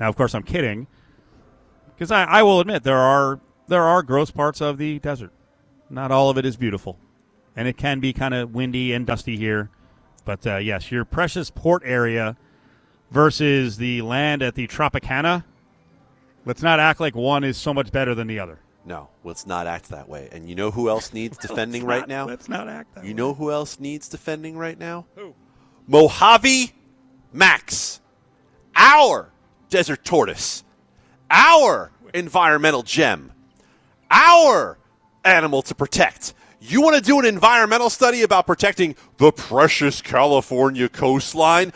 Now, 0.00 0.08
of 0.08 0.16
course, 0.16 0.34
I'm 0.34 0.42
kidding, 0.42 0.86
because 1.94 2.10
I, 2.10 2.24
I 2.24 2.42
will 2.42 2.60
admit 2.60 2.82
there 2.82 2.98
are 2.98 3.38
there 3.68 3.82
are 3.82 4.02
gross 4.02 4.30
parts 4.30 4.60
of 4.60 4.78
the 4.78 4.98
desert. 4.98 5.32
Not 5.90 6.10
all 6.10 6.30
of 6.30 6.38
it 6.38 6.44
is 6.46 6.56
beautiful, 6.56 6.98
and 7.56 7.68
it 7.68 7.76
can 7.76 8.00
be 8.00 8.12
kind 8.12 8.34
of 8.34 8.54
windy 8.54 8.92
and 8.92 9.06
dusty 9.06 9.36
here. 9.36 9.70
But 10.24 10.46
uh, 10.46 10.56
yes, 10.56 10.90
your 10.90 11.04
precious 11.04 11.50
port 11.50 11.82
area 11.84 12.36
versus 13.10 13.76
the 13.76 14.02
land 14.02 14.42
at 14.42 14.54
the 14.54 14.66
Tropicana. 14.66 15.44
Let's 16.46 16.62
not 16.62 16.80
act 16.80 17.00
like 17.00 17.14
one 17.14 17.44
is 17.44 17.56
so 17.56 17.72
much 17.72 17.92
better 17.92 18.14
than 18.14 18.26
the 18.26 18.38
other. 18.38 18.58
No, 18.84 19.08
let's 19.22 19.46
not 19.46 19.66
act 19.66 19.88
that 19.90 20.08
way. 20.08 20.28
And 20.30 20.48
you 20.48 20.54
know 20.54 20.70
who 20.70 20.88
else 20.90 21.12
needs 21.12 21.38
defending 21.38 21.84
right 21.84 22.06
now? 22.06 22.26
let's 22.26 22.48
not 22.48 22.68
act 22.68 22.94
that 22.94 23.04
You 23.04 23.14
know 23.14 23.32
who 23.32 23.50
else 23.50 23.80
needs 23.80 24.08
defending 24.08 24.58
right 24.58 24.78
now? 24.78 25.06
Who? 25.14 25.34
Mojave 25.86 26.72
Max, 27.32 28.00
our 28.76 29.30
desert 29.70 30.04
tortoise, 30.04 30.64
our 31.30 31.90
environmental 32.12 32.82
gem, 32.82 33.32
our 34.10 34.78
animal 35.24 35.62
to 35.62 35.74
protect. 35.74 36.34
You 36.60 36.80
want 36.80 36.96
to 36.96 37.02
do 37.02 37.18
an 37.18 37.26
environmental 37.26 37.90
study 37.90 38.22
about 38.22 38.46
protecting 38.46 38.96
the 39.18 39.32
precious 39.32 40.00
California 40.00 40.88
coastline? 40.88 41.72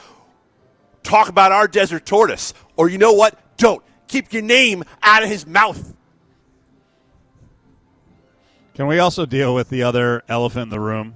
Talk 1.03 1.29
about 1.29 1.53
our 1.53 1.69
desert 1.69 2.07
tortoise. 2.07 2.55
Or 2.77 2.89
you 2.89 2.99
know 2.99 3.13
what? 3.13 3.57
Don't. 3.57 3.83
Keep 4.07 4.33
your 4.33 4.43
name 4.43 4.85
out 5.03 5.23
of 5.23 5.29
his 5.29 5.47
mouth. 5.47 5.95
Can 8.75 8.87
we 8.87 8.99
also 8.99 9.27
deal 9.27 9.55
with 9.55 9.69
the 9.69 9.83
other 9.83 10.23
elephant 10.29 10.65
in 10.65 10.69
the 10.71 10.81
room, 10.81 11.15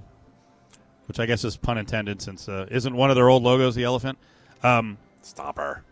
which 1.07 1.19
I 1.19 1.25
guess 1.25 1.43
is 1.43 1.57
pun 1.57 1.77
intended, 1.77 2.21
since 2.21 2.49
uh, 2.49 2.67
isn't 2.69 2.93
one 2.93 3.09
of 3.09 3.15
their 3.15 3.29
old 3.29 3.41
logos 3.41 3.73
the 3.73 3.85
elephant? 3.85 4.17
Um, 4.61 4.97
Stop 5.21 5.57
her. 5.57 5.83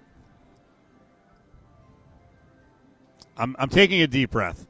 I'm 3.38 3.56
I'm 3.58 3.70
taking 3.70 4.02
a 4.02 4.08
deep 4.08 4.32
breath, 4.32 4.68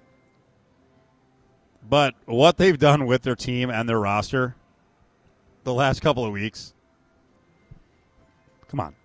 but 1.91 2.15
what 2.25 2.55
they've 2.57 2.79
done 2.79 3.05
with 3.05 3.21
their 3.23 3.35
team 3.35 3.69
and 3.69 3.87
their 3.87 3.99
roster 3.99 4.55
the 5.65 5.73
last 5.73 6.01
couple 6.01 6.25
of 6.25 6.31
weeks, 6.31 6.73
come 8.69 8.79
on. 8.79 8.95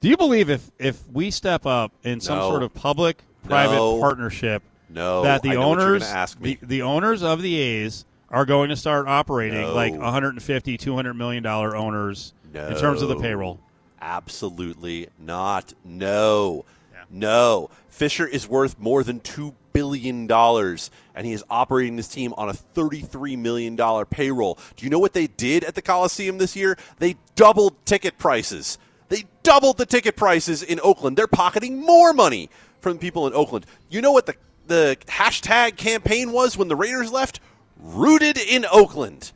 Do 0.00 0.08
you 0.08 0.16
believe 0.16 0.48
if 0.48 0.70
if 0.78 1.06
we 1.12 1.30
step 1.30 1.66
up 1.66 1.92
in 2.04 2.20
some 2.20 2.38
No. 2.38 2.48
sort 2.50 2.62
of 2.62 2.72
public 2.72 3.22
private 3.46 3.74
No. 3.76 4.00
partnership 4.00 4.62
No, 4.88 5.22
that 5.22 5.42
the 5.42 5.50
I 5.50 5.54
know 5.54 5.68
what 5.68 5.78
you're 5.78 5.88
owners. 5.96 6.34
The, 6.40 6.58
the 6.62 6.82
owners 6.82 7.22
of 7.22 7.42
the 7.42 7.56
A's 7.56 8.04
are 8.30 8.46
going 8.46 8.70
to 8.70 8.76
start 8.76 9.06
operating 9.08 9.60
No. 9.60 9.74
like 9.74 9.92
150, 9.94 10.78
200 10.78 11.14
million 11.14 11.42
dollar 11.42 11.76
owners 11.76 12.32
in 12.54 12.76
terms 12.76 13.02
of 13.02 13.08
the 13.10 13.16
payroll. 13.16 13.60
Absolutely 14.00 15.08
not. 15.18 15.74
No. 15.84 16.64
No. 17.10 17.70
Fisher 17.88 18.26
is 18.26 18.48
worth 18.48 18.78
more 18.78 19.02
than 19.02 19.20
$2 19.20 19.54
billion, 19.72 20.30
and 20.30 21.26
he 21.26 21.32
is 21.32 21.44
operating 21.48 21.96
this 21.96 22.08
team 22.08 22.34
on 22.36 22.48
a 22.48 22.52
$33 22.52 23.38
million 23.38 23.76
payroll. 24.06 24.58
Do 24.76 24.84
you 24.84 24.90
know 24.90 24.98
what 24.98 25.12
they 25.12 25.26
did 25.26 25.64
at 25.64 25.74
the 25.74 25.82
Coliseum 25.82 26.38
this 26.38 26.54
year? 26.54 26.76
They 26.98 27.16
doubled 27.34 27.74
ticket 27.86 28.18
prices. 28.18 28.78
They 29.08 29.24
doubled 29.42 29.78
the 29.78 29.86
ticket 29.86 30.16
prices 30.16 30.62
in 30.62 30.80
Oakland. 30.82 31.16
They're 31.16 31.26
pocketing 31.26 31.80
more 31.80 32.12
money 32.12 32.50
from 32.80 32.98
people 32.98 33.26
in 33.26 33.34
Oakland. 33.34 33.66
You 33.88 34.00
know 34.00 34.12
what 34.12 34.26
the, 34.26 34.34
the 34.66 34.96
hashtag 35.06 35.76
campaign 35.76 36.32
was 36.32 36.56
when 36.56 36.68
the 36.68 36.76
Raiders 36.76 37.10
left? 37.10 37.40
Rooted 37.78 38.36
in 38.36 38.66
Oakland. 38.70 39.32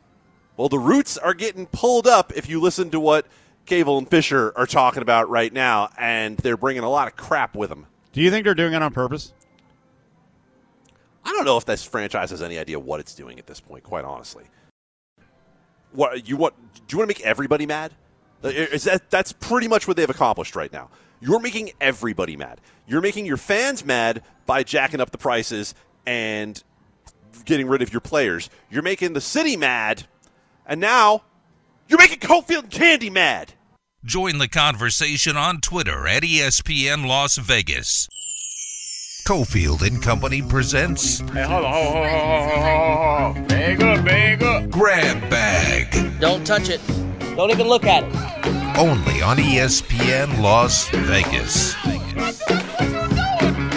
Well, 0.56 0.68
the 0.68 0.78
roots 0.78 1.16
are 1.16 1.34
getting 1.34 1.66
pulled 1.66 2.06
up 2.06 2.32
if 2.36 2.48
you 2.48 2.60
listen 2.60 2.90
to 2.90 3.00
what 3.00 3.26
Kaval 3.66 3.98
and 3.98 4.08
Fisher 4.08 4.52
are 4.56 4.66
talking 4.66 5.02
about 5.02 5.28
right 5.28 5.52
now, 5.52 5.90
and 5.96 6.36
they're 6.38 6.56
bringing 6.56 6.82
a 6.82 6.90
lot 6.90 7.08
of 7.08 7.16
crap 7.16 7.54
with 7.54 7.70
them. 7.70 7.86
Do 8.12 8.20
you 8.20 8.30
think 8.30 8.44
they're 8.44 8.54
doing 8.54 8.72
it 8.72 8.82
on 8.82 8.92
purpose? 8.92 9.32
I 11.24 11.30
don't 11.30 11.44
know 11.44 11.56
if 11.56 11.64
this 11.64 11.84
franchise 11.84 12.30
has 12.30 12.42
any 12.42 12.58
idea 12.58 12.78
what 12.78 13.00
it's 13.00 13.14
doing 13.14 13.38
at 13.38 13.46
this 13.46 13.60
point. 13.60 13.84
Quite 13.84 14.04
honestly, 14.04 14.44
what 15.92 16.28
you 16.28 16.36
want? 16.36 16.54
Do 16.74 16.94
you 16.94 16.98
want 16.98 17.10
to 17.10 17.16
make 17.18 17.24
everybody 17.24 17.64
mad? 17.66 17.94
Uh, 18.42 18.48
Is 18.48 18.84
that 18.84 19.08
that's 19.08 19.32
pretty 19.32 19.68
much 19.68 19.86
what 19.86 19.96
they've 19.96 20.10
accomplished 20.10 20.56
right 20.56 20.72
now? 20.72 20.90
You're 21.20 21.38
making 21.38 21.70
everybody 21.80 22.36
mad. 22.36 22.60
You're 22.88 23.00
making 23.00 23.26
your 23.26 23.36
fans 23.36 23.84
mad 23.84 24.22
by 24.44 24.64
jacking 24.64 25.00
up 25.00 25.12
the 25.12 25.18
prices 25.18 25.74
and 26.04 26.60
getting 27.44 27.68
rid 27.68 27.82
of 27.82 27.92
your 27.92 28.00
players. 28.00 28.50
You're 28.68 28.82
making 28.82 29.12
the 29.12 29.20
city 29.20 29.56
mad, 29.56 30.04
and 30.66 30.80
now 30.80 31.22
you're 31.92 31.98
making 31.98 32.20
Cofield 32.20 32.62
and 32.62 32.70
Candy 32.70 33.10
mad. 33.10 33.52
Join 34.02 34.38
the 34.38 34.48
conversation 34.48 35.36
on 35.36 35.60
Twitter 35.60 36.08
at 36.08 36.22
ESPN 36.22 37.06
Las 37.06 37.36
Vegas. 37.36 38.08
Cofield 39.28 39.86
and 39.86 40.02
Company 40.02 40.40
presents 40.40 41.18
Hey, 41.18 41.42
hold 41.42 41.66
on, 41.66 41.72
hold 41.72 41.96
on, 41.96 42.08
hold 42.08 42.24
on, 42.24 42.48
hold 42.48 42.64
on, 42.64 43.34
hold 43.34 43.36
on. 43.36 43.46
Bag 43.46 43.82
up, 43.82 44.04
bag 44.06 44.42
up. 44.42 44.70
Grab 44.70 45.30
Bag. 45.30 46.18
Don't 46.18 46.46
touch 46.46 46.70
it. 46.70 46.80
Don't 47.36 47.50
even 47.50 47.68
look 47.68 47.84
at 47.84 48.04
it. 48.04 48.78
Only 48.78 49.20
on 49.20 49.36
ESPN 49.36 50.40
Las 50.40 50.88
Vegas. 50.88 51.72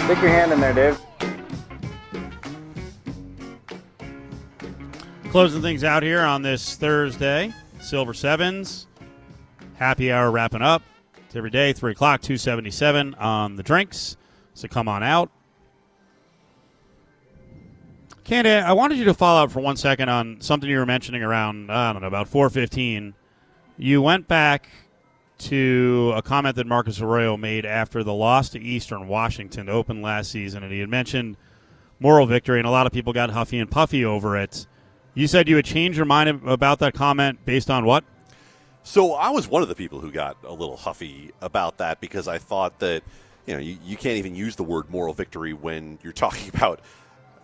Stick 0.04 0.22
your 0.22 0.30
hand 0.30 0.52
in 0.52 0.60
there, 0.60 0.72
Dave. 0.72 0.98
Closing 5.30 5.60
things 5.60 5.84
out 5.84 6.02
here 6.02 6.22
on 6.22 6.40
this 6.40 6.76
Thursday, 6.76 7.52
Silver 7.86 8.14
Sevens. 8.14 8.88
Happy 9.74 10.10
hour 10.10 10.30
wrapping 10.30 10.62
up. 10.62 10.82
It's 11.26 11.36
every 11.36 11.50
day, 11.50 11.72
3 11.72 11.92
o'clock, 11.92 12.20
277 12.20 13.14
on 13.14 13.54
the 13.54 13.62
drinks. 13.62 14.16
So 14.54 14.66
come 14.66 14.88
on 14.88 15.04
out. 15.04 15.30
Candy, 18.24 18.50
I 18.50 18.72
wanted 18.72 18.98
you 18.98 19.04
to 19.04 19.14
follow 19.14 19.44
up 19.44 19.52
for 19.52 19.60
one 19.60 19.76
second 19.76 20.08
on 20.08 20.40
something 20.40 20.68
you 20.68 20.78
were 20.78 20.86
mentioning 20.86 21.22
around, 21.22 21.70
I 21.70 21.92
don't 21.92 22.02
know, 22.02 22.08
about 22.08 22.26
415. 22.26 23.14
You 23.78 24.02
went 24.02 24.26
back 24.26 24.68
to 25.38 26.12
a 26.16 26.22
comment 26.22 26.56
that 26.56 26.66
Marcus 26.66 27.00
Arroyo 27.00 27.36
made 27.36 27.64
after 27.64 28.02
the 28.02 28.12
loss 28.12 28.48
to 28.50 28.60
Eastern 28.60 29.06
Washington 29.06 29.66
to 29.66 29.72
open 29.72 30.02
last 30.02 30.32
season, 30.32 30.64
and 30.64 30.72
he 30.72 30.80
had 30.80 30.88
mentioned 30.88 31.36
moral 32.00 32.26
victory, 32.26 32.58
and 32.58 32.66
a 32.66 32.70
lot 32.70 32.86
of 32.86 32.92
people 32.92 33.12
got 33.12 33.30
huffy 33.30 33.60
and 33.60 33.70
puffy 33.70 34.04
over 34.04 34.36
it. 34.36 34.66
You 35.16 35.26
said 35.26 35.48
you 35.48 35.56
had 35.56 35.64
changed 35.64 35.96
your 35.96 36.04
mind 36.04 36.42
about 36.44 36.78
that 36.80 36.92
comment 36.92 37.38
based 37.46 37.70
on 37.70 37.86
what? 37.86 38.04
So 38.82 39.14
I 39.14 39.30
was 39.30 39.48
one 39.48 39.62
of 39.62 39.68
the 39.68 39.74
people 39.74 39.98
who 39.98 40.12
got 40.12 40.36
a 40.44 40.52
little 40.52 40.76
huffy 40.76 41.32
about 41.40 41.78
that 41.78 42.02
because 42.02 42.28
I 42.28 42.36
thought 42.36 42.80
that 42.80 43.02
you 43.46 43.54
know 43.54 43.58
you, 43.58 43.78
you 43.82 43.96
can't 43.96 44.18
even 44.18 44.34
use 44.34 44.56
the 44.56 44.62
word 44.62 44.90
moral 44.90 45.14
victory 45.14 45.54
when 45.54 45.98
you're 46.02 46.12
talking 46.26 46.50
about 46.54 46.80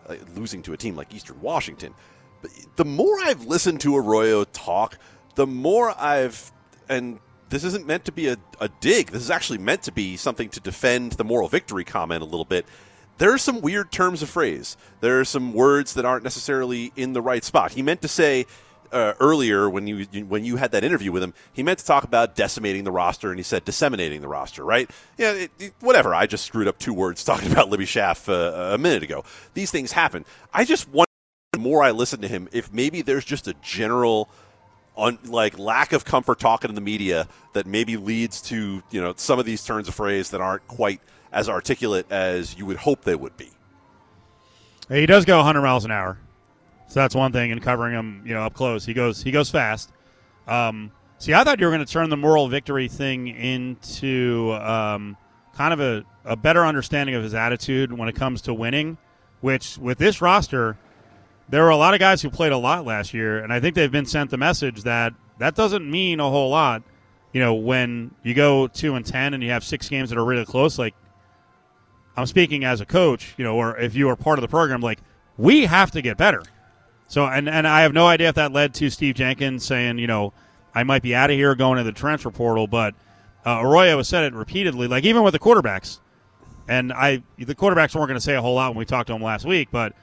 uh, 0.07 0.17
losing 0.37 0.61
to 0.65 0.75
a 0.75 0.77
team 0.77 0.97
like 0.97 1.15
Eastern 1.15 1.41
Washington. 1.41 1.95
But 2.43 2.51
the 2.77 2.85
more 2.85 3.19
I've 3.21 3.47
listened 3.47 3.81
to 3.81 3.97
Arroyo 3.97 4.45
talk, 4.45 4.99
the 5.37 5.47
more 5.47 5.99
I've 5.99 6.53
and 6.91 7.21
this 7.49 7.65
isn't 7.65 7.87
meant 7.87 8.05
to 8.05 8.13
be 8.13 8.29
a, 8.29 8.37
a 8.61 8.69
dig. 8.81 9.13
This 9.13 9.23
is 9.23 9.31
actually 9.31 9.59
meant 9.59 9.85
to 9.85 9.93
be 9.93 10.19
something 10.19 10.51
to 10.51 10.61
defend 10.61 11.13
the 11.13 11.25
moral 11.25 11.49
victory 11.49 11.85
comment 11.85 12.21
a 12.21 12.27
little 12.27 12.45
bit. 12.45 12.67
There 13.23 13.33
are 13.33 13.39
some 13.39 13.61
weird 13.61 13.93
terms 13.93 14.21
of 14.21 14.31
phrase. 14.31 14.77
There 14.99 15.21
are 15.21 15.25
some 15.25 15.53
words 15.53 15.95
that 15.95 16.05
aren't 16.05 16.25
necessarily 16.25 16.93
in 16.97 17.13
the 17.13 17.23
right 17.23 17.45
spot. 17.45 17.71
He 17.71 17.81
meant 17.81 18.03
to 18.03 18.09
say 18.09 18.47
uh, 18.91 19.15
earlier 19.21 19.71
when 19.71 19.87
you 19.87 20.07
when 20.25 20.45
you 20.45 20.57
had 20.57 20.73
that 20.73 20.83
interview 20.83 21.13
with 21.13 21.23
him, 21.23 21.33
he 21.53 21.63
meant 21.63 21.79
to 21.79 21.85
talk 21.85 22.03
about 22.03 22.35
decimating 22.35 22.83
the 22.83 22.91
roster, 22.91 23.31
and 23.31 23.39
he 23.39 23.45
said 23.45 23.65
disseminating 23.65 24.23
the 24.23 24.27
roster. 24.27 24.65
Right? 24.65 24.91
Yeah, 25.19 25.35
it, 25.35 25.53
it- 25.61 25.75
whatever. 25.79 26.13
I 26.17 26.27
just 26.27 26.45
screwed 26.45 26.67
up 26.67 26.81
two 26.81 26.93
words 26.93 27.23
talking 27.31 27.53
about 27.53 27.69
Libby 27.71 27.85
Schaaf 27.85 28.29
uh, 28.29 28.75
a 28.75 28.79
minute 28.79 29.05
ago. 29.05 29.23
These 29.55 29.71
things 29.71 29.93
happen. 29.93 30.25
I 30.53 30.65
just 30.65 30.89
wonder 30.89 31.07
the 31.53 31.61
more 31.61 31.85
I 31.85 31.93
listen 31.93 32.23
to 32.23 32.29
him, 32.29 32.49
if 32.51 32.73
maybe 32.73 33.03
there's 33.03 33.25
just 33.25 33.47
a 33.47 33.55
general 33.63 34.29
on 34.97 35.21
like 35.27 35.61
lack 35.61 35.93
of 35.93 36.05
comfort 36.05 36.41
talking 36.41 36.71
to 36.71 36.75
the 36.75 36.81
media 36.81 37.29
that 37.53 37.67
maybe 37.67 37.97
leads 37.97 38.43
to 38.43 38.83
you 38.91 39.01
know 39.01 39.15
some 39.17 39.39
of 39.39 39.47
these 39.47 39.63
turns 39.63 39.87
of 39.87 39.95
phrase 39.95 40.31
that 40.31 40.41
aren't 40.41 40.67
quite 40.67 41.01
as 41.33 41.49
articulate 41.49 42.07
as 42.11 42.57
you 42.57 42.67
would 42.67 42.77
hope 42.77 43.03
they 43.03 43.15
would 43.15 43.37
be. 43.37 43.51
He 44.89 45.07
does 45.07 45.25
go 45.25 45.39
100 45.39 45.63
miles 45.63 45.85
an 45.85 45.91
hour, 45.91 46.19
so 46.89 47.01
that's 47.01 47.15
one 47.15 47.33
thing. 47.33 47.51
And 47.51 47.63
covering 47.63 47.95
him, 47.95 48.23
you 48.27 48.35
know, 48.35 48.43
up 48.43 48.55
close, 48.55 48.85
he 48.85 48.93
goes 48.93 49.23
he 49.23 49.31
goes 49.31 49.51
fast. 49.51 49.91
Um, 50.47 50.93
see, 51.19 51.33
I 51.33 51.45
thought 51.45 51.61
you 51.61 51.67
were 51.67 51.73
going 51.73 51.85
to 51.85 51.91
turn 51.91 52.11
the 52.11 52.17
moral 52.17 52.49
victory 52.49 52.89
thing 52.89 53.29
into 53.29 54.53
um, 54.53 55.17
kind 55.55 55.73
of 55.73 55.81
a, 55.81 56.05
a 56.25 56.37
better 56.37 56.67
understanding 56.67 57.15
of 57.15 57.23
his 57.23 57.33
attitude 57.33 57.93
when 57.97 58.09
it 58.09 58.15
comes 58.15 58.43
to 58.43 58.55
winning. 58.55 58.99
Which 59.41 59.79
with 59.79 59.99
this 59.99 60.21
roster, 60.21 60.77
there 61.49 61.63
were 61.65 61.71
a 61.71 61.77
lot 61.77 61.95
of 61.95 62.01
guys 62.01 62.23
who 62.23 62.31
played 62.31 62.53
a 62.53 62.59
lot 62.59 62.85
last 62.85 63.13
year, 63.13 63.43
and 63.43 63.53
I 63.53 63.59
think 63.61 63.75
they've 63.75 63.91
been 63.91 64.07
sent 64.07 64.31
the 64.31 64.37
message 64.37 64.83
that 64.83 65.15
that 65.39 65.55
doesn't 65.55 65.91
mean 65.91 66.21
a 66.21 66.29
whole 66.29 66.51
lot. 66.51 66.83
You 67.33 67.41
know, 67.41 67.55
when 67.55 68.15
you 68.23 68.35
go 68.35 68.69
two 68.69 68.95
and 68.95 69.07
ten 69.07 69.33
and 69.33 69.43
you 69.43 69.51
have 69.51 69.65
six 69.65 69.89
games 69.89 70.11
that 70.11 70.19
are 70.19 70.25
really 70.25 70.45
close, 70.45 70.79
like 70.79 70.95
I'm 72.17 72.27
speaking 72.27 72.65
as 72.65 72.81
a 72.81 72.87
coach, 72.87 73.35
you 73.37 73.45
know, 73.45 73.57
or 73.57 73.79
if 73.79 73.95
you 73.95 74.09
are 74.09 74.17
part 74.17 74.39
of 74.39 74.43
the 74.43 74.49
program, 74.49 74.81
like 74.81 74.99
we 75.37 75.67
have 75.67 75.91
to 75.93 76.03
get 76.03 76.17
better. 76.17 76.43
So, 77.09 77.27
and 77.27 77.49
and 77.49 77.67
I 77.67 77.83
have 77.83 77.93
no 77.93 78.07
idea 78.07 78.29
if 78.29 78.35
that 78.37 78.53
led 78.53 78.75
to 78.75 78.91
Steve 78.91 79.15
Jenkins 79.15 79.65
saying, 79.65 79.99
you 79.99 80.07
know, 80.07 80.33
I 80.75 80.85
might 80.85 81.03
be 81.03 81.15
out 81.15 81.31
of 81.31 81.37
here 81.37 81.55
going 81.55 81.79
to 81.79 81.85
the 81.85 81.93
transfer 81.93 82.31
portal, 82.31 82.67
but 82.67 82.95
uh, 83.45 83.61
Arroyo 83.61 83.97
has 83.99 84.09
said 84.09 84.25
it 84.25 84.35
repeatedly, 84.35 84.89
like 84.89 85.05
even 85.05 85.23
with 85.23 85.33
the 85.33 85.39
quarterbacks. 85.39 86.01
And 86.69 86.93
I, 86.93 87.23
the 87.39 87.55
quarterbacks 87.55 87.95
weren't 87.95 88.09
going 88.09 88.15
to 88.15 88.21
say 88.21 88.35
a 88.35 88.41
whole 88.41 88.55
lot 88.55 88.71
when 88.71 88.79
we 88.79 88.85
talked 88.85 89.09
to 89.09 89.13
them 89.13 89.23
last 89.23 89.45
week, 89.45 89.69
but 89.71 89.95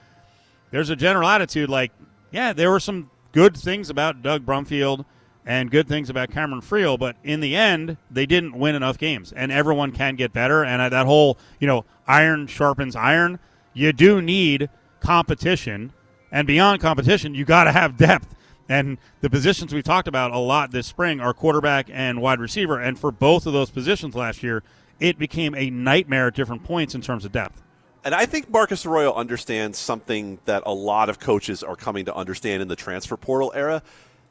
there's 0.71 0.89
a 0.89 0.95
general 0.95 1.27
attitude 1.27 1.69
like, 1.69 1.91
yeah, 2.31 2.53
there 2.53 2.69
were 2.69 2.81
some 2.81 3.09
good 3.31 3.55
things 3.55 3.89
about 3.89 4.21
Doug 4.21 4.45
Brumfield 4.45 5.05
and 5.49 5.71
good 5.71 5.87
things 5.87 6.11
about 6.11 6.29
Cameron 6.29 6.61
Friel, 6.61 6.99
but 6.99 7.15
in 7.23 7.39
the 7.39 7.55
end, 7.55 7.97
they 8.11 8.27
didn't 8.27 8.53
win 8.53 8.75
enough 8.75 8.99
games, 8.99 9.33
and 9.35 9.51
everyone 9.51 9.91
can 9.91 10.15
get 10.15 10.31
better. 10.31 10.63
And 10.63 10.93
that 10.93 11.07
whole, 11.07 11.39
you 11.59 11.65
know, 11.65 11.85
iron 12.07 12.45
sharpens 12.45 12.95
iron. 12.95 13.39
You 13.73 13.91
do 13.91 14.21
need 14.21 14.69
competition, 14.99 15.91
and 16.31 16.45
beyond 16.45 16.81
competition, 16.81 17.33
you 17.33 17.45
got 17.45 17.63
to 17.63 17.71
have 17.71 17.97
depth. 17.97 18.35
And 18.69 18.99
the 19.21 19.29
positions 19.31 19.73
we 19.73 19.81
talked 19.81 20.07
about 20.07 20.29
a 20.29 20.37
lot 20.37 20.69
this 20.69 20.85
spring 20.85 21.19
are 21.19 21.33
quarterback 21.33 21.89
and 21.91 22.21
wide 22.21 22.39
receiver, 22.39 22.79
and 22.79 22.99
for 22.99 23.11
both 23.11 23.47
of 23.47 23.53
those 23.53 23.71
positions 23.71 24.13
last 24.13 24.43
year, 24.43 24.61
it 24.99 25.17
became 25.17 25.55
a 25.55 25.71
nightmare 25.71 26.27
at 26.27 26.35
different 26.35 26.63
points 26.63 26.93
in 26.93 27.01
terms 27.01 27.25
of 27.25 27.31
depth. 27.31 27.63
And 28.03 28.13
I 28.13 28.27
think 28.27 28.51
Marcus 28.51 28.85
Arroyo 28.85 29.13
understands 29.13 29.79
something 29.79 30.39
that 30.45 30.61
a 30.67 30.73
lot 30.73 31.09
of 31.09 31.19
coaches 31.19 31.63
are 31.63 31.75
coming 31.75 32.05
to 32.05 32.15
understand 32.15 32.61
in 32.61 32.67
the 32.67 32.75
transfer 32.75 33.17
portal 33.17 33.51
era. 33.55 33.81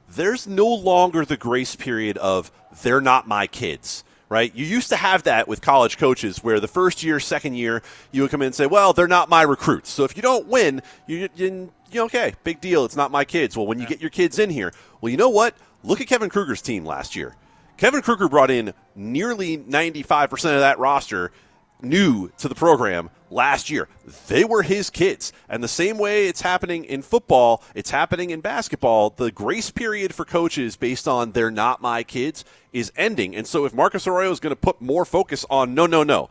There's 0.09 0.47
no 0.47 0.67
longer 0.67 1.25
the 1.25 1.37
grace 1.37 1.77
period 1.77 2.17
of 2.19 2.51
they're 2.83 3.01
not 3.01 3.29
my 3.29 3.47
kids, 3.47 4.05
right? 4.29 4.55
You 4.55 4.65
used 4.65 4.89
to 4.89 4.97
have 4.97 5.25
that 5.25 5.49
with 5.49 5.61
college 5.61 5.99
coaches 5.99 6.43
where 6.43 6.61
the 6.61 6.69
first 6.69 7.03
year, 7.03 7.21
second 7.21 7.55
year, 7.55 7.83
you 8.11 8.23
would 8.23 8.31
come 8.31 8.43
in 8.43 8.47
and 8.47 8.55
say, 8.55 8.67
well, 8.67 8.93
they're 8.93 9.07
not 9.07 9.29
my 9.29 9.43
recruits. 9.43 9.91
So 9.91 10.05
if 10.05 10.17
you 10.17 10.23
don't 10.23 10.47
win, 10.47 10.83
you, 11.07 11.29
you, 11.35 11.73
you 11.91 12.03
okay, 12.05 12.35
big 12.45 12.61
deal. 12.61 12.85
It's 12.85 12.97
not 12.97 13.11
my 13.11 13.25
kids. 13.25 13.57
Well, 13.57 13.67
when 13.67 13.79
you 13.79 13.87
get 13.87 14.01
your 14.01 14.11
kids 14.11 14.39
in 14.39 14.51
here, 14.51 14.73
well, 15.01 15.11
you 15.11 15.17
know 15.17 15.29
what? 15.29 15.55
Look 15.85 16.01
at 16.01 16.07
Kevin 16.07 16.31
Kruger's 16.31 16.63
team 16.63 16.85
last 16.85 17.15
year. 17.15 17.37
Kevin 17.77 18.03
Kruger 18.03 18.29
brought 18.29 18.51
in 18.51 18.75
nearly 18.97 19.59
95% 19.59 20.33
of 20.33 20.61
that 20.61 20.79
roster 20.79 21.31
new 21.81 22.29
to 22.39 22.49
the 22.49 22.55
program 22.55 23.11
last 23.31 23.71
year. 23.71 23.89
They 24.29 24.45
were 24.45 24.63
his 24.63 24.91
kids. 24.91 25.33
And 25.49 25.63
the 25.63 25.69
same 25.69 25.99
way 25.99 26.27
it's 26.29 26.41
happening 26.41 26.85
in 26.85 27.03
football, 27.03 27.63
it's 27.75 27.91
happening 27.91 28.31
in 28.31 28.41
basketball. 28.41 29.11
The 29.11 29.31
grace 29.31 29.71
period 29.71 30.15
for 30.15 30.25
coaches 30.25 30.77
based 30.77 31.09
on 31.09 31.33
they're 31.33 31.51
not 31.51 31.81
my 31.81 32.03
kids 32.03 32.45
is 32.73 32.93
ending. 32.97 33.35
And 33.35 33.47
so 33.47 33.65
if 33.65 33.75
Marcus 33.75 34.07
Arroyo 34.07 34.31
is 34.31 34.41
going 34.41 34.53
to 34.53 34.57
put 34.57 34.81
more 34.81 35.05
focus 35.05 35.45
on 35.51 35.75
no, 35.75 35.87
no, 35.87 36.03
no, 36.03 36.29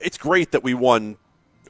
it's 0.00 0.18
great 0.18 0.52
that 0.52 0.62
we 0.62 0.74
won 0.74 1.16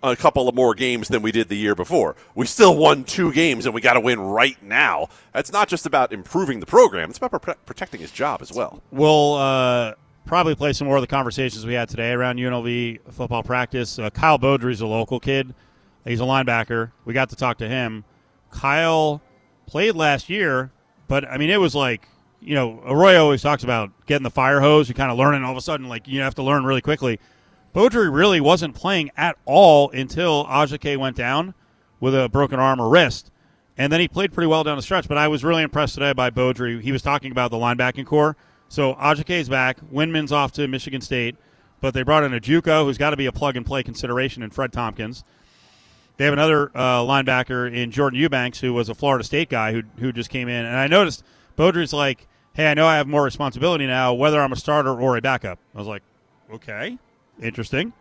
a 0.03 0.16
couple 0.16 0.49
of 0.49 0.55
more 0.55 0.74
games 0.74 1.09
than 1.09 1.22
we 1.22 1.32
did 1.32 1.49
the 1.49 1.57
year 1.57 1.74
before. 1.74 2.16
We 2.34 2.47
still 2.47 2.76
won 2.76 3.05
two 3.05 3.32
games, 3.32 3.66
and 3.66 3.74
we 3.74 3.80
got 3.80 3.95
to 3.95 4.01
win 4.01 4.20
right 4.20 4.61
now. 4.62 5.09
That's 5.32 5.53
not 5.53 5.68
just 5.68 5.86
about 5.86 6.12
improving 6.12 6.61
the 6.61 6.66
program; 6.66 7.11
it's 7.11 7.18
about 7.18 7.43
pro- 7.43 7.55
protecting 7.66 8.01
his 8.01 8.11
job 8.11 8.43
as 8.43 8.53
well. 8.53 8.80
We'll 8.91 9.34
uh, 9.34 9.95
probably 10.29 10.55
play 10.55 10.72
some 10.72 10.87
more 10.87 10.97
of 10.97 11.01
the 11.01 11.09
conversations 11.09 11.66
we 11.66 11.72
had 11.72 11.89
today 11.89 12.12
around 12.12 12.39
UNLV 12.39 13.12
football 13.12 13.43
practice. 13.43 13.99
Uh, 13.99 14.11
Kyle 14.11 14.39
Beaudry's 14.39 14.83
a 14.83 14.87
local 14.87 15.18
kid. 15.18 15.55
He's 16.05 16.20
a 16.20 16.24
linebacker. 16.24 16.93
We 17.05 17.14
got 17.14 17.31
to 17.31 17.37
talk 17.37 17.59
to 17.59 17.68
him. 17.68 18.05
Kyle 18.51 19.20
played 19.66 19.97
last 19.97 20.29
year, 20.29 20.70
but 21.09 21.26
I 21.26 21.39
mean, 21.39 21.51
it 21.51 21.61
was 21.61 21.74
like 21.74 22.09
you 22.41 22.55
know, 22.55 22.81
Arroyo 22.87 23.22
always 23.22 23.43
talks 23.43 23.64
about 23.64 23.91
getting 24.07 24.22
the 24.22 24.31
fire 24.31 24.61
hose. 24.61 24.89
You 24.89 24.95
kind 24.95 25.11
of 25.11 25.18
learn 25.18 25.35
and 25.35 25.45
all 25.45 25.51
of 25.53 25.59
a 25.59 25.62
sudden, 25.62 25.89
like 25.89 26.07
you 26.07 26.20
have 26.20 26.35
to 26.37 26.43
learn 26.43 26.64
really 26.64 26.81
quickly. 26.81 27.18
Beaudry 27.74 28.12
really 28.12 28.41
wasn't 28.41 28.74
playing 28.74 29.11
at 29.16 29.37
all 29.45 29.91
until 29.91 30.45
Ajiake 30.47 30.97
went 30.99 31.16
down 31.16 31.55
with 32.01 32.14
a 32.14 32.29
broken 32.29 32.61
arm 32.61 32.81
or 32.81 32.89
wrist. 32.89 33.31
And 33.76 33.93
then 33.93 34.01
he 34.01 34.09
played 34.09 34.33
pretty 34.33 34.47
well 34.47 34.64
down 34.64 34.76
the 34.76 34.83
stretch. 34.83 35.09
But 35.09 35.18
I 35.18 35.29
was 35.29 35.45
really 35.45 35.62
impressed 35.62 35.95
today 35.95 36.12
by 36.12 36.31
Beaudry. 36.31 36.81
He 36.81 36.93
was 36.93 37.03
talking 37.03 37.31
about 37.31 37.51
the 37.51 37.57
linebacking 37.57 38.07
corps. 38.07 38.37
So 38.69 38.95
Ajiake's 38.95 39.49
back. 39.49 39.79
Windmon's 39.93 40.33
off 40.33 40.53
to 40.53 40.69
Michigan 40.69 41.01
State. 41.01 41.37
But 41.81 41.95
they 41.95 42.03
brought 42.03 42.25
in 42.25 42.35
a 42.35 42.41
JUCO 42.41 42.85
who's 42.85 42.99
got 42.99 43.11
to 43.11 43.16
be 43.16 43.27
a 43.27 43.33
plug 43.33 43.57
and 43.57 43.64
play 43.64 43.83
consideration 43.83 44.43
in 44.43 44.51
Fred 44.51 44.73
Tompkins. 44.73 45.23
They 46.16 46.25
have 46.25 46.33
another 46.33 46.73
uh, 46.75 47.03
linebacker 47.03 47.73
in 47.73 47.93
Jordan 47.93 48.19
Eubanks, 48.19 48.59
who 48.59 48.75
was 48.75 48.89
a 48.89 48.95
Florida 48.95 49.23
State 49.23 49.49
guy 49.49 49.73
who, 49.73 49.83
who 49.99 50.12
just 50.12 50.31
came 50.31 50.49
in. 50.49 50.66
And 50.66 50.75
I 50.75 50.89
noticed 50.89 51.23
Beaudry's 51.57 51.93
like, 51.93 52.27
hey, 52.55 52.69
I 52.69 52.75
know 52.75 52.89
I 52.89 52.97
have 52.97 53.07
more 53.07 53.23
responsibility 53.23 53.87
now, 53.87 54.12
whether 54.12 54.41
I'm 54.41 54.53
a 54.53 54.57
starter 54.57 55.01
or 55.01 55.16
a 55.16 55.21
backup. 55.21 55.61
I 55.73 55.79
was 55.79 55.87
like, 55.87 56.03
okay, 56.53 56.99
interesting. 57.41 57.93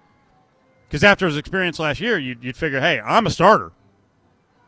Because 0.87 1.03
after 1.03 1.27
his 1.27 1.37
experience 1.37 1.77
last 1.77 1.99
year, 1.99 2.17
you'd, 2.17 2.43
you'd 2.43 2.57
figure, 2.57 2.79
hey, 2.79 2.99
I'm 2.99 3.27
a 3.27 3.29
starter. 3.29 3.71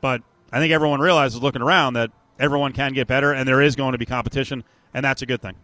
But 0.01 0.21
I 0.51 0.59
think 0.59 0.71
everyone 0.71 0.99
realizes 0.99 1.41
looking 1.41 1.63
around 1.63 1.93
that 1.93 2.11
everyone 2.37 2.73
can 2.73 2.93
get 2.93 3.07
better, 3.07 3.33
and 3.33 3.47
there 3.47 3.61
is 3.61 3.75
going 3.75 3.93
to 3.93 3.97
be 3.97 4.05
competition, 4.05 4.63
and 4.93 5.03
that's 5.03 5.23
a 5.23 5.25
good 5.25 5.41
thing. 5.41 5.55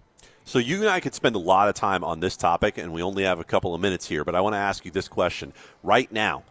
So 0.48 0.60
you 0.60 0.82
and 0.82 0.89
I 0.89 1.00
could 1.00 1.16
spend 1.16 1.36
a 1.36 1.39
lot 1.39 1.68
of 1.70 1.74
time 1.76 2.04
on 2.04 2.20
this 2.20 2.38
topic, 2.38 2.78
and 2.78 2.93
we 2.93 3.02
only 3.02 3.24
have 3.24 3.39
a 3.39 3.43
couple 3.43 3.74
of 3.74 3.82
minutes 3.82 4.08
here. 4.08 4.24
But 4.24 4.36
I 4.36 4.41
want 4.41 4.54
to 4.54 4.60
ask 4.60 4.86
you 4.86 4.91
this 4.91 5.08
question 5.08 5.54
right 5.84 6.10
now: 6.12 6.43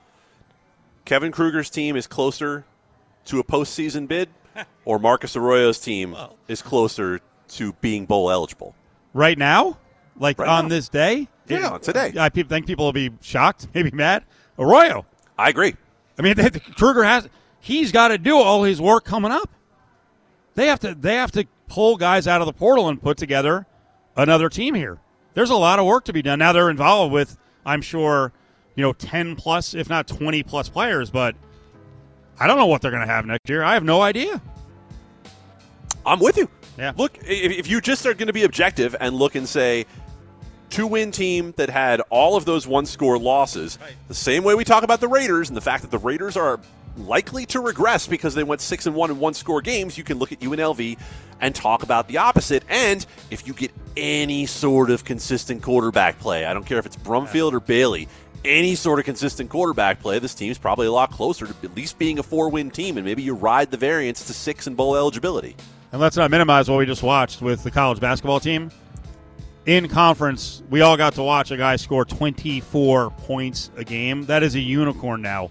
Kevin 1.05 1.30
Kruger's 1.32 1.70
team 1.70 1.95
is 1.97 2.07
closer 2.07 2.64
to 3.26 3.38
a 3.38 3.45
postseason 3.45 4.09
bid, 4.09 4.28
or 4.84 4.99
Marcus 4.99 5.36
Arroyo's 5.36 5.78
team 5.78 6.16
is 6.49 6.61
closer 6.61 7.20
to 7.49 7.72
being 7.74 8.05
bowl 8.05 8.30
eligible? 8.30 8.74
Right 9.12 9.38
now, 9.38 9.78
like 10.18 10.38
Right 10.40 10.49
on 10.49 10.64
now. 10.64 10.68
this 10.70 10.88
day, 10.88 11.28
Yeah, 11.47 11.78
today. 11.78 12.12
I 12.18 12.30
think 12.30 12.66
people 12.66 12.84
will 12.86 12.92
be 12.92 13.12
shocked, 13.20 13.68
maybe 13.74 13.92
mad. 13.92 14.24
Arroyo, 14.59 15.07
I 15.38 15.51
agree. 15.51 15.76
I 16.18 16.22
mean, 16.22 16.34
Kruger 16.76 17.05
has 17.05 17.28
he's 17.61 17.92
got 17.92 18.09
to 18.09 18.18
do 18.18 18.36
all 18.36 18.64
his 18.64 18.80
work 18.80 19.05
coming 19.05 19.30
up. 19.30 19.51
They 20.57 20.66
have 20.66 20.80
to 20.80 20.95
they 20.97 21.14
have 21.14 21.30
to 21.32 21.47
pull 21.68 21.97
guys 21.97 22.26
out 22.26 22.40
of 22.40 22.47
the 22.47 22.53
portal 22.53 22.88
and 22.88 23.01
put 23.01 23.16
together 23.16 23.66
another 24.16 24.48
team 24.48 24.74
here. 24.74 24.98
There's 25.34 25.50
a 25.50 25.56
lot 25.56 25.78
of 25.78 25.86
work 25.86 26.04
to 26.04 26.12
be 26.12 26.22
done. 26.22 26.38
Now 26.38 26.52
they're 26.52 26.70
involved 26.70 27.12
with, 27.12 27.36
I'm 27.66 27.82
sure, 27.82 28.32
you 28.76 28.82
know, 28.82 28.92
ten 28.92 29.36
plus, 29.36 29.74
if 29.74 29.88
not 29.88 30.06
twenty 30.06 30.42
plus 30.42 30.68
players, 30.68 31.10
but 31.10 31.34
I 32.38 32.46
don't 32.46 32.58
know 32.58 32.66
what 32.66 32.82
they're 32.82 32.90
going 32.90 33.06
to 33.06 33.12
have 33.12 33.26
next 33.26 33.48
year. 33.48 33.62
I 33.62 33.74
have 33.74 33.84
no 33.84 34.02
idea. 34.02 34.40
I'm 36.06 36.20
with 36.20 36.36
you. 36.36 36.48
Yeah. 36.76 36.92
Look, 36.96 37.18
if, 37.18 37.52
if 37.58 37.68
you 37.68 37.80
just 37.80 38.04
are 38.06 38.14
going 38.14 38.26
to 38.26 38.32
be 38.32 38.44
objective 38.44 38.96
and 39.00 39.14
look 39.16 39.34
and 39.36 39.48
say, 39.48 39.86
two 40.70 40.86
win 40.86 41.12
team 41.12 41.54
that 41.56 41.70
had 41.70 42.00
all 42.10 42.36
of 42.36 42.44
those 42.44 42.66
one 42.66 42.84
score 42.84 43.16
losses, 43.16 43.78
the 44.08 44.14
same 44.14 44.42
way 44.42 44.54
we 44.54 44.64
talk 44.64 44.82
about 44.82 45.00
the 45.00 45.08
Raiders 45.08 45.48
and 45.48 45.56
the 45.56 45.60
fact 45.60 45.82
that 45.82 45.92
the 45.92 45.98
Raiders 45.98 46.36
are 46.36 46.58
likely 46.97 47.47
to 47.47 47.61
regress 47.61 48.07
because 48.07 48.34
they 48.34 48.45
went 48.45 48.61
six 48.61 48.86
and 48.86 48.95
one 48.95 49.11
in 49.11 49.18
one 49.18 49.34
score 49.34 49.61
games, 49.61 49.99
you 49.99 50.05
can 50.05 50.18
look 50.18 50.32
at 50.32 50.40
UNLV 50.40 50.99
and 51.40 51.55
talk 51.55 51.82
about 51.82 52.09
the 52.09 52.18
opposite. 52.18 52.64
And 52.68 53.05
if 53.30 53.47
you 53.47 53.53
get 53.53 53.72
any 53.97 54.47
sort 54.47 54.90
of 54.90 55.05
consistent 55.05 55.62
quarterback 55.62 56.18
play, 56.18 56.45
I 56.45 56.55
don't 56.55 56.64
care 56.64 56.78
if 56.78 56.86
it's 56.86 56.97
Brumfield 56.97 57.53
or 57.53 57.61
Bailey, 57.61 58.09
any 58.45 58.74
sort 58.74 58.99
of 58.99 59.05
consistent 59.05 59.51
quarterback 59.51 60.01
play, 60.01 60.18
this 60.18 60.34
team's 60.34 60.59
probably 60.59 60.86
a 60.86 60.92
lot 60.92 61.11
closer 61.11 61.47
to 61.47 61.55
at 61.62 61.74
least 61.74 61.99
being 61.99 62.18
a 62.18 62.22
four 62.22 62.49
win 62.51 62.70
team, 62.70 62.97
and 62.99 63.05
maybe 63.05 63.22
you 63.22 63.34
ride 63.34 63.70
the 63.70 63.76
variance 63.76 64.26
to 64.26 64.34
six 64.34 64.66
and 64.66 64.76
bowl 64.76 64.97
eligibility. 64.97 65.57
And 65.92 66.01
let's 66.01 66.16
not 66.16 66.30
minimize 66.30 66.68
what 66.68 66.78
we 66.78 66.86
just 66.86 67.03
watched 67.03 67.40
with 67.40 67.62
the 67.62 67.70
college 67.70 68.01
basketball 68.01 68.40
team. 68.40 68.70
In 69.66 69.88
conference, 69.88 70.62
we 70.68 70.82
all 70.82 70.97
got 70.97 71.14
to 71.14 71.22
watch 71.22 71.51
a 71.51 71.57
guy 71.57 71.76
score 71.76 72.05
24 72.05 73.11
points 73.11 73.70
a 73.76 73.84
game. 73.84 74.26
That 74.26 74.42
is 74.42 74.57
a 74.57 74.61
unicorn 74.61 75.22
now 75.22 75.51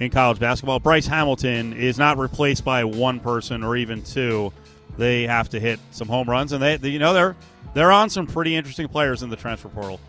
in 0.00 0.10
college 0.10 0.38
basketball. 0.38 0.78
Bryce 0.78 1.06
Hamilton 1.06 1.72
is 1.72 1.98
not 1.98 2.18
replaced 2.18 2.64
by 2.64 2.84
one 2.84 3.20
person 3.20 3.62
or 3.62 3.76
even 3.76 4.02
two. 4.02 4.52
They 4.96 5.26
have 5.26 5.48
to 5.50 5.60
hit 5.60 5.78
some 5.90 6.08
home 6.08 6.28
runs, 6.28 6.52
and 6.52 6.62
they, 6.62 6.76
you 6.88 6.98
know, 6.98 7.12
they're 7.12 7.36
they're 7.74 7.92
on 7.92 8.10
some 8.10 8.26
pretty 8.26 8.56
interesting 8.56 8.88
players 8.88 9.22
in 9.22 9.30
the 9.30 9.36
transfer 9.36 9.68
portal. 9.68 10.00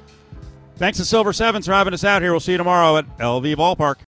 Thanks 0.77 0.97
to 0.97 1.05
Silver 1.05 1.33
Sevens 1.33 1.65
for 1.65 1.73
having 1.73 1.93
us 1.93 2.03
out 2.03 2.21
here. 2.21 2.31
We'll 2.31 2.39
see 2.39 2.53
you 2.53 2.57
tomorrow 2.57 2.97
at 2.97 3.17
LV 3.17 3.55
Ballpark. 3.55 3.95